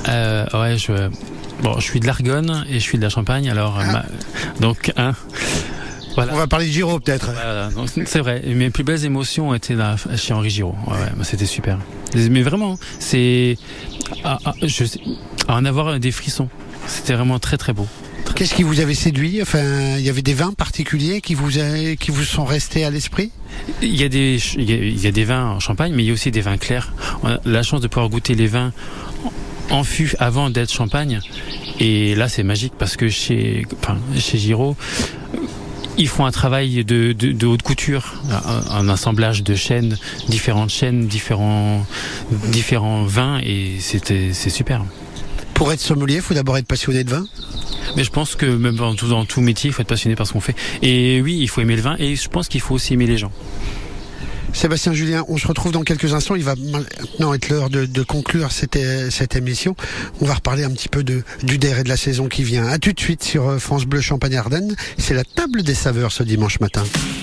Euh, 0.09 0.45
ouais, 0.53 0.77
je, 0.77 1.09
bon, 1.61 1.75
je 1.79 1.83
suis 1.85 1.99
de 1.99 2.07
l'Argonne 2.07 2.65
et 2.69 2.75
je 2.75 2.79
suis 2.79 2.97
de 2.97 3.03
la 3.03 3.09
Champagne, 3.09 3.49
alors 3.49 3.77
ma- 3.77 4.05
donc 4.59 4.91
hein. 4.97 5.13
Voilà. 6.15 6.33
On 6.33 6.37
va 6.37 6.47
parler 6.47 6.65
de 6.67 6.71
Giraud 6.71 6.99
peut-être. 6.99 7.31
Voilà, 7.31 7.69
c'est 8.05 8.19
vrai. 8.19 8.41
Mes 8.45 8.69
plus 8.69 8.83
belles 8.83 9.05
émotions 9.05 9.49
ont 9.49 9.53
été 9.53 9.75
là 9.75 9.95
chez 10.17 10.33
Henri 10.33 10.49
Giraud. 10.49 10.75
Ouais, 10.87 10.93
ouais, 10.97 11.23
c'était 11.23 11.45
super. 11.45 11.77
Mais 12.15 12.41
vraiment, 12.41 12.77
c'est 12.99 13.57
à, 14.25 14.37
à- 14.43 14.53
je 14.61 14.83
sais- 14.83 14.99
à 15.47 15.55
en 15.55 15.63
avoir 15.63 15.97
des 15.99 16.11
frissons. 16.11 16.49
C'était 16.85 17.13
vraiment 17.13 17.39
très 17.39 17.55
très 17.57 17.71
beau. 17.71 17.87
Qu'est-ce 18.35 18.53
qui 18.55 18.63
vous 18.63 18.81
avait 18.81 18.93
séduit? 18.93 19.41
Enfin, 19.41 19.95
il 19.97 20.03
y 20.05 20.09
avait 20.09 20.21
des 20.21 20.33
vins 20.33 20.51
particuliers 20.51 21.21
qui 21.21 21.33
vous, 21.33 21.59
a- 21.59 21.95
qui 21.97 22.11
vous 22.11 22.23
sont 22.23 22.43
restés 22.43 22.83
à 22.83 22.89
l'esprit? 22.89 23.31
Il 23.81 23.95
y 23.95 24.03
a 24.03 24.09
des 24.09 24.37
il 24.57 24.99
y 24.99 25.07
a 25.07 25.11
des 25.11 25.23
vins 25.23 25.45
en 25.45 25.59
Champagne, 25.61 25.93
mais 25.95 26.03
il 26.03 26.07
y 26.07 26.09
a 26.09 26.13
aussi 26.13 26.29
des 26.31 26.41
vins 26.41 26.57
clairs. 26.57 26.91
On 27.23 27.29
a 27.29 27.39
la 27.45 27.63
chance 27.63 27.79
de 27.79 27.87
pouvoir 27.87 28.09
goûter 28.09 28.35
les 28.35 28.47
vins 28.47 28.73
en 29.71 29.83
fût 29.83 30.13
avant 30.19 30.49
d'être 30.49 30.71
Champagne. 30.71 31.19
Et 31.79 32.15
là, 32.15 32.29
c'est 32.29 32.43
magique 32.43 32.73
parce 32.77 32.95
que 32.97 33.09
chez, 33.09 33.65
enfin, 33.81 33.97
chez 34.17 34.37
Giraud, 34.37 34.75
ils 35.97 36.07
font 36.07 36.25
un 36.25 36.31
travail 36.31 36.85
de, 36.85 37.11
de, 37.13 37.31
de 37.31 37.47
haute 37.47 37.63
couture, 37.63 38.21
un, 38.29 38.71
un 38.71 38.89
assemblage 38.89 39.43
de 39.43 39.55
chaînes, 39.55 39.97
différentes 40.29 40.69
chaînes, 40.69 41.07
différents, 41.07 41.85
différents 42.49 43.03
vins, 43.03 43.39
et 43.43 43.77
c'était, 43.79 44.29
c'est 44.33 44.49
super. 44.49 44.83
Pour 45.53 45.71
être 45.73 45.81
sommelier, 45.81 46.15
il 46.15 46.21
faut 46.21 46.33
d'abord 46.33 46.57
être 46.57 46.65
passionné 46.65 47.03
de 47.03 47.09
vin? 47.09 47.25
Mais 47.97 48.03
je 48.03 48.09
pense 48.09 48.35
que 48.35 48.45
même 48.45 48.75
dans 48.75 48.95
tout, 48.95 49.09
dans 49.09 49.25
tout 49.25 49.41
métier, 49.41 49.69
il 49.69 49.73
faut 49.73 49.81
être 49.81 49.87
passionné 49.87 50.15
par 50.15 50.25
ce 50.25 50.33
qu'on 50.33 50.39
fait. 50.39 50.55
Et 50.81 51.21
oui, 51.21 51.37
il 51.39 51.49
faut 51.49 51.61
aimer 51.61 51.75
le 51.75 51.81
vin, 51.81 51.95
et 51.99 52.15
je 52.15 52.29
pense 52.29 52.47
qu'il 52.47 52.61
faut 52.61 52.75
aussi 52.75 52.93
aimer 52.93 53.05
les 53.05 53.17
gens. 53.17 53.31
Sébastien 54.53 54.93
Julien, 54.93 55.25
on 55.27 55.37
se 55.37 55.47
retrouve 55.47 55.71
dans 55.71 55.83
quelques 55.83 56.13
instants. 56.13 56.35
Il 56.35 56.43
va 56.43 56.55
maintenant 56.55 57.33
être 57.33 57.49
l'heure 57.49 57.69
de, 57.69 58.03
conclure 58.03 58.51
cette, 58.51 59.35
émission. 59.35 59.75
On 60.19 60.25
va 60.25 60.35
reparler 60.35 60.63
un 60.63 60.71
petit 60.71 60.89
peu 60.89 61.03
du 61.03 61.23
DER 61.43 61.79
et 61.79 61.83
de 61.83 61.89
la 61.89 61.97
saison 61.97 62.27
qui 62.27 62.43
vient. 62.43 62.67
À 62.67 62.77
tout 62.77 62.91
de 62.91 62.99
suite 62.99 63.23
sur 63.23 63.47
euh, 63.47 63.57
France 63.59 63.85
Bleu 63.85 64.01
Champagne 64.01 64.35
Ardenne. 64.35 64.75
C'est 64.97 65.13
la 65.13 65.23
table 65.23 65.63
des 65.63 65.75
saveurs 65.75 66.11
ce 66.11 66.23
dimanche 66.23 66.59
matin.« 66.59 66.83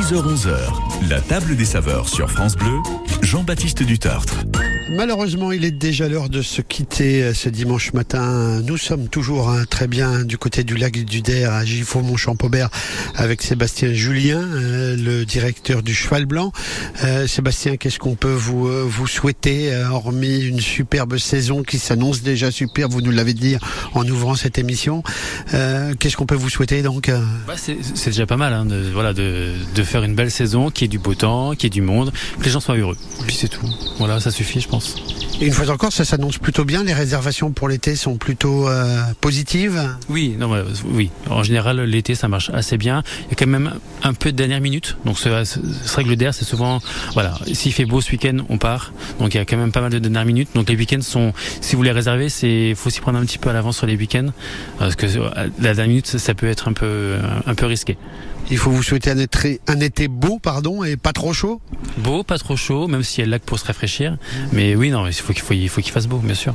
10h-11h, 0.00 1.10
la 1.10 1.20
table 1.20 1.56
des 1.56 1.66
saveurs 1.66 2.08
sur 2.08 2.30
France 2.30 2.56
Bleu, 2.56 2.78
Jean-Baptiste 3.20 3.82
Dutartre. 3.82 4.46
Malheureusement, 4.92 5.52
il 5.52 5.64
est 5.64 5.70
déjà 5.70 6.08
l'heure 6.08 6.28
de 6.28 6.42
se 6.42 6.62
quitter 6.62 7.22
euh, 7.22 7.32
ce 7.32 7.48
dimanche 7.48 7.92
matin. 7.92 8.60
Nous 8.62 8.76
sommes 8.76 9.06
toujours 9.06 9.48
hein, 9.48 9.64
très 9.70 9.86
bien 9.86 10.24
du 10.24 10.36
côté 10.36 10.64
du 10.64 10.76
lac 10.76 10.92
du 11.04 11.22
Der 11.22 11.52
à 11.52 11.64
Giffaumont-Champaubert 11.64 12.70
avec 13.14 13.40
Sébastien 13.40 13.92
Julien, 13.92 14.40
euh, 14.40 14.96
le 14.96 15.24
directeur 15.24 15.84
du 15.84 15.94
Cheval 15.94 16.26
Blanc. 16.26 16.52
Euh, 17.04 17.28
Sébastien, 17.28 17.76
qu'est-ce 17.76 18.00
qu'on 18.00 18.16
peut 18.16 18.32
vous, 18.32 19.06
souhaiter, 19.06 19.72
hormis 19.92 20.40
une 20.40 20.60
superbe 20.60 21.18
saison 21.18 21.62
qui 21.62 21.78
s'annonce 21.78 22.22
déjà 22.22 22.50
super, 22.50 22.88
vous 22.88 23.00
nous 23.00 23.12
l'avez 23.12 23.34
dit 23.34 23.56
en 23.94 24.04
ouvrant 24.08 24.34
cette 24.34 24.58
émission. 24.58 25.04
Qu'est-ce 25.50 26.16
qu'on 26.16 26.26
peut 26.26 26.34
vous 26.34 26.50
souhaiter 26.50 26.82
donc 26.82 27.10
Bah, 27.46 27.54
c'est 27.56 28.06
déjà 28.06 28.26
pas 28.26 28.36
mal 28.36 28.52
hein, 28.52 28.66
de, 28.66 28.90
voilà, 28.92 29.12
de, 29.12 29.54
faire 29.84 30.02
une 30.02 30.14
belle 30.14 30.30
saison, 30.30 30.70
qui 30.70 30.84
ait 30.84 30.88
du 30.88 30.98
beau 30.98 31.14
temps, 31.14 31.54
qui 31.54 31.66
ait 31.66 31.70
du 31.70 31.82
monde, 31.82 32.12
que 32.38 32.44
les 32.44 32.50
gens 32.50 32.60
soient 32.60 32.76
heureux. 32.76 32.96
Et 33.20 33.24
puis 33.24 33.36
c'est 33.36 33.48
tout. 33.48 33.68
Voilà, 33.98 34.20
ça 34.20 34.30
suffit, 34.30 34.60
je 34.60 34.68
pense. 34.68 34.79
Et 35.40 35.46
une 35.46 35.52
fois 35.52 35.70
encore, 35.70 35.90
ça 35.90 36.04
s'annonce 36.04 36.36
plutôt 36.36 36.66
bien. 36.66 36.84
Les 36.84 36.92
réservations 36.92 37.50
pour 37.50 37.68
l'été 37.68 37.96
sont 37.96 38.16
plutôt 38.16 38.68
euh, 38.68 39.00
positives. 39.22 39.80
Oui, 40.10 40.36
non, 40.38 40.52
oui. 40.84 41.10
En 41.30 41.42
général, 41.42 41.80
l'été, 41.80 42.14
ça 42.14 42.28
marche 42.28 42.50
assez 42.50 42.76
bien. 42.76 43.02
Il 43.26 43.30
y 43.30 43.32
a 43.32 43.36
quand 43.36 43.46
même 43.46 43.72
un 44.02 44.12
peu 44.12 44.32
de 44.32 44.36
dernière 44.36 44.60
minute. 44.60 44.98
Donc, 45.06 45.18
ce, 45.18 45.28
règle 45.96 46.16
d'air, 46.16 46.34
c'est 46.34 46.44
souvent, 46.44 46.80
voilà, 47.14 47.38
s'il 47.52 47.72
fait 47.72 47.86
beau 47.86 48.02
ce 48.02 48.12
week-end, 48.12 48.36
on 48.50 48.58
part. 48.58 48.92
Donc, 49.18 49.32
il 49.32 49.38
y 49.38 49.40
a 49.40 49.46
quand 49.46 49.56
même 49.56 49.72
pas 49.72 49.80
mal 49.80 49.90
de 49.90 49.98
dernière 49.98 50.26
minute. 50.26 50.50
Donc, 50.54 50.68
les 50.68 50.76
week-ends 50.76 51.00
sont, 51.00 51.32
si 51.62 51.74
vous 51.74 51.82
les 51.82 51.92
réservez, 51.92 52.28
c'est, 52.28 52.74
faut 52.74 52.90
s'y 52.90 53.00
prendre 53.00 53.18
un 53.18 53.24
petit 53.24 53.38
peu 53.38 53.48
à 53.48 53.54
l'avance 53.54 53.78
sur 53.78 53.86
les 53.86 53.96
week-ends. 53.96 54.28
Parce 54.78 54.94
que 54.94 55.06
euh, 55.06 55.30
la 55.58 55.74
dernière 55.74 55.88
minute, 55.88 56.06
ça, 56.06 56.18
ça 56.18 56.34
peut 56.34 56.48
être 56.48 56.68
un 56.68 56.74
peu, 56.74 57.16
un 57.46 57.54
peu 57.54 57.64
risqué. 57.64 57.96
Il 58.50 58.58
faut 58.58 58.70
vous 58.70 58.82
souhaiter 58.82 59.10
un 59.10 59.18
été, 59.18 59.60
un 59.68 59.78
été 59.80 60.08
beau, 60.08 60.38
pardon, 60.38 60.82
et 60.82 60.96
pas 60.96 61.12
trop 61.12 61.32
chaud. 61.32 61.60
Beau, 61.98 62.24
pas 62.24 62.38
trop 62.38 62.56
chaud, 62.56 62.88
même 62.88 63.04
s'il 63.04 63.20
y 63.20 63.22
a 63.22 63.26
le 63.26 63.30
lac 63.30 63.42
pour 63.42 63.58
se 63.58 63.64
rafraîchir. 63.64 64.16
Mais 64.52 64.74
oui, 64.74 64.90
non, 64.90 65.06
il 65.06 65.12
faut 65.12 65.32
qu'il 65.32 65.42
faut, 65.42 65.54
il 65.54 65.68
faut 65.68 65.80
qu'il 65.80 65.92
fasse 65.92 66.06
beau, 66.08 66.18
bien 66.18 66.34
sûr. 66.34 66.54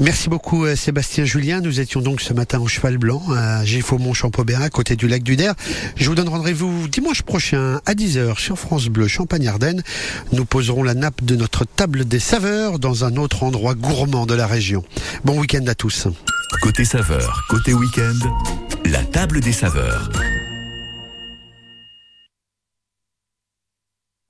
Merci 0.00 0.28
beaucoup 0.28 0.64
euh, 0.64 0.76
Sébastien 0.76 1.24
Julien. 1.24 1.60
Nous 1.60 1.80
étions 1.80 2.00
donc 2.00 2.20
ce 2.20 2.32
matin 2.32 2.58
au 2.60 2.66
Cheval 2.66 2.98
Blanc 2.98 3.22
à 3.34 3.64
Giffaumont 3.64 4.14
Champaubert 4.14 4.62
à 4.62 4.70
côté 4.70 4.96
du 4.96 5.08
lac 5.08 5.22
du 5.22 5.36
Der. 5.36 5.54
Je 5.96 6.08
vous 6.08 6.14
donne 6.14 6.28
rendez-vous 6.28 6.88
dimanche 6.88 7.22
prochain 7.22 7.80
à 7.86 7.94
10h 7.94 8.38
sur 8.38 8.58
France 8.58 8.88
Bleu 8.88 9.08
Champagne 9.08 9.48
Ardenne. 9.48 9.82
Nous 10.32 10.44
poserons 10.44 10.82
la 10.82 10.94
nappe 10.94 11.24
de 11.24 11.36
notre 11.36 11.64
table 11.64 12.04
des 12.04 12.20
saveurs 12.20 12.78
dans 12.78 13.04
un 13.04 13.16
autre 13.16 13.42
endroit 13.42 13.74
gourmand 13.74 14.26
de 14.26 14.34
la 14.34 14.46
région. 14.46 14.84
Bon 15.24 15.38
week-end 15.38 15.66
à 15.66 15.74
tous. 15.74 16.08
Côté 16.60 16.84
saveur, 16.84 17.44
côté 17.48 17.74
week-end, 17.74 18.18
la 18.84 19.02
table 19.02 19.40
des 19.40 19.52
saveurs. 19.52 20.10